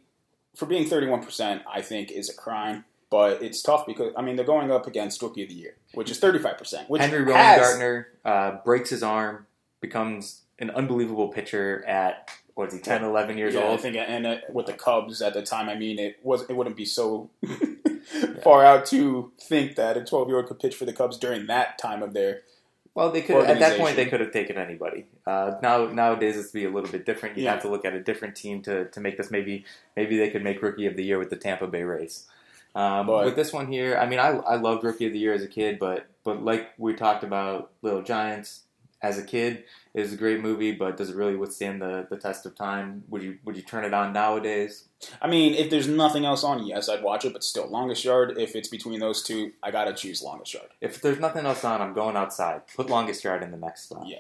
for 0.56 0.66
being 0.66 0.86
thirty-one 0.86 1.22
percent, 1.22 1.62
I 1.70 1.82
think 1.82 2.10
is 2.10 2.28
a 2.30 2.34
crime. 2.34 2.84
But 3.14 3.44
it's 3.44 3.62
tough 3.62 3.86
because 3.86 4.12
I 4.16 4.22
mean 4.22 4.34
they're 4.34 4.44
going 4.44 4.72
up 4.72 4.88
against 4.88 5.22
Rookie 5.22 5.44
of 5.44 5.48
the 5.48 5.54
Year, 5.54 5.76
which 5.92 6.10
is 6.10 6.18
thirty-five 6.18 6.58
percent. 6.58 6.90
Which 6.90 7.00
Henry 7.00 7.32
has, 7.32 7.78
Rowan 7.78 8.06
uh, 8.24 8.56
breaks 8.64 8.90
his 8.90 9.04
arm, 9.04 9.46
becomes 9.80 10.42
an 10.58 10.70
unbelievable 10.70 11.28
pitcher 11.28 11.84
at 11.86 12.28
what 12.54 12.66
is 12.70 12.74
he 12.74 12.80
10, 12.80 13.04
11 13.04 13.38
years 13.38 13.54
yeah, 13.54 13.60
I 13.60 13.64
old. 13.68 13.80
think, 13.80 13.96
and 13.96 14.26
uh, 14.26 14.38
with 14.52 14.66
the 14.66 14.72
Cubs 14.72 15.22
at 15.22 15.32
the 15.32 15.42
time, 15.42 15.68
I 15.68 15.76
mean, 15.76 16.00
it 16.00 16.18
was 16.24 16.42
it 16.50 16.56
wouldn't 16.56 16.76
be 16.76 16.84
so 16.84 17.30
far 18.42 18.64
out 18.64 18.84
to 18.86 19.30
think 19.40 19.76
that 19.76 19.96
a 19.96 20.04
twelve-year-old 20.04 20.48
could 20.48 20.58
pitch 20.58 20.74
for 20.74 20.84
the 20.84 20.92
Cubs 20.92 21.16
during 21.16 21.46
that 21.46 21.78
time 21.78 22.02
of 22.02 22.14
their. 22.14 22.40
Well, 22.96 23.12
they 23.12 23.22
could 23.22 23.44
at 23.44 23.60
that 23.60 23.78
point 23.78 23.94
they 23.94 24.06
could 24.06 24.22
have 24.22 24.32
taken 24.32 24.58
anybody. 24.58 25.06
Uh, 25.24 25.52
now 25.62 25.86
nowadays 25.86 26.36
it's 26.36 26.50
be 26.50 26.64
a 26.64 26.68
little 26.70 26.90
bit 26.90 27.06
different. 27.06 27.38
You 27.38 27.44
Yeah. 27.44 27.52
have 27.52 27.62
to 27.62 27.68
look 27.68 27.84
at 27.84 27.94
a 27.94 28.02
different 28.02 28.34
team 28.34 28.60
to, 28.62 28.86
to 28.86 29.00
make 29.00 29.18
this. 29.18 29.30
Maybe 29.30 29.64
maybe 29.94 30.18
they 30.18 30.30
could 30.30 30.42
make 30.42 30.60
Rookie 30.60 30.86
of 30.86 30.96
the 30.96 31.04
Year 31.04 31.20
with 31.20 31.30
the 31.30 31.36
Tampa 31.36 31.68
Bay 31.68 31.84
Rays. 31.84 32.26
Um, 32.74 33.06
But- 33.06 33.24
with 33.26 33.36
this 33.36 33.52
one 33.52 33.66
here, 33.70 33.96
I 33.96 34.06
mean, 34.06 34.18
I 34.18 34.28
I 34.36 34.56
loved 34.56 34.84
Rookie 34.84 35.06
of 35.06 35.12
the 35.12 35.18
Year 35.18 35.32
as 35.34 35.42
a 35.42 35.48
kid, 35.48 35.78
but 35.78 36.06
but 36.24 36.42
like 36.42 36.70
we 36.78 36.94
talked 36.94 37.22
about, 37.24 37.70
Little 37.82 38.02
Giants 38.02 38.62
as 39.02 39.18
a 39.18 39.22
kid 39.22 39.64
it 39.94 40.00
was 40.00 40.12
a 40.12 40.16
great 40.16 40.40
movie, 40.40 40.72
but 40.72 40.96
does 40.96 41.10
it 41.10 41.14
really 41.16 41.36
withstand 41.36 41.80
the, 41.80 42.04
the 42.10 42.16
test 42.16 42.44
of 42.46 42.56
time? 42.56 43.04
Would 43.10 43.22
you 43.22 43.38
would 43.44 43.56
you 43.56 43.62
turn 43.62 43.84
it 43.84 43.94
on 43.94 44.12
nowadays? 44.12 44.88
I 45.22 45.28
mean, 45.28 45.54
if 45.54 45.70
there's 45.70 45.86
nothing 45.86 46.24
else 46.24 46.42
on, 46.42 46.66
yes, 46.66 46.88
I'd 46.88 47.02
watch 47.04 47.24
it. 47.24 47.32
But 47.32 47.44
still, 47.44 47.68
Longest 47.68 48.04
Yard. 48.04 48.34
If 48.36 48.56
it's 48.56 48.68
between 48.68 48.98
those 48.98 49.22
two, 49.22 49.52
I 49.62 49.70
gotta 49.70 49.94
choose 49.94 50.20
Longest 50.20 50.54
Yard. 50.54 50.66
If 50.80 51.00
there's 51.00 51.20
nothing 51.20 51.46
else 51.46 51.64
on, 51.64 51.80
I'm 51.80 51.94
going 51.94 52.16
outside. 52.16 52.62
Put 52.74 52.90
Longest 52.90 53.22
Yard 53.22 53.44
in 53.44 53.52
the 53.52 53.56
next 53.56 53.84
spot. 53.84 54.08
Yeah. 54.08 54.18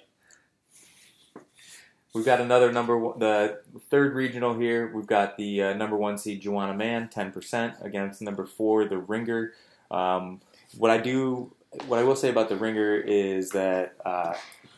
We've 2.14 2.24
got 2.24 2.40
another 2.40 2.70
number 2.70 2.96
one, 2.96 3.18
the 3.18 3.60
third 3.90 4.14
regional 4.14 4.56
here. 4.56 4.88
We've 4.94 5.06
got 5.06 5.36
the 5.36 5.62
uh, 5.62 5.74
number 5.74 5.96
one 5.96 6.16
seed 6.16 6.42
Juwanna 6.42 6.76
Mann, 6.76 7.08
ten 7.08 7.32
percent 7.32 7.74
against 7.82 8.22
number 8.22 8.46
four 8.46 8.84
the 8.84 8.98
Ringer. 8.98 9.52
Um, 9.90 10.40
what 10.78 10.92
I 10.92 10.98
do, 10.98 11.52
what 11.88 11.98
I 11.98 12.04
will 12.04 12.14
say 12.14 12.30
about 12.30 12.48
the 12.48 12.56
Ringer 12.56 12.94
is 12.96 13.50
that, 13.50 13.96
uh, 14.04 14.34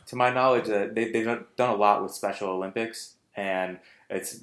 to 0.07 0.17
my 0.17 0.31
knowledge, 0.31 0.67
that 0.69 0.95
they, 0.95 1.11
they've 1.13 1.27
done 1.57 1.71
a 1.71 1.75
lot 1.75 2.03
with 2.03 2.13
Special 2.13 2.49
Olympics, 2.49 3.17
and 3.37 3.81
it's 4.09 4.41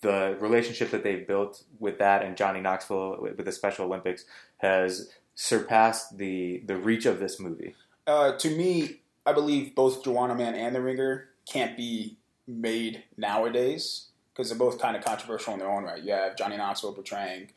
the 0.00 0.36
relationship 0.38 0.92
that 0.92 1.02
they've 1.02 1.26
built 1.26 1.64
with 1.80 1.98
that 1.98 2.22
and 2.22 2.36
Johnny 2.36 2.60
Knoxville 2.60 3.18
with 3.20 3.44
the 3.44 3.50
Special 3.50 3.86
Olympics 3.86 4.24
has 4.58 5.10
surpassed 5.34 6.18
the 6.18 6.62
the 6.66 6.76
reach 6.76 7.04
of 7.04 7.18
this 7.18 7.40
movie. 7.40 7.74
Uh, 8.06 8.36
to 8.36 8.56
me, 8.56 9.00
I 9.26 9.32
believe 9.32 9.74
both 9.74 10.04
Juwanna 10.04 10.38
Mann 10.38 10.54
and 10.54 10.74
The 10.74 10.80
Ringer 10.80 11.30
can't 11.46 11.76
be 11.76 12.17
made 12.48 13.04
nowadays 13.16 14.06
because 14.32 14.48
they're 14.48 14.58
both 14.58 14.80
kind 14.80 14.96
of 14.96 15.04
controversial 15.04 15.52
in 15.52 15.58
their 15.60 15.70
own 15.70 15.84
right. 15.84 16.02
You 16.02 16.12
have 16.12 16.36
Johnny 16.36 16.56
Knoxville 16.56 16.94
portraying 16.94 17.50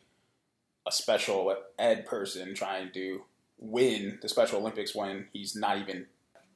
a 0.87 0.91
special 0.91 1.55
ed 1.79 2.05
person 2.05 2.53
trying 2.53 2.91
to 2.93 3.21
win 3.59 4.19
the 4.21 4.27
Special 4.29 4.59
Olympics 4.59 4.93
when 4.95 5.27
he's 5.31 5.55
not 5.55 5.77
even 5.77 6.07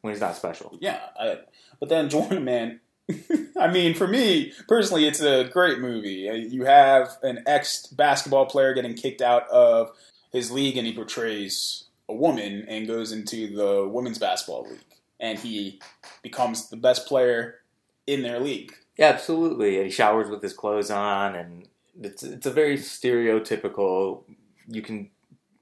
when 0.01 0.13
he's 0.13 0.21
not 0.21 0.35
special. 0.35 0.77
yeah. 0.81 0.99
I, 1.19 1.39
but 1.79 1.89
then 1.89 2.09
Juwanna 2.09 2.41
Mann. 2.43 2.79
I 3.59 3.71
mean, 3.71 3.93
for 3.93 4.07
me 4.07 4.51
personally, 4.67 5.07
it's 5.07 5.21
a 5.21 5.43
great 5.45 5.79
movie. 5.79 6.27
Uh, 6.27 6.33
You 6.33 6.65
have 6.65 7.17
an 7.21 7.43
ex 7.45 7.85
basketball 7.87 8.47
player 8.47 8.73
getting 8.73 8.95
kicked 8.95 9.21
out 9.21 9.47
of 9.49 9.91
his 10.31 10.49
league, 10.51 10.75
and 10.77 10.87
he 10.87 10.93
portrays 10.93 11.83
a 12.09 12.13
woman 12.15 12.65
and 12.67 12.87
goes 12.87 13.11
into 13.11 13.55
the 13.55 13.87
women's 13.87 14.17
basketball 14.17 14.63
league, 14.67 14.79
and 15.19 15.37
he 15.37 15.79
becomes 16.23 16.69
the 16.69 16.77
best 16.77 17.05
player 17.07 17.59
in 18.07 18.21
their 18.21 18.39
league. 18.39 18.73
Yeah, 18.97 19.07
absolutely. 19.07 19.77
And 19.77 19.85
he 19.85 19.91
showers 19.91 20.29
with 20.29 20.41
his 20.41 20.53
clothes 20.53 20.91
on, 20.91 21.35
and 21.35 21.67
it's 22.01 22.23
it's 22.23 22.45
a 22.45 22.51
very 22.51 22.77
stereotypical. 22.77 24.23
You 24.67 24.81
can 24.81 25.09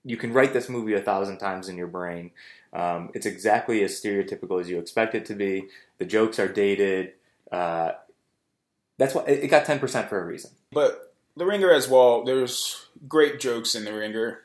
you 0.05 0.17
can 0.17 0.33
write 0.33 0.53
this 0.53 0.69
movie 0.69 0.93
a 0.93 1.01
thousand 1.01 1.37
times 1.37 1.69
in 1.69 1.77
your 1.77 1.87
brain. 1.87 2.31
Um, 2.73 3.11
it's 3.13 3.25
exactly 3.25 3.83
as 3.83 3.99
stereotypical 3.99 4.59
as 4.59 4.69
you 4.69 4.79
expect 4.79 5.15
it 5.15 5.25
to 5.27 5.35
be. 5.35 5.67
The 5.99 6.05
jokes 6.05 6.39
are 6.39 6.47
dated. 6.47 7.13
Uh, 7.51 7.91
that's 8.97 9.15
why 9.15 9.23
it 9.25 9.47
got 9.47 9.65
ten 9.65 9.79
percent 9.79 10.09
for 10.09 10.19
a 10.19 10.25
reason. 10.25 10.51
But 10.71 11.13
The 11.35 11.45
Ringer 11.45 11.71
as 11.71 11.87
well, 11.87 12.23
there's 12.23 12.87
great 13.07 13.39
jokes 13.39 13.75
in 13.75 13.85
The 13.85 13.93
Ringer. 13.93 14.41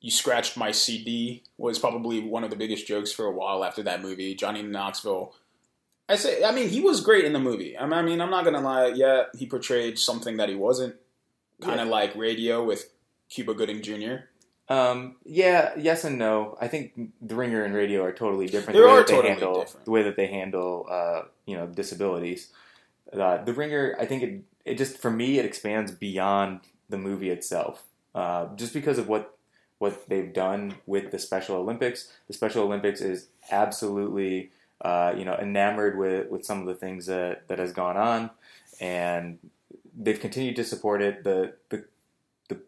You 0.00 0.10
Scratched 0.10 0.56
My 0.56 0.70
CD 0.70 1.42
was 1.56 1.78
probably 1.78 2.20
one 2.20 2.44
of 2.44 2.50
the 2.50 2.56
biggest 2.56 2.86
jokes 2.86 3.10
for 3.10 3.26
a 3.26 3.32
while 3.32 3.64
after 3.64 3.82
that 3.82 4.02
movie. 4.02 4.34
Johnny 4.34 4.62
Knoxville. 4.62 5.34
I 6.08 6.16
say, 6.16 6.42
I 6.42 6.52
mean, 6.52 6.68
he 6.68 6.80
was 6.80 7.00
great 7.02 7.24
in 7.24 7.32
the 7.32 7.38
movie. 7.38 7.76
I 7.76 8.02
mean, 8.02 8.20
I'm 8.20 8.30
not 8.30 8.44
gonna 8.44 8.60
lie. 8.60 8.88
Yeah, 8.88 9.24
he 9.36 9.46
portrayed 9.46 9.98
something 9.98 10.38
that 10.38 10.48
he 10.48 10.54
wasn't. 10.54 10.96
Kind 11.60 11.80
of 11.80 11.88
like 11.88 12.14
Radio 12.14 12.64
with 12.64 12.88
Cuba 13.28 13.52
Gooding 13.52 13.82
Jr. 13.82 14.28
Um, 14.68 15.16
yeah, 15.24 15.72
yes 15.76 16.04
and 16.04 16.18
no. 16.18 16.56
I 16.60 16.68
think 16.68 16.92
the 17.20 17.34
ringer 17.34 17.64
and 17.64 17.74
radio 17.74 18.04
are 18.04 18.12
totally 18.12 18.46
different. 18.46 18.76
They 18.76 18.82
the 18.82 18.88
are 18.88 19.02
totally 19.02 19.30
handle 19.30 19.60
different. 19.60 19.84
the 19.84 19.90
way 19.90 20.02
that 20.04 20.16
they 20.16 20.26
handle 20.26 20.86
uh, 20.88 21.22
you 21.46 21.56
know 21.56 21.66
disabilities. 21.66 22.52
Uh, 23.12 23.42
the 23.42 23.54
ringer, 23.54 23.96
I 23.98 24.06
think 24.06 24.22
it 24.22 24.42
it 24.64 24.78
just 24.78 24.98
for 24.98 25.10
me 25.10 25.38
it 25.38 25.44
expands 25.44 25.90
beyond 25.90 26.60
the 26.88 26.98
movie 26.98 27.30
itself, 27.30 27.84
uh, 28.14 28.54
just 28.56 28.72
because 28.72 28.98
of 28.98 29.08
what 29.08 29.36
what 29.78 30.08
they've 30.08 30.32
done 30.32 30.74
with 30.86 31.10
the 31.12 31.18
Special 31.18 31.56
Olympics. 31.56 32.12
The 32.26 32.34
Special 32.34 32.62
Olympics 32.64 33.00
is 33.00 33.28
absolutely 33.50 34.50
uh, 34.82 35.12
you 35.16 35.24
know 35.24 35.34
enamored 35.34 35.98
with 35.98 36.28
with 36.30 36.44
some 36.44 36.60
of 36.60 36.66
the 36.66 36.74
things 36.74 37.06
that 37.06 37.48
that 37.48 37.58
has 37.58 37.72
gone 37.72 37.96
on, 37.96 38.30
and 38.80 39.38
they've 39.96 40.20
continued 40.20 40.56
to 40.56 40.64
support 40.64 41.02
it. 41.02 41.24
The 41.24 41.54
the 41.70 41.84
the 42.48 42.60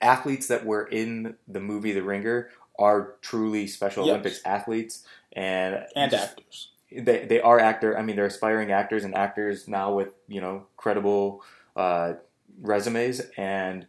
athletes 0.00 0.48
that 0.48 0.64
were 0.64 0.84
in 0.86 1.36
the 1.48 1.60
movie 1.60 1.92
The 1.92 2.02
Ringer 2.02 2.50
are 2.78 3.14
truly 3.22 3.66
Special 3.66 4.04
Yes. 4.04 4.10
Olympics 4.12 4.40
athletes, 4.44 5.04
and 5.32 5.84
and 5.94 6.10
just- 6.10 6.30
actors. 6.32 6.70
they 6.92 7.24
they 7.26 7.40
are 7.40 7.58
actor. 7.58 7.96
I 7.96 8.02
mean, 8.02 8.16
they're 8.16 8.26
aspiring 8.26 8.70
actors 8.72 9.04
and 9.04 9.14
actors 9.14 9.66
now 9.68 9.94
with 9.94 10.14
you 10.28 10.40
know 10.40 10.66
credible 10.76 11.42
uh, 11.76 12.14
resumes, 12.60 13.20
and 13.36 13.86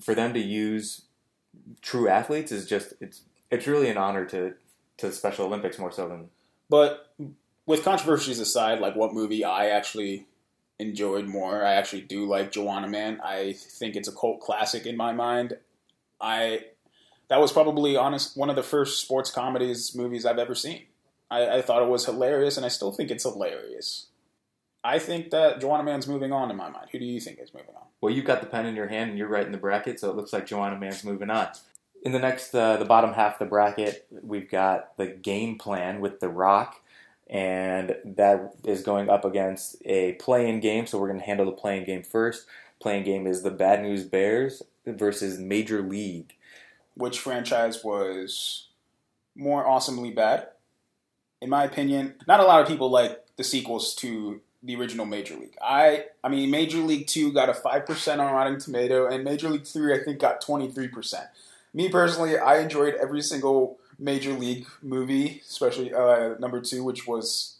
for 0.00 0.14
them 0.14 0.32
to 0.34 0.40
use 0.40 1.02
true 1.82 2.08
athletes 2.08 2.52
is 2.52 2.66
just 2.66 2.94
it's 3.00 3.22
it's 3.50 3.66
really 3.66 3.88
an 3.88 3.96
honor 3.96 4.24
to 4.24 4.54
to 4.98 5.06
the 5.08 5.12
Special 5.12 5.46
Olympics 5.46 5.78
more 5.78 5.92
so 5.92 6.08
than 6.08 6.28
But 6.68 7.14
with 7.66 7.84
controversies 7.84 8.40
aside, 8.40 8.80
like 8.80 8.96
what 8.96 9.14
movie 9.14 9.44
I 9.44 9.68
actually 9.68 10.26
enjoyed 10.78 11.26
more, 11.26 11.64
I 11.64 11.74
actually 11.74 12.02
do 12.02 12.26
like 12.26 12.52
Juwanna 12.52 12.88
Mann. 12.88 13.20
I 13.22 13.54
think 13.54 13.96
it's 13.96 14.08
a 14.08 14.12
cult 14.12 14.40
classic 14.40 14.86
in 14.86 14.96
my 14.96 15.12
mind. 15.12 15.56
I 16.20 16.66
that 17.28 17.40
was 17.40 17.52
probably 17.52 17.96
honest 17.96 18.36
one 18.36 18.50
of 18.50 18.56
the 18.56 18.62
first 18.62 19.00
sports 19.00 19.30
comedies 19.30 19.94
movies 19.94 20.24
I've 20.24 20.38
ever 20.38 20.54
seen. 20.54 20.84
I, 21.30 21.58
I 21.58 21.62
thought 21.62 21.82
it 21.82 21.88
was 21.88 22.04
hilarious, 22.04 22.56
and 22.56 22.64
I 22.64 22.68
still 22.68 22.92
think 22.92 23.10
it's 23.10 23.24
hilarious. 23.24 24.06
I 24.84 25.00
think 25.00 25.30
that 25.30 25.60
Juwanna 25.60 25.84
Mann's 25.84 26.06
moving 26.06 26.32
on 26.32 26.50
in 26.50 26.56
my 26.56 26.70
mind. 26.70 26.88
Who 26.92 27.00
do 27.00 27.04
you 27.04 27.20
think 27.20 27.40
is 27.40 27.52
moving 27.52 27.74
on? 27.74 27.82
Well, 28.00 28.14
you've 28.14 28.24
got 28.24 28.40
the 28.40 28.46
pen 28.46 28.66
in 28.66 28.76
your 28.76 28.86
hand 28.86 29.10
and 29.10 29.18
you're 29.18 29.26
right 29.26 29.44
in 29.44 29.50
the 29.50 29.58
bracket, 29.58 29.98
so 29.98 30.10
it 30.10 30.16
looks 30.16 30.32
like 30.32 30.46
Juwanna 30.46 30.78
Mann's 30.78 31.02
moving 31.02 31.28
on. 31.28 31.48
In 32.04 32.12
the 32.12 32.18
next, 32.20 32.54
uh, 32.54 32.76
the 32.76 32.84
bottom 32.84 33.14
half 33.14 33.34
of 33.34 33.38
the 33.40 33.46
bracket, 33.46 34.06
we've 34.22 34.48
got 34.50 34.96
the 34.96 35.06
game 35.08 35.58
plan 35.58 36.00
with 36.00 36.20
The 36.20 36.28
Rock, 36.28 36.80
and 37.28 37.96
that 38.04 38.54
is 38.64 38.82
going 38.82 39.10
up 39.10 39.24
against 39.24 39.76
a 39.84 40.12
play-in 40.14 40.60
game. 40.60 40.86
So 40.86 40.98
we're 40.98 41.08
going 41.08 41.18
to 41.20 41.26
handle 41.26 41.46
the 41.46 41.52
play-in 41.52 41.84
game 41.84 42.02
first. 42.04 42.46
Playing 42.80 43.04
game 43.04 43.26
is 43.26 43.42
the 43.42 43.50
Bad 43.50 43.82
News 43.82 44.04
Bears 44.04 44.62
versus 44.86 45.38
Major 45.38 45.82
League. 45.82 46.34
which 46.94 47.18
franchise 47.20 47.84
was 47.84 48.68
more 49.34 49.66
awesomely 49.66 50.10
bad. 50.10 50.48
In 51.40 51.50
my 51.50 51.64
opinion, 51.64 52.14
not 52.26 52.40
a 52.40 52.44
lot 52.44 52.62
of 52.62 52.68
people 52.68 52.90
like 52.90 53.24
the 53.36 53.44
sequels 53.44 53.94
to 53.96 54.40
the 54.62 54.76
original 54.76 55.06
Major 55.06 55.36
League. 55.36 55.56
I 55.62 56.06
I 56.24 56.28
mean 56.28 56.50
Major 56.50 56.78
League 56.78 57.06
2 57.06 57.32
got 57.32 57.48
a 57.48 57.52
5% 57.52 58.18
on 58.18 58.32
Rotten 58.32 58.58
Tomato 58.58 59.06
and 59.06 59.24
Major 59.24 59.50
League 59.50 59.66
3 59.66 59.94
I 59.94 60.02
think 60.04 60.18
got 60.20 60.42
23%. 60.42 61.28
Me 61.76 61.90
personally, 61.90 62.38
I 62.38 62.60
enjoyed 62.60 62.94
every 62.94 63.20
single 63.20 63.78
Major 63.98 64.32
League 64.32 64.66
movie, 64.80 65.42
especially 65.46 65.92
uh, 65.92 66.34
number 66.38 66.62
2 66.62 66.82
which 66.82 67.06
was 67.06 67.58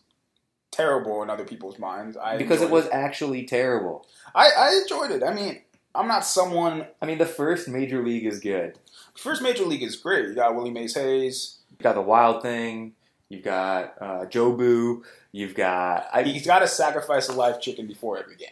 terrible 0.70 1.22
in 1.22 1.29
other 1.29 1.44
people's 1.44 1.79
minds. 1.79 2.16
I 2.16 2.38
Because 2.38 2.62
it 2.62 2.70
was 2.70 2.88
actually 2.90 3.44
terrible. 3.44 4.07
I, 4.35 4.50
I 4.57 4.81
enjoyed 4.81 5.11
it. 5.11 5.22
I 5.22 5.35
mean, 5.35 5.61
I'm 5.94 6.09
not 6.09 6.24
someone 6.24 6.87
I 7.02 7.05
mean, 7.05 7.18
the 7.18 7.26
first 7.26 7.68
Major 7.68 8.02
League 8.02 8.24
is 8.24 8.40
good. 8.40 8.79
First 9.14 9.42
Major 9.42 9.66
League 9.66 9.83
is 9.83 9.96
great. 9.96 10.29
You 10.29 10.35
got 10.35 10.55
Willie 10.55 10.70
Mays 10.70 10.94
Hayes. 10.94 11.59
You've 11.70 11.81
got 11.81 11.94
the 11.94 12.00
Wild 12.00 12.40
Thing. 12.40 12.92
You've 13.29 13.44
got 13.44 13.96
uh, 14.00 14.24
Jobu. 14.24 15.02
You've 15.31 15.55
got 15.55 16.07
I, 16.11 16.22
He's 16.22 16.46
got 16.46 16.61
to 16.61 16.68
sacrifice 16.68 17.29
a 17.29 17.35
live 17.35 17.61
chicken 17.61 17.87
before 17.87 18.16
every 18.16 18.37
game. 18.37 18.48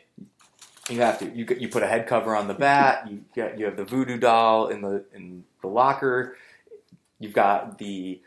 You 0.90 1.00
have 1.00 1.18
to. 1.20 1.30
You 1.30 1.46
you 1.58 1.68
put 1.68 1.82
a 1.82 1.86
head 1.86 2.06
cover 2.06 2.36
on 2.36 2.46
the 2.48 2.54
bat. 2.54 3.08
You 3.10 3.24
got 3.34 3.58
you 3.58 3.64
have 3.66 3.76
the 3.76 3.84
voodoo 3.84 4.18
doll 4.18 4.68
in 4.68 4.82
the 4.82 5.04
in 5.14 5.44
the 5.62 5.68
locker. 5.68 6.36
You've 7.18 7.32
got 7.32 7.78
the 7.78 8.20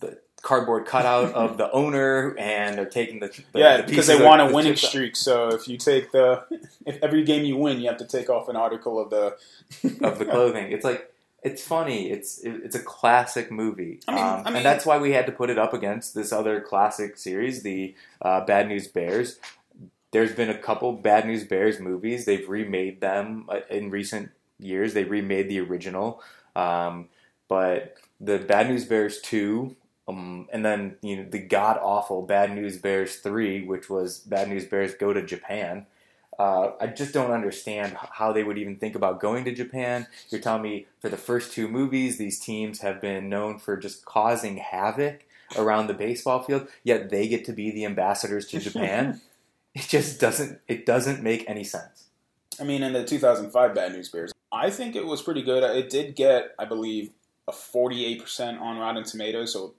the 0.00 0.18
cardboard 0.40 0.86
cutout 0.86 1.32
of 1.34 1.58
the 1.58 1.70
owner, 1.72 2.34
and 2.38 2.78
they're 2.78 2.86
taking 2.86 3.20
the, 3.20 3.28
the 3.52 3.58
yeah, 3.58 3.76
the 3.78 3.82
because 3.82 4.06
they 4.06 4.22
want 4.24 4.40
a 4.40 4.48
the 4.48 4.54
winning 4.54 4.76
streak. 4.76 5.16
So 5.16 5.48
if 5.48 5.68
you 5.68 5.76
take 5.76 6.12
the, 6.12 6.44
if 6.86 7.02
every 7.02 7.24
game 7.24 7.44
you 7.44 7.56
win, 7.56 7.80
you 7.80 7.88
have 7.88 7.98
to 7.98 8.06
take 8.06 8.30
off 8.30 8.48
an 8.48 8.56
article 8.56 8.98
of 8.98 9.10
the 9.10 9.36
of 10.06 10.18
the 10.18 10.24
clothing. 10.24 10.72
It's 10.72 10.84
like 10.84 11.12
it's 11.42 11.62
funny. 11.62 12.10
It's 12.10 12.38
it's 12.42 12.74
a 12.74 12.82
classic 12.82 13.50
movie, 13.50 14.00
I 14.08 14.14
mean- 14.14 14.24
um, 14.24 14.30
I 14.30 14.36
mean- 14.44 14.56
and 14.56 14.64
that's 14.64 14.86
why 14.86 14.96
we 14.98 15.12
had 15.12 15.26
to 15.26 15.32
put 15.32 15.50
it 15.50 15.58
up 15.58 15.74
against 15.74 16.14
this 16.14 16.32
other 16.32 16.60
classic 16.60 17.18
series, 17.18 17.62
the 17.62 17.94
uh, 18.22 18.44
Bad 18.46 18.66
News 18.68 18.88
Bears. 18.88 19.38
There's 20.10 20.32
been 20.32 20.50
a 20.50 20.58
couple 20.58 20.92
Bad 20.92 21.26
News 21.26 21.44
Bears 21.44 21.80
movies. 21.80 22.24
They've 22.24 22.48
remade 22.48 23.00
them 23.00 23.46
uh, 23.48 23.60
in 23.70 23.90
recent 23.90 24.30
years. 24.58 24.94
They 24.94 25.04
remade 25.04 25.48
the 25.48 25.60
original, 25.60 26.22
um, 26.56 27.08
but 27.48 27.96
the 28.20 28.38
Bad 28.38 28.68
News 28.68 28.84
Bears 28.84 29.20
two. 29.20 29.76
Um, 30.06 30.48
and 30.50 30.64
then 30.64 30.96
you 31.02 31.16
know 31.16 31.26
the 31.28 31.38
god 31.38 31.78
awful 31.82 32.22
Bad 32.22 32.54
News 32.54 32.78
Bears 32.78 33.16
three, 33.16 33.62
which 33.62 33.90
was 33.90 34.20
Bad 34.20 34.48
News 34.48 34.64
Bears 34.64 34.94
go 34.94 35.12
to 35.12 35.22
Japan. 35.22 35.86
Uh, 36.38 36.70
I 36.80 36.86
just 36.86 37.12
don't 37.12 37.32
understand 37.32 37.96
how 38.12 38.32
they 38.32 38.44
would 38.44 38.58
even 38.58 38.76
think 38.76 38.94
about 38.94 39.20
going 39.20 39.44
to 39.44 39.52
Japan. 39.52 40.06
You're 40.30 40.40
telling 40.40 40.62
me 40.62 40.86
for 41.00 41.08
the 41.08 41.16
first 41.16 41.52
two 41.52 41.66
movies, 41.66 42.16
these 42.16 42.38
teams 42.38 42.80
have 42.80 43.00
been 43.00 43.28
known 43.28 43.58
for 43.58 43.76
just 43.76 44.04
causing 44.04 44.58
havoc 44.58 45.26
around 45.56 45.88
the 45.88 45.94
baseball 45.94 46.42
field, 46.42 46.68
yet 46.84 47.10
they 47.10 47.26
get 47.26 47.44
to 47.46 47.52
be 47.52 47.70
the 47.72 47.84
ambassadors 47.84 48.46
to 48.48 48.60
Japan. 48.60 49.20
it 49.78 49.88
just 49.88 50.20
doesn't. 50.20 50.60
It 50.66 50.86
doesn't 50.86 51.22
make 51.22 51.48
any 51.48 51.64
sense. 51.64 52.08
I 52.60 52.64
mean, 52.64 52.82
in 52.82 52.92
the 52.92 53.04
2005 53.04 53.74
Bad 53.74 53.92
News 53.92 54.08
Bears, 54.08 54.32
I 54.50 54.70
think 54.70 54.96
it 54.96 55.06
was 55.06 55.22
pretty 55.22 55.42
good. 55.42 55.62
It 55.62 55.90
did 55.90 56.16
get, 56.16 56.54
I 56.58 56.64
believe, 56.64 57.10
a 57.46 57.52
48% 57.52 58.60
on 58.60 58.78
Rotten 58.78 59.04
Tomatoes, 59.04 59.52
so 59.52 59.74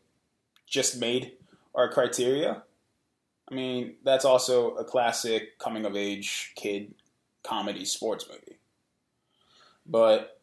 just 0.66 1.00
made 1.00 1.34
our 1.76 1.90
criteria. 1.90 2.64
I 3.52 3.54
mean, 3.54 3.96
that's 4.04 4.26
also 4.26 4.76
a 4.76 4.86
classic 4.86 5.60
coming 5.60 5.86
of 5.86 5.96
age 5.96 6.54
kid 6.56 6.94
comedy 7.44 7.84
sports 7.84 8.26
movie. 8.30 8.60
But 9.86 10.40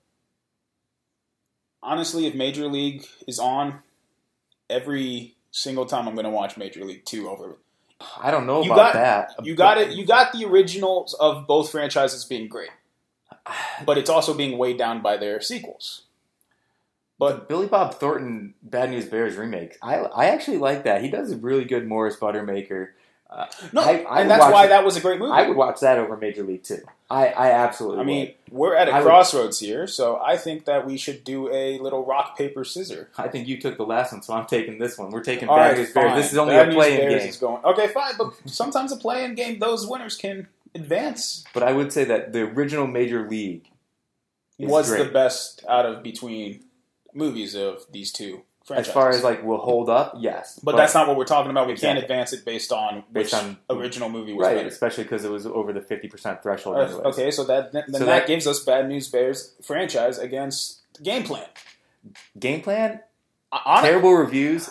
honestly, 1.83 2.27
if 2.27 2.35
Major 2.35 2.67
League 2.67 3.07
is 3.27 3.39
on, 3.39 3.79
every 4.69 5.37
single 5.53 5.87
time 5.87 6.09
I'm 6.09 6.15
going 6.15 6.25
to 6.25 6.31
watch 6.31 6.57
Major 6.57 6.85
League 6.85 7.05
2 7.05 7.31
over 7.31 7.59
I 8.21 8.31
don't 8.31 8.47
know 8.47 8.63
You 8.63 8.73
about 8.73 8.93
got- 8.93 9.29
that. 9.39 9.47
you 9.47 9.55
got 9.55 9.79
it. 9.79 9.91
You 9.93 10.05
got 10.07 10.33
the 10.33 10.45
originals 10.45 11.15
of 11.15 11.47
both 11.47 11.71
franchises 11.71 12.25
being 12.25 12.49
great, 12.49 12.71
but 13.87 13.97
it's 13.99 14.11
also 14.11 14.35
being 14.35 14.59
weighed 14.59 14.79
down 14.79 15.01
by 15.03 15.17
their 15.17 15.41
sequels. 15.41 16.03
But 17.19 17.49
Billy 17.49 17.67
Bob 17.67 17.95
Thornton 17.95 18.53
Bad 18.63 18.91
News 18.91 19.07
Bears 19.07 19.37
remake. 19.37 19.79
I 19.83 19.97
I 20.01 20.27
actually 20.27 20.59
like 20.59 20.85
that. 20.85 21.03
He 21.03 21.09
does 21.09 21.33
a 21.33 21.37
really 21.37 21.65
good 21.65 21.87
Morris 21.89 22.17
Buttermaker. 22.17 22.89
Uh, 23.29 23.47
no, 23.73 23.83
I- 23.83 24.05
I 24.09 24.21
and 24.21 24.31
that's 24.31 24.45
why 24.53 24.67
it. 24.67 24.69
that 24.69 24.85
was 24.85 24.97
a 24.97 25.01
great 25.01 25.19
movie. 25.19 25.33
I 25.33 25.49
would 25.49 25.57
watch 25.57 25.81
that 25.81 25.99
over 25.99 26.17
Major 26.17 26.43
League 26.45 26.63
Two. 26.63 26.81
I 27.11 27.27
I 27.29 27.51
absolutely. 27.51 28.01
I 28.01 28.05
mean, 28.05 28.35
we're 28.51 28.75
at 28.77 28.89
a 28.89 28.93
I 28.93 28.99
would- 29.01 29.07
crossroads 29.07 29.59
here, 29.59 29.87
so 29.89 30.21
I 30.25 30.37
think 30.37 30.65
that 30.67 30.87
we 30.87 30.97
should 30.97 31.25
do 31.25 31.51
a 31.53 31.79
little 31.79 32.05
rock 32.05 32.39
paper 32.39 32.65
scissor. 32.65 33.11
I 33.19 33.29
think 33.29 33.49
you 33.49 33.61
took 33.61 33.77
the 33.77 33.85
last 33.85 34.13
one, 34.13 34.23
so 34.23 34.33
I'm 34.33 34.47
taking 34.47 34.79
this 34.79 34.97
one. 34.97 35.11
We're 35.11 35.23
taking 35.25 35.49
All 35.49 35.57
right, 35.57 35.75
Bears. 35.93 36.15
This 36.15 36.33
is 36.33 36.39
only 36.39 36.55
Bad 36.55 36.69
a 36.71 36.73
playing 36.73 37.09
game. 37.09 37.19
is 37.29 37.37
going 37.37 37.65
okay, 37.65 37.89
fine. 37.89 38.15
But 38.17 38.33
sometimes 38.47 38.93
a 38.93 38.97
playing 38.97 39.35
game, 39.35 39.59
those 39.59 39.87
winners 39.87 40.17
can 40.17 40.47
advance. 40.75 41.45
But 41.53 41.63
I 41.65 41.73
would 41.73 41.93
say 41.93 42.05
that 42.05 42.33
the 42.33 42.43
original 42.43 42.87
Major 42.87 43.29
League 43.29 43.69
was 44.59 44.89
great. 44.89 45.05
the 45.05 45.11
best 45.13 45.65
out 45.69 45.85
of 45.85 46.03
between 46.03 46.63
movies 47.13 47.55
of 47.55 47.87
these 47.91 48.13
two 48.13 48.43
as 48.75 48.89
far 48.91 49.11
as 49.11 49.23
like 49.23 49.45
will 49.45 49.59
hold 49.59 49.89
up. 49.89 50.15
Yes, 50.19 50.59
But, 50.63 50.77
that's 50.77 50.95
not 50.95 51.07
what 51.09 51.17
we're 51.17 51.25
talking 51.25 51.51
about. 51.51 51.67
We 51.67 51.73
Exactly. 51.75 52.01
can't 52.01 52.05
advance 52.05 52.33
it 52.33 52.45
based 52.45 52.73
on 52.73 53.05
Based 53.13 53.33
which 53.33 53.43
on- 53.43 53.59
original 53.71 54.09
movie 54.09 54.33
was 54.33 54.47
right, 54.47 54.57
better. 54.57 54.69
especially 54.69 55.05
because 55.05 55.25
it 55.25 55.31
was 55.31 55.47
over 55.47 55.73
the 55.73 55.81
fifty 55.81 56.09
percent 56.09 56.43
threshold. 56.43 56.77
Uh, 56.77 57.09
okay, 57.09 57.31
so 57.31 57.45
that 57.45 57.73
then 57.73 57.85
So 57.93 57.99
that, 58.01 58.05
that- 58.07 58.27
gives 58.27 58.47
us 58.47 58.61
Bad 58.65 58.89
News 58.89 59.09
Bears 59.09 59.55
franchise 59.63 60.19
against 60.19 60.81
Game 61.03 61.23
Plan. 61.25 61.47
Game 62.39 62.61
plan, 62.63 63.01
On, 63.53 63.83
terrible 63.83 64.13
reviews. 64.13 64.71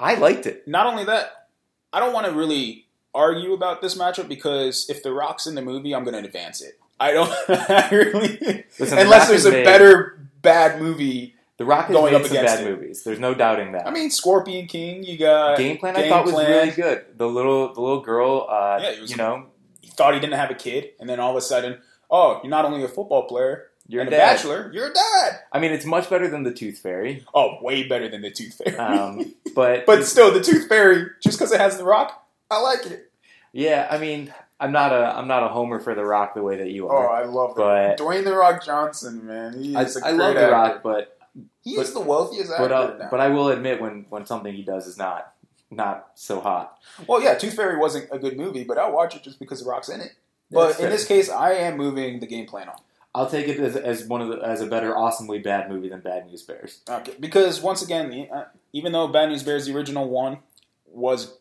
I 0.00 0.14
liked 0.14 0.46
it. 0.46 0.66
not 0.66 0.86
only 0.86 1.04
that, 1.04 1.48
I 1.92 2.00
don't 2.00 2.12
want 2.14 2.26
to 2.26 2.32
really 2.32 2.86
argue 3.14 3.52
about 3.52 3.82
this 3.82 3.94
matchup 3.96 4.26
because 4.26 4.86
if 4.88 5.02
The 5.02 5.12
Rock's 5.12 5.46
in 5.46 5.54
the 5.54 5.60
movie, 5.62 5.94
I'm 5.94 6.02
going 6.04 6.14
to 6.20 6.26
advance 6.26 6.62
it. 6.62 6.78
I 6.98 7.12
don't 7.12 7.30
I 7.48 7.88
really 7.90 8.64
Listen, 8.78 8.98
unless 8.98 9.28
there's 9.28 9.44
a 9.44 9.50
better 9.64 10.18
bad 10.40 10.80
movie. 10.80 11.34
The 11.62 11.66
Rock 11.68 11.86
has 11.86 11.94
Going 11.94 12.12
made 12.12 12.20
up 12.20 12.26
some 12.26 12.36
bad 12.44 12.60
it. 12.60 12.68
movies. 12.68 13.04
There's 13.04 13.20
no 13.20 13.34
doubting 13.34 13.70
that. 13.72 13.86
I 13.86 13.92
mean, 13.92 14.10
Scorpion 14.10 14.66
King. 14.66 15.04
You 15.04 15.16
got 15.16 15.56
Game 15.58 15.78
plan 15.78 15.94
I 15.96 16.00
Game 16.02 16.10
thought 16.10 16.24
was 16.24 16.34
really 16.34 16.72
good. 16.72 17.04
The 17.16 17.28
little 17.28 17.72
the 17.72 17.80
little 17.80 18.00
girl, 18.00 18.48
uh, 18.50 18.80
Yeah, 18.82 19.00
was- 19.00 19.10
you 19.12 19.16
know, 19.16 19.46
He 19.80 19.90
thought 19.90 20.12
he 20.14 20.18
didn't 20.18 20.34
have 20.40 20.50
a 20.50 20.54
kid, 20.54 20.90
and 20.98 21.08
then 21.08 21.20
all 21.20 21.30
of 21.30 21.36
a 21.36 21.40
sudden, 21.40 21.78
oh, 22.10 22.40
you're 22.42 22.50
not 22.50 22.64
only 22.64 22.82
a 22.82 22.88
football 22.88 23.28
player, 23.28 23.68
You're 23.86 24.00
and 24.00 24.08
a 24.08 24.10
dad. 24.10 24.34
bachelor, 24.34 24.70
you're 24.74 24.90
a 24.90 24.92
dad. 24.92 25.38
I 25.52 25.60
mean, 25.60 25.70
it's 25.70 25.84
much 25.86 26.10
better 26.10 26.26
than 26.28 26.42
the 26.42 26.52
Tooth 26.52 26.78
Fairy, 26.80 27.24
Oh, 27.32 27.58
way 27.62 27.84
better 27.84 28.08
than 28.08 28.22
the 28.22 28.30
Tooth 28.32 28.54
Fairy. 28.64 28.76
um, 28.76 29.32
but 29.54 29.86
but 29.86 30.04
still, 30.04 30.32
the 30.32 30.40
Tooth 30.42 30.66
Fairy, 30.68 31.06
just 31.22 31.38
because 31.38 31.52
it 31.52 31.60
has 31.60 31.78
the 31.78 31.84
Rock, 31.84 32.26
I 32.50 32.60
like 32.60 32.86
it. 32.86 33.08
yeah, 33.52 33.86
I 33.88 33.98
mean, 33.98 34.34
I'm 34.58 34.72
not 34.72 34.92
a 34.92 35.16
I'm 35.16 35.28
not 35.28 35.44
a 35.44 35.48
homer 35.48 35.78
for 35.78 35.94
The 35.94 36.04
Rock 36.04 36.34
the 36.34 36.42
way 36.42 36.56
that 36.56 36.70
you 36.70 36.88
are. 36.88 37.08
Oh. 37.08 37.12
I 37.12 37.24
love 37.24 37.54
But- 37.56 37.96
that. 37.96 37.98
Dwayne 37.98 38.24
the 38.24 38.34
Rock 38.34 38.64
Johnson, 38.64 39.26
man, 39.26 39.62
he 39.62 39.76
I, 39.76 39.82
I 40.04 40.10
love 40.10 40.34
The 40.34 40.40
actor. 40.42 40.50
Rock, 40.52 40.80
but 40.82 41.18
He 41.62 41.76
but- 41.76 41.82
is 41.82 41.94
the 41.94 42.00
wealthiest 42.00 42.50
actor 42.50 42.68
but 42.68 42.72
uh, 42.72 42.96
now. 42.98 43.08
but 43.10 43.20
I 43.20 43.28
will 43.28 43.48
admit 43.48 43.80
when 43.80 44.06
when 44.10 44.26
something 44.26 44.52
he 44.54 44.62
does 44.62 44.86
is 44.86 44.98
not 44.98 45.32
not 45.70 46.10
so 46.14 46.40
hot. 46.40 46.78
well, 47.06 47.22
yeah, 47.22 47.34
Tooth 47.34 47.54
Fairy 47.54 47.78
wasn't 47.78 48.08
a 48.12 48.18
good 48.18 48.36
movie, 48.36 48.64
but 48.64 48.76
I'll 48.78 48.92
watch 48.92 49.16
it 49.16 49.22
just 49.22 49.38
because 49.38 49.62
the 49.64 49.70
Rock's 49.70 49.88
in 49.88 50.00
it. 50.00 50.12
That's 50.50 50.52
But 50.52 50.70
in 50.72 50.76
fair. 50.76 50.90
this 50.90 51.06
case, 51.06 51.30
I 51.30 51.52
am 51.52 51.78
moving 51.78 52.20
the 52.20 52.26
game 52.26 52.44
plan 52.46 52.68
on. 52.68 52.76
I'll 53.14 53.28
take 53.28 53.48
it 53.48 53.58
as, 53.58 53.76
as 53.76 54.04
one 54.04 54.20
of 54.20 54.28
the, 54.28 54.36
as 54.46 54.60
a 54.60 54.66
better 54.66 54.96
awesomely 54.96 55.38
bad 55.38 55.70
movie 55.70 55.88
than 55.88 56.00
Bad 56.00 56.26
News 56.26 56.42
Bears. 56.42 56.80
Okay, 56.88 57.14
because 57.20 57.60
once 57.62 57.80
again, 57.82 58.28
uh, 58.30 58.44
even 58.74 58.92
though 58.92 59.08
Bad 59.08 59.30
News 59.30 59.42
Bears, 59.42 59.66
the 59.66 59.74
original 59.74 60.08
one, 60.08 60.38
was 60.86 61.38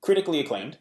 critically 0.00 0.40
acclaimed, 0.40 0.78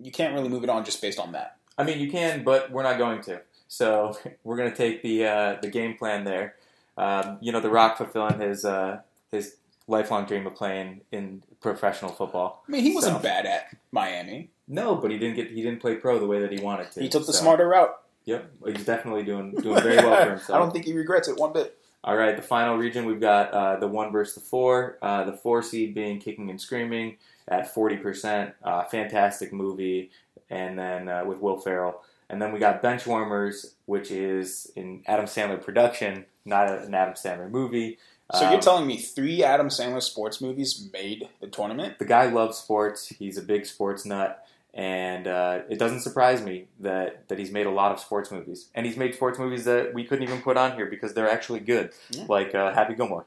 you 0.00 0.10
can't 0.12 0.34
really 0.34 0.48
move 0.48 0.64
it 0.64 0.70
on 0.70 0.84
just 0.84 1.00
based 1.02 1.18
on 1.18 1.32
that. 1.32 1.56
I 1.76 1.84
mean, 1.84 1.98
you 1.98 2.10
can, 2.10 2.44
but 2.44 2.70
we're 2.70 2.82
not 2.82 2.98
going 2.98 3.20
to. 3.22 3.40
So 3.68 4.16
we're 4.44 4.56
going 4.56 4.70
to 4.70 4.76
take 4.76 5.02
the 5.02 5.26
uh, 5.26 5.56
the 5.60 5.68
game 5.68 5.96
plan 5.96 6.24
there. 6.24 6.54
Um, 6.98 7.38
you 7.40 7.52
know, 7.52 7.60
The 7.60 7.70
Rock 7.70 7.96
fulfilling 7.96 8.40
his 8.40 8.64
uh, 8.64 9.00
his 9.30 9.56
lifelong 9.86 10.26
dream 10.26 10.46
of 10.46 10.54
playing 10.54 11.00
in 11.12 11.42
professional 11.60 12.10
football. 12.12 12.62
I 12.68 12.70
mean, 12.72 12.82
he 12.82 12.94
wasn't 12.94 13.16
So- 13.16 13.22
bad 13.22 13.46
at 13.46 13.76
Miami. 13.92 14.50
No, 14.66 14.96
but 14.96 15.10
he 15.10 15.18
didn't 15.18 15.36
get 15.36 15.50
he 15.50 15.62
didn't 15.62 15.80
play 15.80 15.94
pro 15.94 16.18
the 16.18 16.26
way 16.26 16.40
that 16.40 16.52
he 16.52 16.58
wanted 16.60 16.92
to. 16.92 17.00
He 17.00 17.08
took 17.08 17.24
the 17.26 17.32
So, 17.32 17.40
smarter 17.42 17.66
route. 17.68 17.94
Yep, 18.26 18.50
he's 18.66 18.84
definitely 18.84 19.22
doing 19.22 19.52
doing 19.52 19.80
very 19.80 19.96
well 19.96 20.16
for 20.24 20.30
himself. 20.36 20.50
I 20.56 20.58
don't 20.58 20.72
think 20.72 20.84
he 20.84 20.92
regrets 20.92 21.28
it 21.28 21.38
one 21.38 21.52
bit. 21.54 21.78
All 22.04 22.16
right, 22.16 22.36
the 22.36 22.42
final 22.42 22.76
region 22.76 23.06
we've 23.06 23.20
got 23.20 23.50
uh, 23.52 23.76
the 23.80 23.88
one 23.88 24.12
versus 24.12 24.34
the 24.34 24.40
four. 24.42 24.98
Uh, 25.00 25.24
the 25.24 25.32
four 25.32 25.62
seed 25.62 25.94
being 25.94 26.18
Kicking 26.20 26.50
and 26.50 26.60
Screaming 26.60 27.16
at 27.48 27.72
forty 27.72 27.96
percent. 27.96 28.52
Uh, 28.62 28.84
fantastic 28.84 29.52
movie, 29.54 30.10
and 30.50 30.78
then 30.78 31.08
uh, 31.08 31.24
with 31.24 31.40
Will 31.40 31.58
Ferrell. 31.58 32.02
And 32.30 32.42
then 32.42 32.52
we 32.52 32.58
got 32.58 32.82
Benchwarmers, 32.82 33.72
which 33.86 34.10
is 34.10 34.70
an 34.76 35.02
Adam 35.06 35.24
Sandler 35.24 35.62
production, 35.64 36.26
not 36.48 36.68
an 36.68 36.94
Adam 36.94 37.14
Sandler 37.14 37.50
movie. 37.50 37.98
So 38.34 38.44
Um, 38.46 38.52
you're 38.52 38.60
telling 38.60 38.86
me 38.86 38.98
three 38.98 39.42
Adam 39.42 39.68
Sandler 39.68 40.02
sports 40.02 40.40
movies 40.40 40.88
made 40.92 41.28
the 41.40 41.46
tournament? 41.46 41.98
the 41.98 42.04
guy 42.04 42.26
loves 42.26 42.58
sports. 42.58 43.08
He's 43.08 43.38
a 43.38 43.42
big 43.42 43.64
sports 43.64 44.04
nut, 44.04 44.46
and 44.74 45.26
uh, 45.26 45.60
it 45.70 45.78
doesn't 45.78 46.00
surprise 46.00 46.42
me 46.42 46.66
that 46.80 47.26
that 47.28 47.38
he's 47.38 47.50
made 47.50 47.66
a 47.66 47.70
lot 47.70 47.90
of 47.92 48.00
sports 48.00 48.30
movies, 48.30 48.68
and 48.74 48.84
he's 48.84 48.96
made 48.98 49.14
sports 49.14 49.38
movies 49.38 49.64
that 49.64 49.94
we 49.94 50.04
couldn't 50.04 50.24
even 50.24 50.42
put 50.42 50.56
on 50.58 50.74
here 50.76 50.86
because 50.86 51.14
they're 51.14 51.30
actually 51.30 51.60
good, 51.60 51.92
Yeah. 52.10 52.24
like 52.28 52.54
uh, 52.54 52.74
Happy 52.74 52.94
Gilmore. 52.94 53.24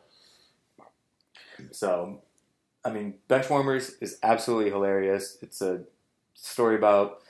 So, 1.71 2.21
I 2.83 2.89
mean, 2.91 3.15
Benchwarmers 3.29 3.93
is 4.01 4.17
absolutely 4.23 4.71
hilarious. 4.71 5.37
It's 5.41 5.61
a 5.61 5.81
story 6.33 6.75
about 6.75 7.21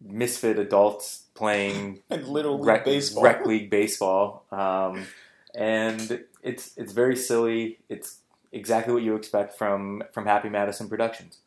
misfit 0.00 0.58
adults 0.58 1.24
playing 1.40 2.02
And 2.10 2.28
Little 2.28 2.58
League 2.58 2.66
rec, 2.66 2.84
Baseball. 2.84 3.22
rec 3.24 3.46
league 3.46 3.70
baseball, 3.70 4.44
um, 4.52 5.06
and 5.54 6.22
it's 6.42 6.76
it's 6.76 6.92
very 6.92 7.16
silly. 7.16 7.78
It's 7.88 8.18
exactly 8.52 8.92
what 8.92 9.02
you 9.02 9.14
expect 9.16 9.56
from 9.56 10.02
from 10.12 10.26
Happy 10.26 10.50
Madison 10.50 10.88
Productions. 10.88 11.38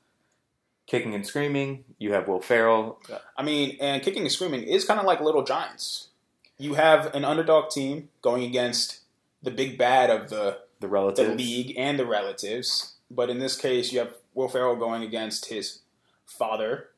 Kicking 0.87 1.13
and 1.15 1.25
screaming. 1.25 1.85
You 1.99 2.11
have 2.13 2.27
Will 2.27 2.41
Ferrell. 2.41 2.99
I 3.37 3.43
mean, 3.43 3.77
and 3.79 4.01
Kicking 4.01 4.23
and 4.23 4.31
Screaming 4.31 4.63
is 4.63 4.83
kind 4.83 4.99
of 4.99 5.05
like 5.05 5.21
Little 5.21 5.43
Giants. 5.43 6.09
You 6.57 6.73
have 6.73 7.13
an 7.15 7.23
underdog 7.23 7.69
team 7.69 8.09
going 8.21 8.43
against 8.43 8.99
the 9.41 9.51
big 9.51 9.77
bad 9.77 10.09
of 10.09 10.29
the, 10.29 10.59
The 10.81 10.87
the 11.15 11.35
league 11.37 11.73
and 11.77 11.97
the 11.97 12.05
relatives. 12.05 12.95
But 13.09 13.29
in 13.29 13.39
this 13.39 13.55
case, 13.55 13.93
you 13.93 13.99
have 13.99 14.13
Will 14.33 14.49
Ferrell 14.49 14.75
going 14.75 15.03
against 15.03 15.45
his 15.45 15.79
father, 16.25 16.89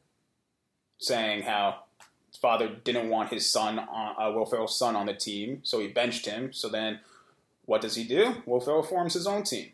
saying 0.98 1.44
how 1.44 1.85
father 2.46 2.70
didn't 2.70 3.10
want 3.10 3.32
his 3.32 3.52
son, 3.52 3.80
on, 3.80 4.16
uh, 4.20 4.32
Will 4.32 4.46
Ferrell's 4.46 4.78
son, 4.78 4.96
on 4.96 5.08
the 5.08 5.16
team, 5.16 5.62
so 5.64 5.80
he 5.80 5.88
benched 5.88 6.28
him. 6.28 6.54
So 6.54 6.70
then, 6.70 7.00
what 7.66 7.82
does 7.82 7.96
he 7.96 8.04
do? 8.04 8.36
Will 8.46 8.60
Ferrell 8.60 8.84
forms 8.84 9.16
his 9.16 9.26
own 9.26 9.42
team. 9.42 9.72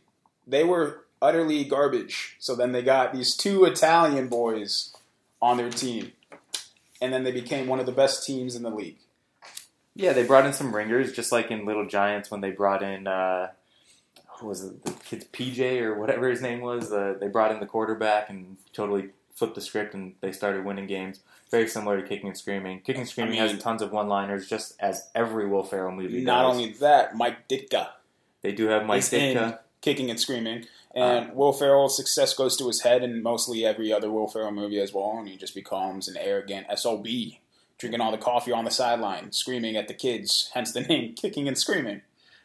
They 0.48 0.64
were 0.64 1.04
utterly 1.22 1.66
garbage. 1.66 2.38
So 2.40 2.56
then 2.56 2.72
they 2.72 2.82
got 2.82 3.12
these 3.12 3.36
two 3.36 3.66
Italian 3.66 4.30
boys 4.30 4.96
on 5.42 5.58
their 5.58 5.70
team, 5.70 6.14
and 7.02 7.12
then 7.12 7.26
they 7.26 7.34
became 7.34 7.68
one 7.68 7.82
of 7.82 7.86
the 7.86 7.92
best 7.92 8.26
teams 8.26 8.56
in 8.56 8.64
the 8.64 8.70
league. 8.70 9.00
Yeah, 9.94 10.14
they 10.14 10.24
brought 10.24 10.46
in 10.46 10.54
some 10.54 10.74
ringers, 10.74 11.12
just 11.12 11.34
like 11.34 11.52
in 11.52 11.66
Little 11.66 11.86
Giants 11.86 12.32
when 12.32 12.40
they 12.40 12.52
brought 12.52 12.82
in 12.82 13.06
uh, 13.06 13.50
who 14.38 14.48
was 14.48 14.64
it, 14.64 14.86
the 14.86 14.92
kid's 15.04 15.26
PJ 15.26 15.82
or 15.82 16.00
whatever 16.00 16.30
his 16.30 16.42
name 16.42 16.62
was. 16.62 16.90
Uh, 16.94 17.16
they 17.20 17.28
brought 17.28 17.52
in 17.52 17.60
the 17.60 17.66
quarterback 17.66 18.30
and 18.30 18.56
totally 18.72 19.10
flipped 19.36 19.56
the 19.56 19.62
script, 19.62 19.94
and 19.94 20.14
they 20.22 20.32
started 20.32 20.64
winning 20.64 20.88
games. 20.88 21.20
Very 21.52 21.68
similar 21.68 22.02
to 22.02 22.08
Kicking 22.08 22.28
and 22.30 22.38
Screaming. 22.38 22.80
Kicking 22.80 23.02
and 23.02 23.10
Screaming 23.10 23.40
I 23.40 23.44
mean- 23.46 23.54
has 23.56 23.62
tons 23.62 23.82
of 23.82 23.92
one-liners, 23.92 24.48
just 24.50 24.74
as 24.80 25.10
every 25.14 25.48
Will 25.48 25.64
Ferrell 25.64 25.92
movie 25.92 26.22
Not 26.24 26.44
does. 26.44 26.52
only 26.58 26.72
that, 26.74 27.16
Mike 27.16 27.48
Ditka 27.48 27.90
they 28.42 28.52
do 28.52 28.68
have 28.68 28.86
Mike 28.86 29.02
Ditka. 29.02 29.60
kicking 29.82 30.10
and 30.10 30.20
screaming. 30.20 30.66
And 30.94 31.34
Will 31.36 31.54
Ferrell's 31.54 31.96
success 31.96 32.34
goes 32.34 32.58
to 32.58 32.68
his 32.68 32.82
head 32.82 33.04
in 33.04 33.24
mostly 33.24 33.66
every 33.66 33.94
other 33.94 34.12
Will 34.12 34.28
Ferrell 34.28 34.52
movie 34.52 34.80
as 34.82 34.94
well, 34.94 35.16
and 35.18 35.28
he 35.28 35.38
just 35.38 35.56
becomes 35.56 36.08
an 36.10 36.18
arrogant 36.18 36.68
SOB, 36.76 37.06
drinking 37.78 38.02
all 38.02 38.12
the 38.12 38.18
coffee 38.18 38.52
on 38.52 38.66
the 38.66 38.72
sideline, 38.72 39.32
screaming 39.32 39.78
at 39.78 39.88
the 39.88 39.94
kids, 39.94 40.50
hence 40.54 40.74
the 40.74 40.82
name 40.82 41.14
Kicking 41.16 41.48
and 41.48 41.58
Screaming. 41.58 42.02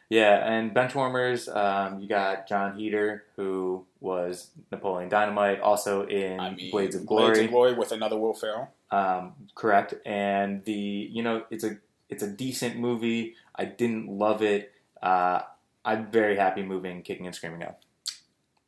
Yeah, 0.09 0.49
and 0.49 0.73
Benchwarmers, 0.73 1.53
um, 1.53 1.99
you 1.99 2.07
got 2.07 2.47
Jon 2.47 2.77
Heder, 2.79 3.23
who 3.35 3.85
was 3.99 4.51
Napoleon 4.71 5.09
Dynamite, 5.09 5.59
also 5.59 6.05
in 6.07 6.39
I 6.39 6.51
mean, 6.51 6.71
Blades 6.71 6.95
of 6.95 7.05
Blades 7.05 7.39
of 7.39 7.49
Glory 7.49 7.73
with 7.73 7.91
another 7.91 8.17
Will 8.17 8.33
Ferrell. 8.33 8.69
Um, 8.91 9.33
correct. 9.55 9.95
And 10.05 10.63
the 10.63 10.73
you 10.73 11.23
know 11.23 11.43
it's 11.49 11.63
a 11.63 11.77
it's 12.09 12.23
a 12.23 12.27
decent 12.27 12.77
movie. 12.77 13.35
I 13.55 13.65
didn't 13.65 14.07
love 14.07 14.41
it. 14.41 14.71
Uh, 15.01 15.41
I'm 15.83 16.11
very 16.11 16.35
happy 16.35 16.63
moving, 16.63 17.01
kicking 17.01 17.25
and 17.25 17.35
screaming 17.35 17.63
out. 17.63 17.77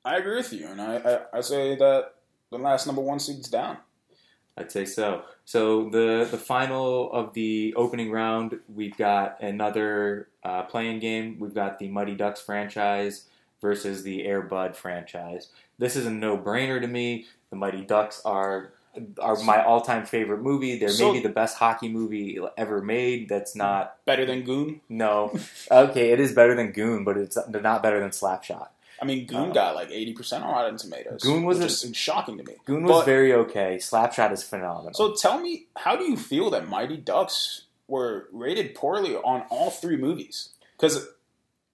I 0.06 0.18
agree 0.18 0.38
with 0.38 0.54
you, 0.54 0.68
and 0.68 0.82
I, 0.82 0.96
I, 0.96 1.38
I 1.38 1.42
say 1.42 1.76
that 1.76 2.16
the 2.50 2.58
last 2.58 2.88
number 2.88 3.02
one 3.02 3.20
seed's 3.20 3.50
down. 3.50 3.78
I'd 4.58 4.72
say 4.72 4.86
so. 4.86 5.24
So 5.46 5.90
the 5.90 6.28
the 6.30 6.38
final 6.38 7.12
of 7.14 7.34
the 7.34 7.74
opening 7.76 8.12
round, 8.12 8.60
we've 8.74 8.98
got 8.98 9.42
another 9.42 10.28
uh, 10.44 10.64
playing 10.64 11.00
game. 11.00 11.38
We've 11.40 11.54
got 11.54 11.80
the 11.80 11.88
Mighty 11.88 12.16
Ducks 12.16 12.42
franchise 12.42 13.26
versus 13.62 14.04
the 14.04 14.26
Air 14.26 14.42
Bud 14.42 14.76
franchise. 14.76 15.50
This 15.78 15.96
is 15.96 16.06
a 16.06 16.12
no 16.12 16.38
brainer 16.38 16.82
to 16.82 16.88
me. 16.88 17.26
The 17.50 17.56
Mighty 17.56 17.82
Ducks 17.82 18.22
are 18.26 18.74
are 19.20 19.36
my 19.44 19.64
all 19.64 19.82
time 19.82 20.06
favorite 20.06 20.42
movie. 20.42 20.78
They're 20.80 20.90
So- 20.90 21.12
maybe 21.12 21.22
the 21.24 21.34
best 21.34 21.58
hockey 21.58 21.88
movie 21.90 22.40
ever 22.58 22.82
made. 22.82 23.30
That's 23.30 23.56
not 23.56 24.04
Better 24.06 24.26
than 24.26 24.44
Goon. 24.44 24.82
no. 24.90 25.38
Okay, 25.72 26.12
it 26.12 26.20
is 26.20 26.34
better 26.34 26.56
than 26.56 26.72
Goon, 26.72 27.04
but 27.04 27.18
it's 27.18 27.38
not 27.48 27.84
better 27.84 28.00
than 28.00 28.10
Slapshot. 28.10 28.70
I 29.02 29.06
mean, 29.06 29.26
Goon 29.28 29.52
Uh, 29.52 29.54
got 29.54 29.76
like 29.76 29.92
eighty 29.92 30.14
percent 30.14 30.44
on 30.44 30.52
Rotten 30.52 30.78
Tomatoes. 30.78 31.22
Goon 31.24 31.44
was 31.46 31.60
a- 31.62 31.94
shocking 31.94 32.38
to 32.38 32.44
me. 32.44 32.56
Goon 32.66 32.84
was 32.84 33.00
But- 33.00 33.06
very 33.06 33.32
okay. 33.34 33.78
Slapshot 33.78 34.32
is 34.34 34.44
phenomenal. 34.44 34.94
So 34.94 35.14
tell 35.14 35.40
me, 35.40 35.68
how 35.78 35.96
do 35.96 36.04
you 36.04 36.18
feel 36.18 36.50
that 36.50 36.68
Mighty 36.68 36.98
Ducks 36.98 37.64
were 37.88 38.28
rated 38.32 38.76
poorly 38.76 39.16
on 39.16 39.44
all 39.50 39.70
three 39.70 39.96
movies? 39.96 40.50
Because 40.78 41.08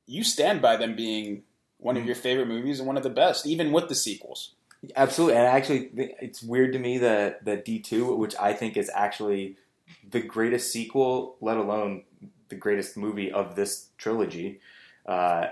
you 0.05 0.23
stand 0.23 0.61
by 0.61 0.75
them 0.77 0.95
being 0.95 1.43
one 1.79 1.97
of 1.97 2.05
your 2.05 2.15
favorite 2.15 2.47
movies 2.47 2.79
and 2.79 2.85
one 2.87 2.97
of 2.97 3.03
the 3.03 3.09
best, 3.09 3.45
even 3.47 3.71
with 3.71 3.89
the 3.89 3.95
sequels. 3.95 4.51
Absolutely, 4.95 5.37
and 5.37 5.47
actually, 5.47 5.89
it's 5.95 6.43
weird 6.43 6.73
to 6.73 6.79
me 6.79 6.97
that 6.97 7.45
that 7.45 7.63
D 7.63 7.79
two, 7.79 8.13
which 8.15 8.35
I 8.39 8.53
think 8.53 8.75
is 8.75 8.91
actually 8.93 9.57
the 10.09 10.19
greatest 10.21 10.71
sequel, 10.71 11.37
let 11.39 11.57
alone 11.57 12.03
the 12.49 12.55
greatest 12.55 12.97
movie 12.97 13.31
of 13.31 13.55
this 13.55 13.89
trilogy, 13.97 14.59
uh, 15.05 15.47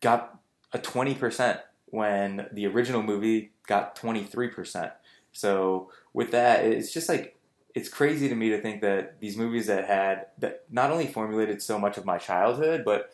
got 0.00 0.38
a 0.72 0.78
twenty 0.78 1.14
percent 1.14 1.60
when 1.86 2.48
the 2.52 2.66
original 2.66 3.02
movie 3.02 3.52
got 3.66 3.96
twenty 3.96 4.24
three 4.24 4.48
percent. 4.48 4.92
So 5.32 5.90
with 6.12 6.30
that, 6.32 6.64
it's 6.64 6.92
just 6.92 7.08
like 7.08 7.36
it's 7.74 7.88
crazy 7.88 8.28
to 8.28 8.34
me 8.34 8.50
to 8.50 8.60
think 8.60 8.82
that 8.82 9.20
these 9.20 9.36
movies 9.36 9.66
that 9.68 9.86
had 9.86 10.26
that 10.38 10.64
not 10.70 10.90
only 10.90 11.06
formulated 11.06 11.62
so 11.62 11.78
much 11.78 11.96
of 11.96 12.04
my 12.04 12.18
childhood, 12.18 12.82
but 12.84 13.10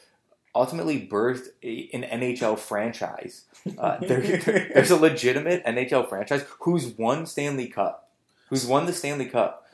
ultimately 0.55 1.07
birthed 1.07 1.49
a, 1.63 1.89
an 1.93 2.03
NHL 2.21 2.59
franchise. 2.59 3.45
Uh, 3.79 3.99
there, 3.99 4.21
there- 4.21 4.71
there's 4.75 4.91
a 4.91 4.97
legitimate 4.97 5.65
NHL 5.65 6.09
franchise 6.09 6.45
who's 6.61 6.87
won 6.87 7.27
Stanley 7.27 7.67
Cup, 7.69 8.11
who's 8.51 8.67
won 8.67 8.87
the 8.87 8.93
Stanley 8.93 9.27
Cup, 9.27 9.67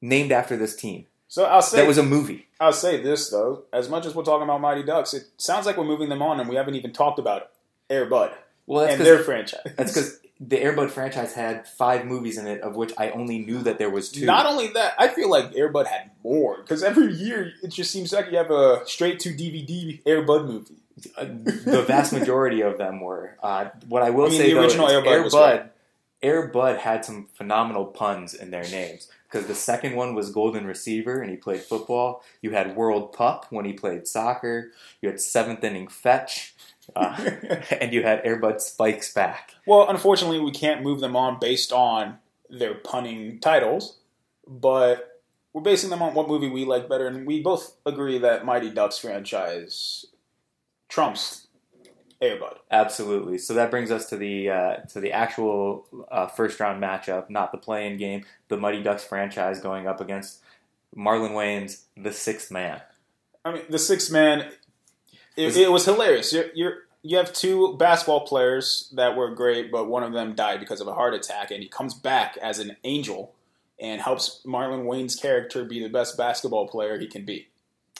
named 0.00 0.32
after 0.32 0.56
this 0.56 0.74
team. 0.76 1.06
So 1.28 1.44
I'll 1.44 1.62
say 1.62 1.78
That 1.78 1.86
was 1.86 1.98
a 1.98 2.02
movie. 2.02 2.48
I'll 2.58 2.72
say 2.72 3.00
this 3.02 3.30
though: 3.30 3.62
as 3.72 3.88
much 3.88 4.04
as 4.06 4.14
we're 4.14 4.24
talking 4.24 4.42
about 4.44 4.60
Mighty 4.60 4.82
Ducks, 4.82 5.14
it 5.14 5.24
sounds 5.36 5.64
like 5.66 5.76
we're 5.76 5.84
moving 5.84 6.08
them 6.08 6.22
on, 6.22 6.40
and 6.40 6.48
we 6.48 6.56
haven't 6.56 6.74
even 6.74 6.92
talked 6.92 7.18
about 7.18 7.50
Air 7.88 8.06
Bud 8.06 8.32
Well, 8.66 8.82
that's 8.86 8.96
and 8.98 9.06
their 9.06 9.18
franchise. 9.20 9.60
that's 9.76 9.92
because 9.92 10.18
the 10.40 10.56
Airbud 10.56 10.90
franchise 10.90 11.34
had 11.34 11.68
five 11.68 12.06
movies 12.06 12.38
in 12.38 12.46
it, 12.46 12.62
of 12.62 12.74
which 12.74 12.92
I 12.96 13.10
only 13.10 13.38
knew 13.38 13.58
that 13.62 13.78
there 13.78 13.90
was 13.90 14.10
two. 14.10 14.24
Not 14.24 14.46
only 14.46 14.68
that, 14.68 14.94
I 14.98 15.08
feel 15.08 15.28
like 15.28 15.52
Airbud 15.52 15.86
had 15.86 16.10
more 16.24 16.56
because 16.58 16.82
every 16.82 17.12
year 17.12 17.52
it 17.62 17.68
just 17.68 17.90
seems 17.90 18.12
like 18.12 18.30
you 18.30 18.38
have 18.38 18.50
a 18.50 18.82
straight 18.86 19.20
to 19.20 19.30
DVD 19.30 20.02
Airbud 20.04 20.46
movie. 20.46 20.76
Uh, 21.16 21.24
the 21.24 21.84
vast 21.86 22.12
majority 22.12 22.62
of 22.62 22.78
them 22.78 23.00
were. 23.00 23.36
Uh, 23.42 23.68
what 23.88 24.02
I 24.02 24.10
will 24.10 24.26
I 24.26 24.28
mean, 24.30 24.38
say 24.38 24.52
the 24.52 24.60
original 24.60 24.86
is 24.88 24.94
Air 24.94 25.02
Bud 25.02 25.24
was 25.24 25.34
Airbud, 25.34 25.68
Air 26.22 26.46
Bud 26.48 26.78
had 26.78 27.04
some 27.04 27.28
phenomenal 27.34 27.86
puns 27.86 28.34
in 28.34 28.50
their 28.50 28.64
names 28.64 29.08
because 29.30 29.46
the 29.46 29.54
second 29.54 29.94
one 29.94 30.14
was 30.14 30.30
Golden 30.30 30.66
Receiver 30.66 31.20
and 31.20 31.30
he 31.30 31.36
played 31.36 31.60
football. 31.60 32.22
You 32.42 32.50
had 32.50 32.76
World 32.76 33.12
Pup 33.12 33.46
when 33.50 33.64
he 33.64 33.72
played 33.72 34.06
soccer. 34.06 34.72
You 35.00 35.08
had 35.08 35.20
Seventh 35.20 35.64
Inning 35.64 35.88
Fetch, 35.88 36.54
uh, 36.96 37.30
and 37.80 37.92
you 37.92 38.02
had 38.02 38.24
Airbud 38.24 38.60
Spikes 38.60 39.12
back. 39.12 39.54
well, 39.66 39.88
unfortunately, 39.88 40.40
we 40.40 40.50
can't 40.50 40.82
move 40.82 41.00
them 41.00 41.16
on 41.16 41.38
based 41.40 41.72
on 41.72 42.18
their 42.48 42.74
punning 42.74 43.38
titles, 43.40 43.98
but 44.46 45.20
we're 45.52 45.62
basing 45.62 45.90
them 45.90 46.02
on 46.02 46.14
what 46.14 46.28
movie 46.28 46.48
we 46.48 46.64
like 46.64 46.88
better, 46.88 47.06
and 47.06 47.26
we 47.26 47.42
both 47.42 47.76
agree 47.86 48.18
that 48.18 48.44
Mighty 48.44 48.70
Ducks 48.70 48.98
franchise 48.98 50.06
trumps 50.88 51.46
Airbud. 52.22 52.58
Absolutely. 52.70 53.38
So 53.38 53.54
that 53.54 53.70
brings 53.70 53.90
us 53.90 54.06
to 54.10 54.16
the 54.16 54.50
uh, 54.50 54.76
to 54.90 55.00
the 55.00 55.12
actual 55.12 55.86
uh, 56.10 56.26
first 56.26 56.60
round 56.60 56.82
matchup, 56.82 57.30
not 57.30 57.50
the 57.50 57.58
play-in 57.58 57.96
game. 57.96 58.24
The 58.48 58.58
Mighty 58.58 58.82
Ducks 58.82 59.04
franchise 59.04 59.58
going 59.60 59.86
up 59.86 60.00
against 60.00 60.42
Marlon 60.94 61.30
Wayans 61.30 61.84
The 61.96 62.12
Sixth 62.12 62.50
Man. 62.50 62.82
I 63.44 63.54
mean, 63.54 63.62
the 63.70 63.78
Sixth 63.78 64.12
man, 64.12 64.50
it, 65.40 65.46
Was- 65.46 65.56
it 65.56 65.72
was 65.72 65.84
hilarious. 65.84 66.32
You're, 66.32 66.46
you're 66.54 66.74
you 67.02 67.16
have 67.16 67.32
two 67.32 67.76
basketball 67.78 68.26
players 68.26 68.92
that 68.94 69.16
were 69.16 69.34
great, 69.34 69.72
but 69.72 69.88
one 69.88 70.02
of 70.02 70.12
them 70.12 70.34
died 70.34 70.60
because 70.60 70.80
of 70.82 70.86
a 70.86 70.92
heart 70.94 71.14
attack, 71.14 71.50
and 71.50 71.62
he 71.62 71.68
comes 71.68 71.94
back 71.94 72.36
as 72.42 72.58
an 72.58 72.76
angel 72.84 73.34
and 73.78 74.02
helps 74.02 74.42
Marlon 74.44 74.84
Wayans 74.84 75.18
character 75.18 75.64
be 75.64 75.82
the 75.82 75.88
best 75.88 76.18
basketball 76.18 76.68
player 76.68 76.98
he 76.98 77.06
can 77.06 77.24
be. 77.24 77.48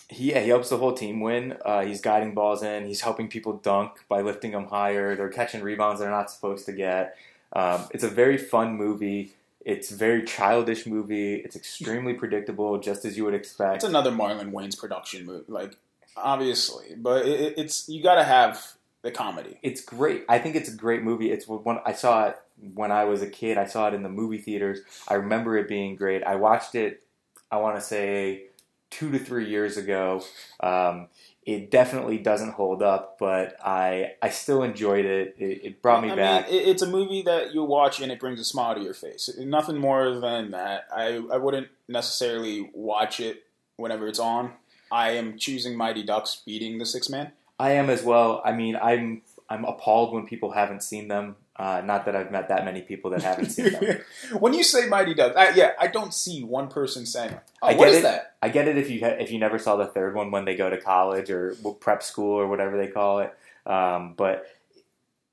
He, 0.08 0.32
yeah, 0.32 0.40
he 0.40 0.50
helps 0.50 0.68
the 0.68 0.76
whole 0.76 0.92
team 0.92 1.20
win. 1.20 1.56
Uh, 1.64 1.82
he's 1.82 2.02
guiding 2.02 2.34
balls 2.34 2.62
in. 2.62 2.84
He's 2.84 3.00
helping 3.00 3.28
people 3.28 3.54
dunk 3.54 3.92
by 4.08 4.20
lifting 4.20 4.50
them 4.50 4.66
higher. 4.66 5.16
They're 5.16 5.30
catching 5.30 5.62
rebounds 5.62 6.00
they're 6.00 6.10
not 6.10 6.30
supposed 6.30 6.66
to 6.66 6.72
get. 6.72 7.16
Um, 7.54 7.86
it's 7.92 8.04
a 8.04 8.08
very 8.08 8.36
fun 8.36 8.76
movie. 8.76 9.32
It's 9.64 9.90
a 9.90 9.94
very 9.96 10.24
childish 10.24 10.86
movie. 10.86 11.36
It's 11.36 11.56
extremely 11.56 12.12
predictable, 12.12 12.78
just 12.78 13.04
as 13.06 13.16
you 13.16 13.24
would 13.24 13.34
expect. 13.34 13.76
It's 13.76 13.84
another 13.84 14.10
Marlon 14.10 14.52
Wayans 14.52 14.76
production 14.78 15.24
movie, 15.24 15.44
like 15.48 15.76
obviously, 16.22 16.94
but 16.96 17.26
it, 17.26 17.40
it- 17.40 17.54
it's 17.58 17.88
you 17.88 18.02
got 18.02 18.16
to 18.16 18.24
have 18.24 18.74
the 19.02 19.10
comedy. 19.10 19.58
it's 19.62 19.80
great. 19.80 20.24
I 20.28 20.38
think 20.38 20.56
it's 20.56 20.68
a 20.68 20.76
great 20.76 21.02
movie. 21.02 21.30
It's 21.32 21.46
when 21.48 21.78
I 21.86 21.92
saw 21.92 22.26
it 22.28 22.36
when 22.74 22.92
I 22.92 23.04
was 23.04 23.22
a 23.22 23.26
kid. 23.26 23.56
I 23.56 23.64
saw 23.66 23.88
it 23.88 23.94
in 23.94 24.02
the 24.02 24.08
movie 24.10 24.38
theaters. 24.38 24.80
I 25.08 25.14
remember 25.14 25.56
it 25.56 25.68
being 25.68 25.96
great. 25.96 26.22
I 26.22 26.36
watched 26.36 26.74
it. 26.74 27.02
I 27.50 27.56
want 27.56 27.76
to 27.76 27.80
say 27.80 28.44
two 28.90 29.10
to 29.10 29.18
three 29.18 29.48
years 29.48 29.76
ago. 29.78 30.22
Um, 30.60 31.08
it 31.46 31.70
definitely 31.70 32.18
doesn't 32.18 32.52
hold 32.52 32.82
up, 32.82 33.16
but 33.18 33.56
I 33.64 34.12
I 34.20 34.28
still 34.28 34.62
enjoyed 34.62 35.06
it. 35.06 35.34
It, 35.38 35.64
it 35.64 35.82
brought 35.82 36.02
me 36.02 36.10
I 36.10 36.16
back. 36.16 36.50
Mean, 36.50 36.60
it's 36.68 36.82
a 36.82 36.86
movie 36.86 37.22
that 37.22 37.54
you 37.54 37.64
watch 37.64 38.02
and 38.02 38.12
it 38.12 38.20
brings 38.20 38.38
a 38.38 38.44
smile 38.44 38.74
to 38.74 38.82
your 38.82 38.92
face. 38.94 39.30
Nothing 39.38 39.78
more 39.78 40.10
than 40.20 40.50
that. 40.50 40.86
I, 40.94 41.22
I 41.32 41.38
wouldn't 41.38 41.68
necessarily 41.88 42.70
watch 42.74 43.18
it 43.20 43.44
whenever 43.76 44.06
it's 44.06 44.18
on. 44.18 44.52
I 44.90 45.12
am 45.12 45.38
choosing 45.38 45.76
Mighty 45.76 46.02
Ducks 46.02 46.42
beating 46.44 46.78
the 46.78 46.86
Sixth 46.86 47.10
Man. 47.10 47.32
I 47.58 47.72
am 47.72 47.90
as 47.90 48.02
well. 48.02 48.40
I 48.44 48.52
mean, 48.52 48.76
I'm 48.76 49.22
I'm 49.48 49.64
appalled 49.64 50.14
when 50.14 50.26
people 50.26 50.52
haven't 50.52 50.82
seen 50.82 51.08
them. 51.08 51.36
Uh, 51.56 51.82
not 51.84 52.06
that 52.06 52.16
I've 52.16 52.30
met 52.30 52.48
that 52.48 52.64
many 52.64 52.80
people 52.80 53.10
that 53.10 53.22
haven't 53.22 53.50
seen 53.50 53.72
them. 53.72 53.98
when 54.38 54.54
you 54.54 54.62
say 54.62 54.86
Mighty 54.86 55.12
Ducks, 55.12 55.36
I, 55.36 55.50
yeah, 55.50 55.72
I 55.78 55.88
don't 55.88 56.14
see 56.14 56.42
one 56.42 56.68
person 56.68 57.04
saying, 57.04 57.38
"Oh, 57.60 57.68
I 57.68 57.74
get 57.74 57.88
is 57.88 57.96
it. 57.98 58.02
that?" 58.02 58.36
I 58.40 58.48
get 58.48 58.66
it 58.66 58.78
if 58.78 58.88
you 58.88 59.00
ha- 59.00 59.16
if 59.18 59.30
you 59.30 59.38
never 59.38 59.58
saw 59.58 59.76
the 59.76 59.86
third 59.86 60.14
one 60.14 60.30
when 60.30 60.46
they 60.46 60.56
go 60.56 60.70
to 60.70 60.80
college 60.80 61.30
or 61.30 61.54
prep 61.80 62.02
school 62.02 62.32
or 62.32 62.46
whatever 62.46 62.78
they 62.78 62.88
call 62.88 63.20
it. 63.20 63.34
Um, 63.66 64.14
but 64.16 64.46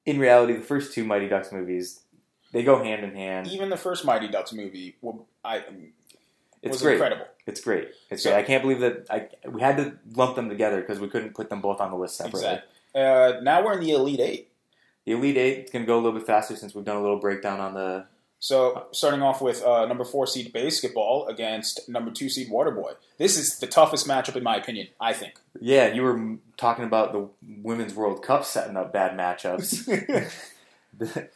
in 0.06 0.20
reality, 0.20 0.54
the 0.54 0.66
first 0.66 0.94
two 0.94 1.06
Mighty 1.06 1.30
Ducks 1.30 1.52
movies 1.52 2.02
they 2.52 2.64
go 2.64 2.84
hand 2.84 3.04
in 3.04 3.14
hand. 3.16 3.48
Even 3.48 3.70
the 3.70 3.78
first 3.78 4.04
Mighty 4.04 4.28
Ducks 4.28 4.52
movie, 4.52 4.96
well, 5.02 5.26
I 5.46 5.64
It's 6.62 6.74
was 6.74 6.82
great. 6.82 6.94
incredible. 6.94 7.26
It's 7.46 7.62
great. 7.62 7.90
It's 8.10 8.24
So- 8.24 8.32
great. 8.32 8.40
I 8.40 8.44
can't 8.44 8.62
believe 8.64 8.80
that 8.80 9.06
I 9.10 9.30
we 9.50 9.62
had 9.62 9.78
to 9.78 9.98
lump 10.16 10.36
them 10.36 10.50
together 10.50 10.82
because 10.82 11.00
we 11.00 11.08
couldn't 11.08 11.34
put 11.36 11.50
them 11.50 11.62
both 11.62 11.80
on 11.80 11.92
the 11.92 11.98
list 11.98 12.18
separately. 12.18 12.42
Exactly. 12.42 13.02
Uh, 13.02 13.40
now 13.42 13.64
we're 13.64 13.74
in 13.74 13.80
the 13.80 13.92
Elite 13.92 14.20
Eight. 14.20 14.52
The 15.06 15.14
Elite 15.14 15.38
Eight 15.38 15.66
is 15.66 15.72
going 15.72 15.84
to 15.84 15.88
go 15.88 15.96
a 15.96 16.02
little 16.02 16.18
bit 16.18 16.26
faster 16.28 16.56
since 16.56 16.74
we've 16.76 16.84
done 16.84 16.98
a 16.98 17.02
little 17.02 17.20
breakdown 17.20 17.60
on 17.60 17.74
the. 17.74 18.06
So 18.40 18.88
starting 18.92 19.22
off 19.22 19.42
with 19.42 19.64
uh, 19.64 19.86
number 19.86 20.04
four 20.04 20.28
seed 20.28 20.54
BASEketball 20.54 21.28
against 21.30 21.88
number 21.90 22.12
two 22.12 22.30
seed 22.30 22.50
Waterboy. 22.52 22.94
This 23.18 23.38
is 23.38 23.58
the 23.60 23.68
toughest 23.68 24.08
matchup 24.08 24.36
in 24.36 24.44
my 24.44 24.56
opinion. 24.58 24.88
I 25.00 25.14
think. 25.14 25.40
Yeah, 25.60 25.92
you 25.94 26.04
were 26.04 26.38
talking 26.58 26.86
about 26.86 27.14
the 27.14 27.30
Women's 27.64 27.96
World 27.96 28.22
Cup 28.24 28.46
setting 28.46 28.78
up 28.78 28.94
bad 28.94 29.18
matchups. 29.18 29.86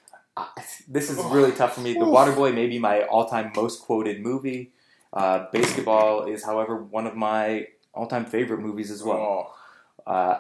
this 0.88 1.10
is 1.10 1.17
really 1.25 1.51
tough 1.51 1.75
for 1.75 1.81
me. 1.81 1.93
The 1.93 1.99
Waterboy 1.99 2.53
may 2.53 2.67
be 2.67 2.79
my 2.79 3.03
all-time 3.03 3.51
most 3.55 3.81
quoted 3.81 4.21
movie. 4.21 4.71
Uh, 5.13 5.45
BASEketball 5.54 6.30
is, 6.32 6.43
however, 6.43 6.78
one 6.82 7.06
of 7.08 7.15
my 7.15 7.67
all-time 7.93 8.26
favorite 8.26 8.60
movies 8.60 8.91
as 8.91 9.04
well. 9.04 9.54
Oh. 10.08 10.12
Uh, 10.12 10.39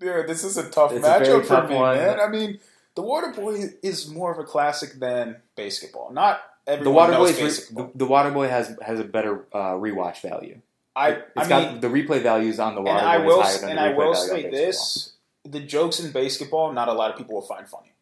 Dude, 0.00 0.26
this 0.26 0.44
is 0.44 0.56
a 0.56 0.68
tough 0.70 0.92
a 0.92 1.00
matchup 1.00 1.42
for 1.42 1.46
tough 1.48 1.68
me, 1.70 1.76
one. 1.76 1.96
man. 1.96 2.20
I 2.20 2.28
mean, 2.28 2.58
the 2.94 3.02
Waterboy 3.02 3.74
is 3.82 4.08
more 4.08 4.32
of 4.32 4.38
a 4.38 4.44
classic 4.44 4.94
than 5.00 5.36
BASEketball. 5.56 6.12
Not 6.12 6.40
the 6.66 6.72
everyone 6.72 7.10
knows 7.10 7.32
Waterboy 7.32 7.42
is 7.42 7.60
BASEketball. 7.60 7.76
re- 7.78 7.90
the, 7.94 7.98
the 7.98 8.06
Waterboy 8.06 8.48
has 8.50 8.76
has 8.82 9.00
a 9.00 9.04
better 9.04 9.46
uh, 9.52 9.74
rewatch 9.74 10.20
value. 10.20 10.60
I, 10.96 11.10
It's 11.10 11.24
I 11.36 11.48
got 11.48 11.72
mean, 11.72 11.80
the 11.80 11.88
replay 11.88 12.22
values 12.22 12.60
on 12.60 12.74
the 12.76 12.80
and 12.82 12.88
Waterboy 12.88 13.02
I 13.02 13.18
is 13.18 13.26
will, 13.26 13.42
higher 13.42 13.58
than 13.58 13.68
and 13.70 13.78
the 13.78 13.82
I 13.82 13.92
will 13.94 14.14
say 14.14 14.50
this: 14.50 15.12
the 15.44 15.60
jokes 15.60 15.98
in 16.00 16.12
BASEketball, 16.12 16.74
not 16.74 16.88
a 16.88 16.92
lot 16.92 17.10
of 17.10 17.16
people 17.16 17.34
will 17.34 17.42
find 17.42 17.68
funny. 17.68 17.92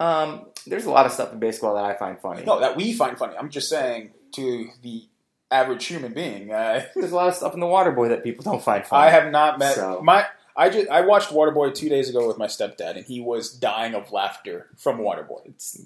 Um, 0.00 0.46
there's 0.66 0.84
a 0.84 0.90
lot 0.90 1.06
of 1.06 1.12
stuff 1.12 1.32
in 1.32 1.40
BASEketball 1.40 1.74
that 1.76 1.84
I 1.84 1.94
find 1.94 2.20
funny. 2.20 2.44
No, 2.44 2.60
that 2.60 2.76
we 2.76 2.92
find 2.92 3.18
funny. 3.18 3.36
I'm 3.36 3.50
just 3.50 3.68
saying 3.68 4.10
to 4.32 4.68
the 4.82 5.04
average 5.50 5.86
human 5.86 6.12
being. 6.12 6.52
Uh, 6.52 6.84
There's 6.94 7.12
a 7.12 7.16
lot 7.16 7.28
of 7.28 7.34
stuff 7.34 7.54
in 7.54 7.60
the 7.60 7.66
Waterboy 7.66 8.08
that 8.10 8.22
people 8.24 8.44
don't 8.44 8.62
find 8.62 8.84
funny. 8.84 9.06
I 9.08 9.10
have 9.10 9.30
not 9.30 9.58
met 9.58 9.74
So- 9.74 10.00
my. 10.02 10.26
I 10.60 10.70
just 10.70 10.88
I 10.88 11.02
watched 11.02 11.28
Waterboy 11.30 11.72
two 11.72 11.88
days 11.88 12.10
ago 12.10 12.26
with 12.26 12.36
my 12.36 12.48
stepdad, 12.48 12.96
and 12.96 13.04
he 13.06 13.20
was 13.20 13.52
dying 13.52 13.94
of 13.94 14.10
laughter 14.10 14.66
from 14.76 14.98
Waterboy. 14.98 15.42
It's 15.46 15.80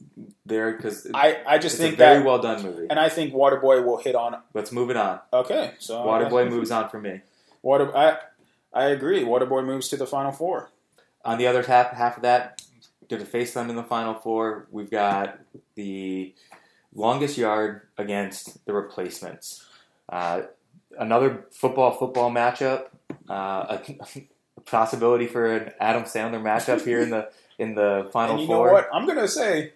there 0.47 0.73
because 0.75 1.07
I, 1.13 1.43
I 1.47 1.59
just 1.59 1.75
a 1.75 1.79
think 1.83 1.99
very 1.99 2.21
that, 2.21 2.25
well 2.25 2.39
done 2.39 2.63
movie. 2.63 2.87
and 2.89 2.99
I 2.99 3.11
think 3.11 3.35
Waterboy 3.35 3.85
will 3.85 3.99
hit 3.99 4.15
on. 4.15 4.35
Let's 4.55 4.73
move 4.73 4.89
it 4.89 4.97
on. 4.97 5.21
Okay, 5.31 5.75
so 5.79 5.97
Waterboy 6.07 6.49
moves 6.49 6.71
on 6.71 6.89
for 6.89 6.99
me. 6.99 7.21
Water, 7.61 7.95
I 7.95 8.17
I 8.73 8.85
agree. 8.87 9.23
Waterboy 9.25 9.63
moves 9.67 9.89
to 9.89 9.99
the 9.99 10.07
final 10.07 10.33
four. 10.33 10.71
On 11.23 11.37
the 11.37 11.47
other 11.49 11.63
half, 11.63 11.91
half 11.91 12.17
of 12.17 12.23
that, 12.23 12.63
to 13.11 13.19
the 13.19 13.27
face 13.27 13.53
them 13.53 13.69
in 13.69 13.77
the 13.77 13.85
final 13.85 14.15
four, 14.15 14.69
we've 14.71 14.91
got 14.91 15.39
the 15.75 16.35
longest 16.95 17.39
yard 17.39 17.83
against 17.99 18.65
the 18.67 18.73
replacements. 18.73 19.65
Uh, 20.09 20.43
another 20.99 21.47
football 21.51 21.93
football 21.93 22.31
matchup. 22.31 22.87
Uh, 23.29 23.79
a, 23.79 23.99
a 24.57 24.61
possibility 24.63 25.27
for 25.27 25.47
an 25.47 25.73
Adam 25.81 26.03
Sandler 26.05 26.43
matchup 26.43 26.85
here 26.85 27.01
in 27.01 27.11
the 27.11 27.31
in 27.59 27.75
the 27.75 28.09
final 28.13 28.33
and 28.33 28.43
you 28.43 28.47
four. 28.47 28.67
know 28.67 28.73
what? 28.73 28.89
I'm 28.93 29.07
gonna 29.07 29.29
say 29.29 29.73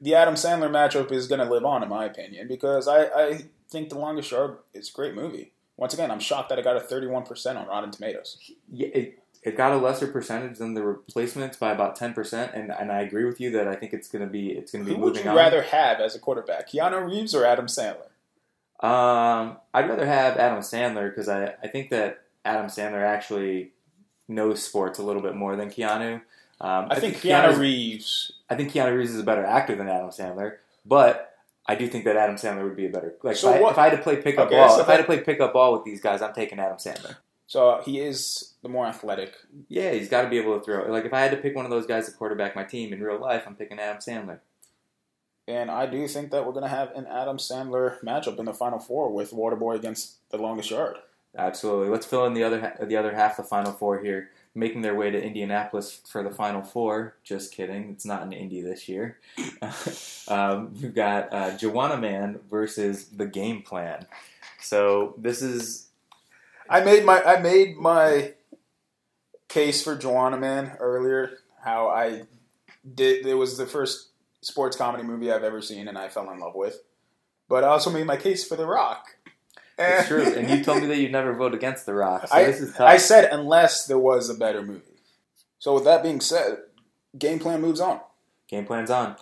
the 0.00 0.14
Adam 0.14 0.34
Sandler 0.34 0.70
matchup 0.70 1.10
is 1.12 1.26
gonna 1.26 1.50
live 1.50 1.64
on, 1.64 1.82
in 1.82 1.88
my 1.88 2.04
opinion, 2.04 2.48
because 2.48 2.88
I, 2.88 3.04
I 3.04 3.44
think 3.68 3.88
The 3.88 3.98
Longest 3.98 4.30
Yard 4.30 4.58
is 4.74 4.90
a 4.90 4.92
great 4.92 5.14
movie. 5.14 5.52
Once 5.76 5.94
again, 5.94 6.10
I'm 6.10 6.20
shocked 6.20 6.50
that 6.50 6.58
it 6.58 6.64
got 6.64 6.76
a 6.76 6.80
31 6.80 7.24
percent 7.24 7.58
on 7.58 7.66
Rotten 7.66 7.90
Tomatoes. 7.90 8.38
Yeah, 8.70 8.88
it, 8.88 9.21
it 9.42 9.56
got 9.56 9.72
a 9.72 9.76
lesser 9.76 10.06
percentage 10.06 10.58
than 10.58 10.74
the 10.74 10.82
replacements 10.82 11.56
by 11.56 11.72
about 11.72 11.96
ten 11.96 12.12
percent, 12.14 12.52
and, 12.54 12.70
and 12.70 12.92
I 12.92 13.00
agree 13.00 13.24
with 13.24 13.40
you 13.40 13.50
that 13.52 13.66
I 13.68 13.74
think 13.74 13.92
it's 13.92 14.08
going 14.08 14.24
to 14.24 14.30
be 14.30 14.50
it's 14.50 14.72
to 14.72 14.84
be 14.84 14.92
Who 14.94 14.98
would 15.00 15.16
you 15.16 15.28
on. 15.28 15.34
rather 15.36 15.62
have 15.62 16.00
as 16.00 16.14
a 16.14 16.18
quarterback, 16.18 16.68
Keanu 16.70 17.04
Reeves 17.06 17.34
or 17.34 17.44
Adam 17.44 17.66
Sandler? 17.66 18.08
Um, 18.80 19.58
I'd 19.72 19.88
rather 19.88 20.06
have 20.06 20.36
Adam 20.38 20.58
Sandler 20.60 21.08
because 21.10 21.28
I, 21.28 21.54
I 21.62 21.68
think 21.68 21.90
that 21.90 22.22
Adam 22.44 22.66
Sandler 22.66 23.02
actually 23.04 23.72
knows 24.28 24.62
sports 24.62 24.98
a 24.98 25.02
little 25.02 25.22
bit 25.22 25.36
more 25.36 25.54
than 25.56 25.70
Keanu. 25.70 26.14
Um, 26.60 26.86
I 26.90 26.98
think 26.98 27.16
Keanu 27.16 27.58
Reeves. 27.58 28.32
I 28.50 28.54
think 28.56 28.72
Keanu 28.72 28.96
Reeves 28.96 29.12
is 29.12 29.20
a 29.20 29.24
better 29.24 29.44
actor 29.44 29.74
than 29.76 29.88
Adam 29.88 30.10
Sandler, 30.10 30.56
but 30.86 31.34
I 31.66 31.74
do 31.76 31.86
think 31.88 32.04
that 32.04 32.16
Adam 32.16 32.36
Sandler 32.36 32.64
would 32.64 32.76
be 32.76 32.86
a 32.86 32.90
better. 32.90 33.14
Like 33.22 33.36
So 33.36 33.50
if, 33.50 33.56
I, 33.56 33.60
what- 33.60 33.72
if 33.72 33.78
I 33.78 33.88
had 33.88 33.96
to 33.96 34.02
play 34.02 34.16
pickup 34.16 34.46
Okay, 34.48 34.56
ball, 34.56 34.68
so 34.76 34.82
if 34.82 34.88
I 34.88 34.92
had 34.92 34.98
to 34.98 35.04
play 35.04 35.20
pickup 35.20 35.52
ball 35.52 35.72
with 35.72 35.84
these 35.84 36.00
guys, 36.00 36.22
I'm 36.22 36.32
taking 36.34 36.58
Adam 36.58 36.76
Sandler. 36.78 37.16
So 37.52 37.82
he 37.84 38.00
is 38.00 38.54
the 38.62 38.70
more 38.70 38.86
athletic. 38.86 39.34
Yeah, 39.68 39.92
he's 39.92 40.08
got 40.08 40.22
to 40.22 40.30
be 40.30 40.38
able 40.38 40.58
to 40.58 40.64
throw. 40.64 40.90
Like 40.90 41.04
if 41.04 41.12
I 41.12 41.20
had 41.20 41.32
to 41.32 41.36
pick 41.36 41.54
one 41.54 41.66
of 41.66 41.70
those 41.70 41.84
guys 41.84 42.06
to 42.06 42.12
quarterback 42.12 42.56
my 42.56 42.64
team 42.64 42.94
in 42.94 43.02
real 43.02 43.20
life, 43.20 43.42
I'm 43.46 43.56
picking 43.56 43.78
Adam 43.78 43.98
Sandler. 43.98 44.38
And 45.46 45.70
I 45.70 45.84
do 45.84 46.08
think 46.08 46.30
that 46.30 46.46
we're 46.46 46.52
going 46.52 46.62
to 46.62 46.74
have 46.74 46.92
an 46.92 47.06
Adam 47.06 47.36
Sandler 47.36 48.02
matchup 48.02 48.38
in 48.38 48.46
the 48.46 48.54
Final 48.54 48.78
Four 48.78 49.12
with 49.12 49.32
Waterboy 49.32 49.76
against 49.76 50.26
the 50.30 50.38
longest 50.38 50.70
yard. 50.70 50.96
Absolutely. 51.36 51.90
Let's 51.90 52.06
fill 52.06 52.24
in 52.24 52.32
the 52.32 52.42
other 52.42 52.74
the 52.80 52.96
other 52.96 53.14
half, 53.14 53.36
the 53.36 53.42
final 53.42 53.72
four 53.72 54.00
here. 54.02 54.30
making 54.54 54.80
their 54.80 54.94
way 54.94 55.10
to 55.10 55.22
Indianapolis 55.22 56.00
for 56.08 56.22
the 56.22 56.30
Final 56.30 56.62
Four. 56.62 57.16
Just 57.22 57.52
kidding, 57.52 57.90
it's 57.90 58.06
not 58.06 58.22
in 58.22 58.32
Indy 58.32 58.62
this 58.62 58.88
year. 58.88 59.18
um, 60.28 60.72
we've 60.80 60.94
got 60.94 61.30
uh, 61.34 61.50
Juwanna 61.58 62.00
Mann 62.00 62.40
versus 62.48 63.08
the 63.08 63.26
Game 63.26 63.60
Plan. 63.60 64.06
So 64.58 65.14
this 65.18 65.42
is 65.42 65.88
I 66.72 66.80
made 66.80 67.04
my 67.04 67.22
I 67.22 67.38
made 67.38 67.76
my 67.76 68.32
case 69.48 69.84
for 69.84 69.94
Juwanna 69.94 70.40
Mann 70.40 70.72
earlier. 70.80 71.38
How 71.62 71.88
I 71.88 72.22
did 72.94 73.26
it 73.26 73.34
was 73.34 73.58
the 73.58 73.66
first 73.66 74.08
sports 74.40 74.74
comedy 74.74 75.04
movie 75.04 75.30
I've 75.30 75.44
ever 75.44 75.60
seen, 75.60 75.86
and 75.86 75.98
I 75.98 76.08
fell 76.08 76.30
in 76.30 76.38
love 76.40 76.54
with. 76.54 76.80
But 77.46 77.62
I 77.62 77.68
also 77.68 77.90
made 77.90 78.06
my 78.06 78.16
case 78.16 78.48
for 78.48 78.56
The 78.56 78.64
Rock. 78.64 79.16
it's 79.78 80.08
true, 80.08 80.24
and 80.24 80.48
you 80.48 80.64
told 80.64 80.80
me 80.80 80.88
that 80.88 80.96
you'd 80.96 81.12
never 81.20 81.34
vote 81.34 81.52
against 81.52 81.84
The 81.84 81.92
Rock. 81.92 82.28
So 82.28 82.34
I, 82.34 82.44
this 82.44 82.62
is 82.62 82.72
tough. 82.72 82.88
I 82.88 82.96
said 82.96 83.28
unless 83.30 83.86
there 83.86 83.98
was 83.98 84.30
a 84.30 84.34
better 84.34 84.62
movie. 84.62 84.80
So 85.58 85.74
with 85.74 85.84
that 85.84 86.02
being 86.02 86.22
said, 86.22 86.56
game 87.18 87.38
plan 87.38 87.60
moves 87.60 87.80
on. 87.80 88.00
Game 88.48 88.64
plan's 88.64 88.90
on. 88.90 89.16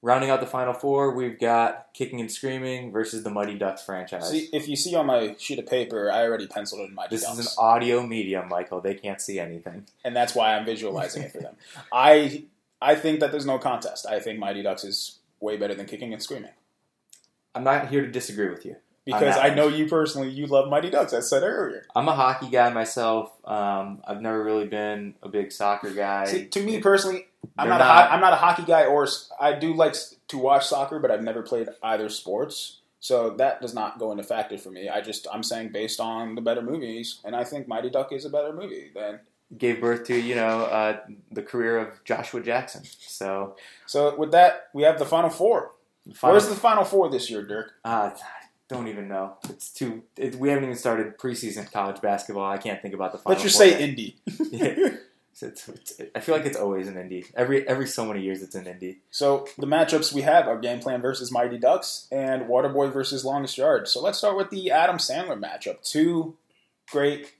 Rounding 0.00 0.30
out 0.30 0.38
the 0.38 0.46
final 0.46 0.72
four, 0.72 1.12
we've 1.12 1.40
got 1.40 1.88
Kicking 1.92 2.20
and 2.20 2.30
Screaming 2.30 2.92
versus 2.92 3.24
the 3.24 3.30
Mighty 3.30 3.58
Ducks 3.58 3.82
franchise. 3.82 4.30
See, 4.30 4.48
if 4.52 4.68
you 4.68 4.76
see 4.76 4.94
on 4.94 5.06
my 5.06 5.34
sheet 5.38 5.58
of 5.58 5.66
paper, 5.66 6.08
I 6.10 6.22
already 6.22 6.46
penciled 6.46 6.88
in 6.88 6.94
my 6.94 7.08
this 7.08 7.24
Ducks, 7.24 7.38
is 7.38 7.46
an 7.46 7.52
audio 7.58 8.06
medium, 8.06 8.48
Michael. 8.48 8.80
They 8.80 8.94
can't 8.94 9.20
see 9.20 9.40
anything. 9.40 9.86
and 10.04 10.14
that's 10.14 10.36
why 10.36 10.54
I'm 10.54 10.64
visualizing 10.64 11.24
it 11.24 11.32
for 11.32 11.40
them. 11.40 11.56
I 11.92 12.44
I 12.80 12.94
think 12.94 13.18
that 13.20 13.32
there's 13.32 13.46
no 13.46 13.58
contest. 13.58 14.06
I 14.06 14.20
think 14.20 14.38
Mighty 14.38 14.62
Ducks 14.62 14.84
is 14.84 15.18
way 15.40 15.56
better 15.56 15.74
than 15.74 15.86
Kicking 15.86 16.12
and 16.12 16.22
Screaming 16.22 16.50
I'm 17.54 17.64
not 17.64 17.88
here 17.88 18.02
to 18.02 18.10
disagree 18.10 18.50
with 18.50 18.64
you. 18.64 18.76
because 19.04 19.36
I 19.36 19.52
know 19.54 19.66
you 19.68 19.88
personally. 19.88 20.28
You 20.28 20.46
love 20.46 20.68
Mighty 20.68 20.90
Ducks. 20.90 21.12
I 21.12 21.20
said 21.20 21.42
earlier. 21.42 21.86
I'm 21.96 22.06
a 22.08 22.14
hockey 22.14 22.50
guy 22.50 22.70
myself. 22.70 23.32
Um, 23.44 24.00
I've 24.06 24.20
never 24.20 24.44
really 24.44 24.66
been 24.66 25.14
a 25.22 25.28
big 25.28 25.50
soccer 25.50 25.90
guy. 25.90 26.26
See, 26.26 26.46
to 26.46 26.62
me 26.62 26.80
personally, 26.80 27.26
I'm 27.56 27.68
not, 27.68 27.80
a 27.80 27.84
not- 27.84 28.08
ho- 28.08 28.14
I'm 28.14 28.20
not 28.20 28.32
a 28.32 28.36
hockey 28.36 28.64
guy, 28.64 28.84
or 28.84 29.08
I 29.40 29.52
do 29.52 29.74
like 29.74 29.94
to 30.28 30.38
watch 30.38 30.66
soccer, 30.66 30.98
but 30.98 31.10
I've 31.10 31.22
never 31.22 31.42
played 31.42 31.68
either 31.82 32.08
sports, 32.08 32.80
so 33.00 33.30
that 33.30 33.60
does 33.60 33.74
not 33.74 33.98
go 33.98 34.10
into 34.12 34.22
factor 34.24 34.58
for 34.58 34.70
me. 34.70 34.88
I 34.88 35.00
just 35.00 35.26
I'm 35.32 35.42
saying 35.42 35.70
based 35.72 36.00
on 36.00 36.34
the 36.34 36.40
better 36.40 36.62
movies, 36.62 37.20
and 37.24 37.34
I 37.36 37.44
think 37.44 37.66
Mighty 37.68 37.90
Duck 37.90 38.12
is 38.12 38.24
a 38.24 38.30
better 38.30 38.52
movie 38.52 38.90
than. 38.94 39.20
Gave 39.56 39.80
birth 39.80 40.04
to 40.08 40.14
you 40.16 40.34
know 40.34 40.64
uh, 40.64 40.98
the 41.32 41.42
career 41.42 41.78
of 41.78 42.04
Joshua 42.04 42.42
Jackson. 42.42 42.82
So 42.84 43.56
So 43.86 44.14
with 44.16 44.30
that, 44.32 44.68
we 44.74 44.82
have 44.82 44.98
the 44.98 45.06
final 45.06 45.30
four. 45.30 45.70
final, 46.14 46.34
Where's 46.34 46.48
the 46.48 46.54
final 46.54 46.84
four 46.84 47.08
this 47.08 47.30
year, 47.30 47.42
Dirk? 47.42 47.72
uh, 47.84 48.10
don't 48.68 48.88
even 48.88 49.08
know. 49.08 49.38
It's 49.48 49.72
too. 49.72 50.02
It, 50.18 50.34
we 50.34 50.50
haven't 50.50 50.64
even 50.64 50.76
started 50.76 51.16
preseason 51.16 51.72
college 51.72 52.02
basketball. 52.02 52.44
I 52.50 52.58
can't 52.58 52.82
think 52.82 52.92
about 52.92 53.12
the 53.12 53.18
final. 53.18 53.32
Let's 53.32 53.42
just 53.42 53.56
say 53.56 53.70
yet. 53.70 53.80
Indy. 53.80 54.16
Yeah. 54.52 54.88
It's, 55.42 55.68
it's, 55.68 56.00
I 56.14 56.20
feel 56.20 56.34
like 56.34 56.46
it's 56.46 56.56
always 56.56 56.88
an 56.88 56.96
Indy. 56.96 57.24
Every 57.36 57.66
every 57.68 57.86
so 57.86 58.04
many 58.04 58.22
years, 58.22 58.42
it's 58.42 58.54
an 58.54 58.66
Indy. 58.66 58.98
So 59.10 59.46
the 59.58 59.66
matchups 59.66 60.12
we 60.12 60.22
have 60.22 60.46
are 60.46 60.58
Game 60.58 60.80
Plan 60.80 61.00
versus 61.00 61.30
Mighty 61.30 61.58
Ducks 61.58 62.08
and 62.10 62.42
Waterboy 62.42 62.92
versus 62.92 63.24
Longest 63.24 63.58
Yard. 63.58 63.88
So 63.88 64.00
let's 64.00 64.18
start 64.18 64.36
with 64.36 64.50
the 64.50 64.70
Adam 64.70 64.96
Sandler 64.96 65.40
matchup. 65.40 65.82
Two 65.82 66.36
great 66.90 67.34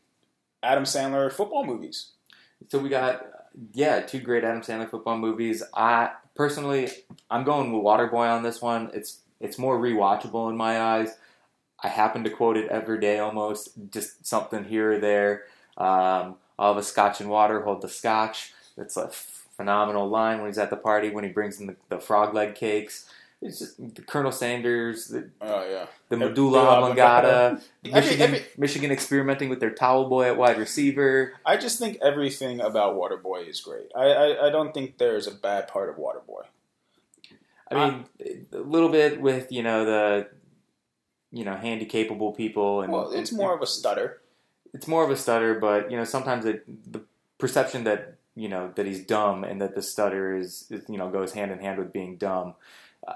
Adam 0.62 0.84
Sandler 0.84 1.32
football 1.32 1.64
movies. 1.64 2.12
So 2.68 2.78
we 2.78 2.88
got 2.88 3.26
yeah, 3.72 4.00
two 4.00 4.20
great 4.20 4.44
Adam 4.44 4.62
Sandler 4.62 4.90
football 4.90 5.18
movies. 5.18 5.62
I 5.74 6.10
personally, 6.34 6.90
I'm 7.30 7.44
going 7.44 7.72
with 7.72 7.84
Waterboy 7.84 8.30
on 8.30 8.42
this 8.42 8.62
one. 8.62 8.90
It's 8.94 9.20
it's 9.40 9.58
more 9.58 9.78
rewatchable 9.78 10.50
in 10.50 10.56
my 10.56 10.80
eyes. 10.80 11.16
I 11.80 11.88
happen 11.88 12.24
to 12.24 12.30
quote 12.30 12.56
it 12.56 12.68
every 12.68 13.00
day 13.00 13.20
almost, 13.20 13.70
just 13.90 14.26
something 14.26 14.64
here 14.64 14.92
or 14.92 14.98
there. 14.98 15.44
Um, 15.76 16.36
I'll 16.58 16.74
have 16.74 16.82
a 16.82 16.86
scotch 16.86 17.20
and 17.20 17.30
water, 17.30 17.62
hold 17.62 17.82
the 17.82 17.88
scotch. 17.88 18.52
It's 18.76 18.96
a 18.96 19.08
phenomenal 19.08 20.08
line 20.08 20.38
when 20.38 20.48
he's 20.48 20.58
at 20.58 20.70
the 20.70 20.76
party 20.76 21.10
when 21.10 21.24
he 21.24 21.30
brings 21.30 21.60
in 21.60 21.66
the, 21.68 21.76
the 21.88 21.98
frog 21.98 22.34
leg 22.34 22.54
cakes. 22.54 23.08
It's 23.40 23.60
just 23.60 23.94
the 23.94 24.02
Colonel 24.02 24.32
Sanders, 24.32 25.06
the, 25.06 25.30
Oh 25.40 25.64
yeah. 25.70 25.86
the 26.08 26.16
medulla 26.16 26.58
oblongata, 26.58 27.60
Michigan, 27.84 28.20
every- 28.20 28.46
Michigan 28.56 28.90
experimenting 28.90 29.48
with 29.48 29.60
their 29.60 29.70
towel 29.70 30.08
boy 30.08 30.24
at 30.26 30.36
wide 30.36 30.58
receiver. 30.58 31.34
I 31.46 31.56
just 31.56 31.78
think 31.78 31.98
everything 32.02 32.60
about 32.60 32.96
Waterboy 32.96 33.48
is 33.48 33.60
great. 33.60 33.92
I, 33.94 34.06
I, 34.06 34.46
I 34.48 34.50
don't 34.50 34.74
think 34.74 34.98
there's 34.98 35.28
a 35.28 35.30
bad 35.34 35.68
part 35.68 35.88
of 35.88 35.96
Waterboy. 35.96 36.46
I 37.70 37.74
mean, 37.74 38.04
a 38.52 38.56
little 38.58 38.88
bit 38.88 39.20
with 39.20 39.52
you 39.52 39.62
know 39.62 39.84
the 39.84 40.28
you 41.30 41.44
know 41.44 41.54
handy 41.54 41.84
capable 41.84 42.32
people, 42.32 42.80
and 42.82 42.92
Well, 42.92 43.12
it's 43.12 43.30
more 43.30 43.54
of 43.54 43.62
a 43.62 43.66
stutter. 43.66 44.20
It's 44.74 44.86
more 44.86 45.04
of 45.04 45.10
a 45.10 45.16
stutter, 45.16 45.54
but 45.58 45.90
you 45.90 45.96
know 45.96 46.04
sometimes 46.04 46.44
it, 46.44 46.64
the 46.92 47.00
perception 47.38 47.84
that 47.84 48.14
you 48.34 48.48
know 48.48 48.70
that 48.76 48.86
he's 48.86 49.04
dumb 49.04 49.44
and 49.44 49.60
that 49.60 49.74
the 49.74 49.82
stutter 49.82 50.34
is, 50.36 50.66
is 50.70 50.82
you 50.88 50.98
know 50.98 51.08
goes 51.10 51.32
hand 51.32 51.50
in 51.50 51.58
hand 51.58 51.78
with 51.78 51.92
being 51.92 52.16
dumb. 52.16 52.54
Uh, 53.06 53.14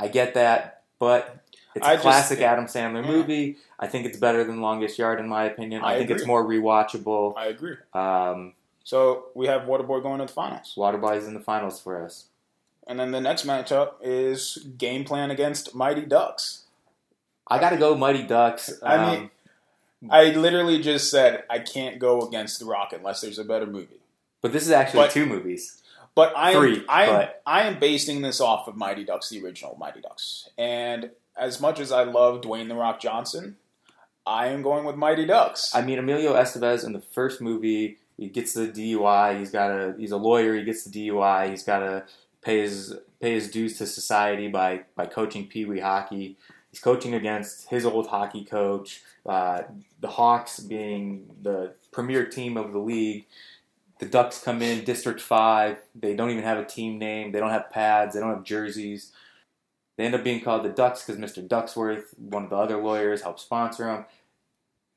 I 0.00 0.08
get 0.08 0.34
that, 0.34 0.82
but 0.98 1.38
it's 1.74 1.86
a 1.86 1.90
I 1.90 1.92
just- 1.94 2.02
classic 2.02 2.40
Adam 2.40 2.66
Sandler 2.66 3.04
Yeah. 3.04 3.10
movie. 3.10 3.56
I 3.78 3.86
think 3.86 4.06
it's 4.06 4.18
better 4.18 4.44
than 4.44 4.60
Longest 4.60 4.98
Yard 4.98 5.20
in 5.20 5.28
my 5.28 5.44
opinion. 5.44 5.82
I, 5.82 5.94
I 5.94 5.98
think 5.98 6.10
it's 6.10 6.26
more 6.26 6.44
rewatchable. 6.44 7.34
I 7.36 7.46
agree. 7.46 7.76
Um, 7.94 8.54
So 8.84 9.26
we 9.34 9.46
have 9.46 9.62
Waterboy 9.62 10.02
going 10.02 10.18
to 10.18 10.26
the 10.26 10.32
finals. 10.32 10.74
Waterboy 10.76 11.16
is 11.16 11.26
in 11.28 11.34
the 11.34 11.40
finals 11.40 11.80
for 11.80 12.04
us. 12.04 12.26
And 12.88 12.98
then 12.98 13.12
the 13.12 13.20
next 13.20 13.46
matchup 13.46 13.92
is 14.02 14.58
Game 14.76 15.04
Plan 15.04 15.30
against 15.30 15.72
Mighty 15.74 16.04
Ducks. 16.04 16.64
I 17.46 17.60
got 17.60 17.70
to 17.70 17.76
go 17.76 17.94
Mighty 17.96 18.24
Ducks. 18.24 18.72
I 18.82 18.96
Um, 18.96 19.10
mean- 19.20 19.30
I 20.10 20.30
literally 20.30 20.80
just 20.80 21.10
said 21.10 21.44
I 21.48 21.58
can't 21.60 21.98
go 21.98 22.22
against 22.26 22.58
The 22.58 22.66
Rock 22.66 22.92
unless 22.92 23.20
there's 23.20 23.38
a 23.38 23.44
better 23.44 23.66
movie. 23.66 24.00
but 24.40 24.52
this 24.52 24.64
is 24.64 24.70
actually 24.72 25.00
but- 25.00 25.10
two 25.12 25.26
movies. 25.26 25.78
But 26.14 26.36
I 26.36 26.50
am 26.50 26.60
Three, 26.60 26.84
I 26.88 27.04
am 27.04 27.14
but- 27.14 27.42
I 27.46 27.62
am 27.62 27.78
basing 27.78 28.20
this 28.20 28.38
off 28.40 28.68
of 28.68 28.76
Mighty 28.76 29.02
Ducks, 29.04 29.30
the 29.30 29.42
original 29.42 29.76
Mighty 29.80 30.00
Ducks. 30.02 30.48
And 30.58 31.10
as 31.38 31.58
much 31.60 31.80
as 31.80 31.90
I 31.90 32.02
love 32.02 32.42
Dwayne 32.42 32.68
the 32.68 32.74
Rock 32.74 33.00
Johnson, 33.00 33.56
I 34.26 34.48
am 34.48 34.60
going 34.62 34.84
with 34.84 34.96
Mighty 34.96 35.24
Ducks. 35.24 35.74
I 35.74 35.80
mean, 35.80 35.98
Emilio 35.98 36.34
Estevez 36.34 36.84
in 36.84 36.92
the 36.92 37.00
first 37.00 37.40
movie, 37.40 37.96
he 38.18 38.28
gets 38.28 38.52
the 38.52 38.68
DUI. 38.68 39.38
He's 39.38 39.50
got 39.50 39.70
a 39.70 39.94
he's 39.98 40.12
a 40.12 40.16
lawyer. 40.18 40.54
He 40.54 40.64
gets 40.64 40.84
the 40.84 40.90
DUI. 40.90 41.48
He's 41.48 41.62
got 41.64 41.78
to 41.78 42.04
pay 42.42 42.60
his 42.60 42.94
pay 43.20 43.32
his 43.32 43.50
dues 43.50 43.78
to 43.78 43.86
society 43.86 44.48
by 44.48 44.82
by 44.94 45.06
coaching 45.06 45.46
Pee 45.46 45.64
Wee 45.64 45.80
hockey. 45.80 46.36
He's 46.72 46.80
coaching 46.80 47.14
against 47.14 47.68
his 47.68 47.84
old 47.84 48.08
hockey 48.08 48.44
coach. 48.44 49.02
Uh, 49.24 49.62
the 50.00 50.08
Hawks 50.08 50.58
being 50.58 51.30
the 51.42 51.74
premier 51.92 52.26
team 52.26 52.56
of 52.56 52.72
the 52.72 52.78
league. 52.78 53.26
The 54.00 54.06
Ducks 54.06 54.42
come 54.42 54.62
in 54.62 54.84
District 54.84 55.20
Five. 55.20 55.78
They 55.94 56.16
don't 56.16 56.30
even 56.30 56.42
have 56.42 56.58
a 56.58 56.64
team 56.64 56.98
name. 56.98 57.30
They 57.30 57.38
don't 57.38 57.50
have 57.50 57.70
pads. 57.70 58.14
They 58.14 58.20
don't 58.20 58.34
have 58.34 58.42
jerseys. 58.42 59.12
They 59.96 60.06
end 60.06 60.14
up 60.14 60.24
being 60.24 60.40
called 60.40 60.64
the 60.64 60.70
Ducks 60.70 61.04
because 61.04 61.20
Mr. 61.20 61.46
Ducksworth, 61.46 62.18
one 62.18 62.44
of 62.44 62.50
the 62.50 62.56
other 62.56 62.82
lawyers, 62.82 63.22
helped 63.22 63.40
sponsor 63.40 63.84
them. 63.84 64.06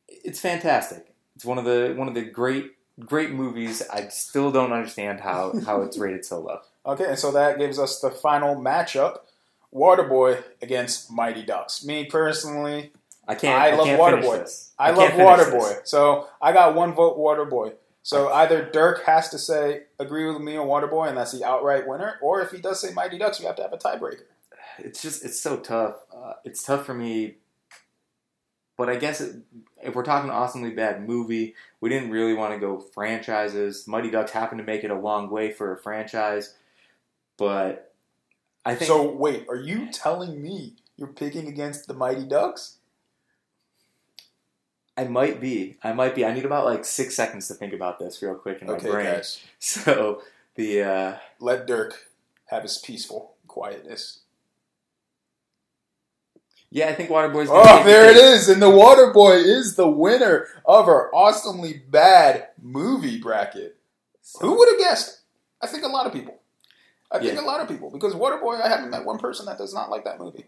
It's 0.07 0.39
fantastic. 0.39 1.13
It's 1.35 1.45
one 1.45 1.57
of 1.57 1.65
the 1.65 1.93
one 1.97 2.07
of 2.07 2.13
the 2.13 2.23
great 2.23 2.71
great 2.99 3.31
movies. 3.31 3.83
I 3.91 4.07
still 4.07 4.51
don't 4.51 4.71
understand 4.71 5.19
how 5.19 5.53
how 5.65 5.81
it's 5.81 5.97
rated 5.97 6.23
so 6.23 6.39
low. 6.39 6.61
Okay, 6.85 7.05
and 7.05 7.19
so 7.19 7.31
that 7.33 7.59
gives 7.59 7.77
us 7.77 7.99
the 7.99 8.11
final 8.11 8.55
matchup: 8.55 9.17
Waterboy 9.73 10.43
against 10.61 11.11
Mighty 11.11 11.43
Ducks. 11.43 11.83
Me 11.83 12.05
personally, 12.05 12.91
I 13.27 13.35
can't. 13.35 13.61
I 13.61 13.69
I, 13.69 13.75
love 13.75 13.87
can't 13.87 14.01
Waterboy. 14.01 14.39
this. 14.39 14.71
I, 14.77 14.93
can't 14.93 15.17
love 15.17 15.39
Waterboy. 15.39 15.79
this. 15.79 15.89
So 15.89 16.27
I 16.41 16.53
got 16.53 16.75
one 16.75 16.93
vote 16.93 17.17
Waterboy. 17.17 17.73
So 18.03 18.31
either 18.31 18.69
Dirk 18.69 19.03
has 19.05 19.29
to 19.29 19.39
say 19.39 19.83
agree 19.99 20.27
with 20.31 20.39
me 20.39 20.57
on 20.57 20.67
Waterboy, 20.67 21.07
and 21.09 21.17
that's 21.17 21.31
the 21.31 21.43
outright 21.43 21.87
winner, 21.87 22.19
or 22.21 22.41
if 22.41 22.51
he 22.51 22.59
does 22.59 22.79
say 22.79 22.93
Mighty 22.93 23.17
Ducks, 23.17 23.39
we 23.39 23.47
have 23.47 23.55
to 23.55 23.63
have 23.63 23.73
a 23.73 23.77
tiebreaker. 23.77 24.25
It's 24.77 25.01
just 25.01 25.25
it's 25.25 25.39
so 25.39 25.57
tough. 25.57 25.95
Uh, 26.15 26.33
it's 26.43 26.63
tough 26.63 26.85
for 26.85 26.93
me. 26.93 27.35
But 28.77 28.89
I 28.89 28.97
guess 28.97 29.21
it, 29.21 29.37
if 29.81 29.95
we're 29.95 30.03
talking 30.03 30.29
awesomely 30.29 30.71
bad 30.71 31.07
movie, 31.07 31.55
we 31.79 31.89
didn't 31.89 32.11
really 32.11 32.33
want 32.33 32.53
to 32.53 32.59
go 32.59 32.77
franchises. 32.79 33.87
Mighty 33.87 34.11
Ducks 34.11 34.31
happened 34.31 34.59
to 34.59 34.65
make 34.65 34.83
it 34.83 34.91
a 34.91 34.99
long 34.99 35.29
way 35.29 35.51
for 35.51 35.73
a 35.73 35.77
franchise, 35.81 36.53
but 37.37 37.94
I 38.65 38.75
think 38.75 38.87
So 38.87 39.11
wait, 39.11 39.45
are 39.49 39.55
you 39.55 39.91
telling 39.91 40.41
me 40.41 40.73
you're 40.97 41.07
picking 41.09 41.47
against 41.47 41.87
the 41.87 41.93
Mighty 41.93 42.25
Ducks? 42.25 42.77
I 44.97 45.03
might 45.05 45.41
be. 45.41 45.77
I 45.83 45.91
might 45.93 46.15
be. 46.15 46.25
I 46.25 46.33
need 46.33 46.45
about 46.45 46.65
like 46.65 46.85
six 46.85 47.15
seconds 47.15 47.47
to 47.49 47.53
think 47.53 47.73
about 47.73 47.99
this 47.99 48.21
real 48.21 48.35
quick 48.35 48.61
in 48.61 48.67
my 48.67 48.73
Okay, 48.73 48.89
brain. 48.89 49.05
guys, 49.05 49.41
So 49.59 50.21
the 50.55 50.83
uh, 50.83 51.15
let 51.39 51.67
Dirk 51.67 52.07
have 52.45 52.63
his 52.63 52.77
peaceful 52.77 53.33
quietness. 53.47 54.19
yeah, 56.71 56.87
I 56.87 56.93
think 56.95 57.09
Waterboy's. 57.09 57.49
Oh, 57.51 57.83
there 57.83 58.09
it 58.09 58.17
is, 58.17 58.47
and 58.49 58.61
the 58.61 58.71
Waterboy 58.71 59.43
is 59.43 59.75
the 59.75 59.87
winner 59.89 60.47
of 60.65 60.87
our 60.87 61.13
awesomely 61.13 61.73
bad 61.89 62.47
movie 62.61 63.19
bracket. 63.19 63.77
Who 64.41 64.57
would 64.57 64.69
have 64.69 64.79
guessed? 64.79 65.19
I 65.61 65.67
think 65.67 65.83
a 65.83 65.87
lot 65.87 66.05
of 66.07 66.13
people. 66.13 66.39
I 67.15 67.19
think 67.19 67.33
Yeah. 67.35 67.41
a 67.41 67.45
lot 67.45 67.61
of 67.61 67.67
people 67.67 67.89
because 67.89 68.13
Waterboy. 68.13 68.61
I 68.61 68.67
haven't 68.69 68.89
met 68.91 69.05
one 69.05 69.17
person 69.19 69.45
that 69.47 69.57
does 69.57 69.73
not 69.73 69.89
like 69.89 70.03
that 70.05 70.19
movie. 70.19 70.45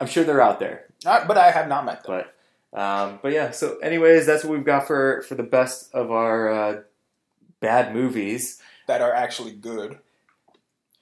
I'm 0.00 0.06
sure 0.06 0.24
they're 0.24 0.40
out 0.42 0.58
there, 0.58 0.86
Not, 1.04 1.28
but 1.28 1.36
I 1.38 1.50
have 1.50 1.68
not 1.68 1.84
met 1.84 2.02
them. 2.04 2.24
but 2.72 2.78
um, 2.78 3.20
but 3.22 3.32
yeah. 3.32 3.50
So, 3.52 3.78
anyways, 3.78 4.26
that's 4.26 4.42
what 4.44 4.52
we've 4.52 4.64
got 4.64 4.86
for 4.86 5.22
for 5.28 5.34
the 5.36 5.44
best 5.44 5.94
of 5.94 6.10
our 6.10 6.48
uh, 6.52 6.80
bad 7.60 7.94
movies. 7.94 8.60
that 8.86 9.00
are 9.00 9.12
actually 9.12 9.52
good. 9.52 9.98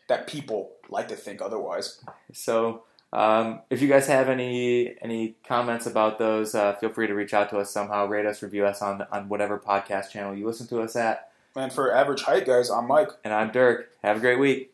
That 0.09 0.27
people 0.27 0.73
like 0.91 1.09
to 1.09 1.17
think 1.17 1.41
otherwise. 1.41 2.01
So 2.33 2.83
um, 3.15 3.61
if 3.71 3.81
you 3.81 3.89
guys 3.89 4.07
have 4.09 4.29
any 4.29 4.95
any 5.01 5.37
comments 5.49 5.87
about 5.87 6.19
those, 6.19 6.55
uh, 6.55 6.75
feel 6.75 6.91
free 6.91 7.07
to 7.07 7.15
reach 7.15 7.33
out 7.33 7.49
to 7.51 7.59
us 7.59 7.71
somehow. 7.71 8.07
Rate 8.07 8.27
us, 8.27 8.43
review 8.43 8.67
us 8.67 8.83
on 8.83 9.07
on 9.11 9.29
whatever 9.31 9.59
podcast 9.59 10.11
channel 10.11 10.35
you 10.35 10.47
listen 10.47 10.67
to 10.69 10.83
us 10.83 10.95
at. 10.97 11.31
And 11.57 11.73
for 11.73 11.95
average 11.95 12.23
height 12.23 12.45
guys, 12.47 12.71
I'm 12.71 12.87
Mike. 12.87 13.11
And 13.25 13.33
I'm 13.33 13.51
Dirk. 13.51 13.91
Have 14.03 14.19
a 14.19 14.21
great 14.21 14.39
week. 14.39 14.72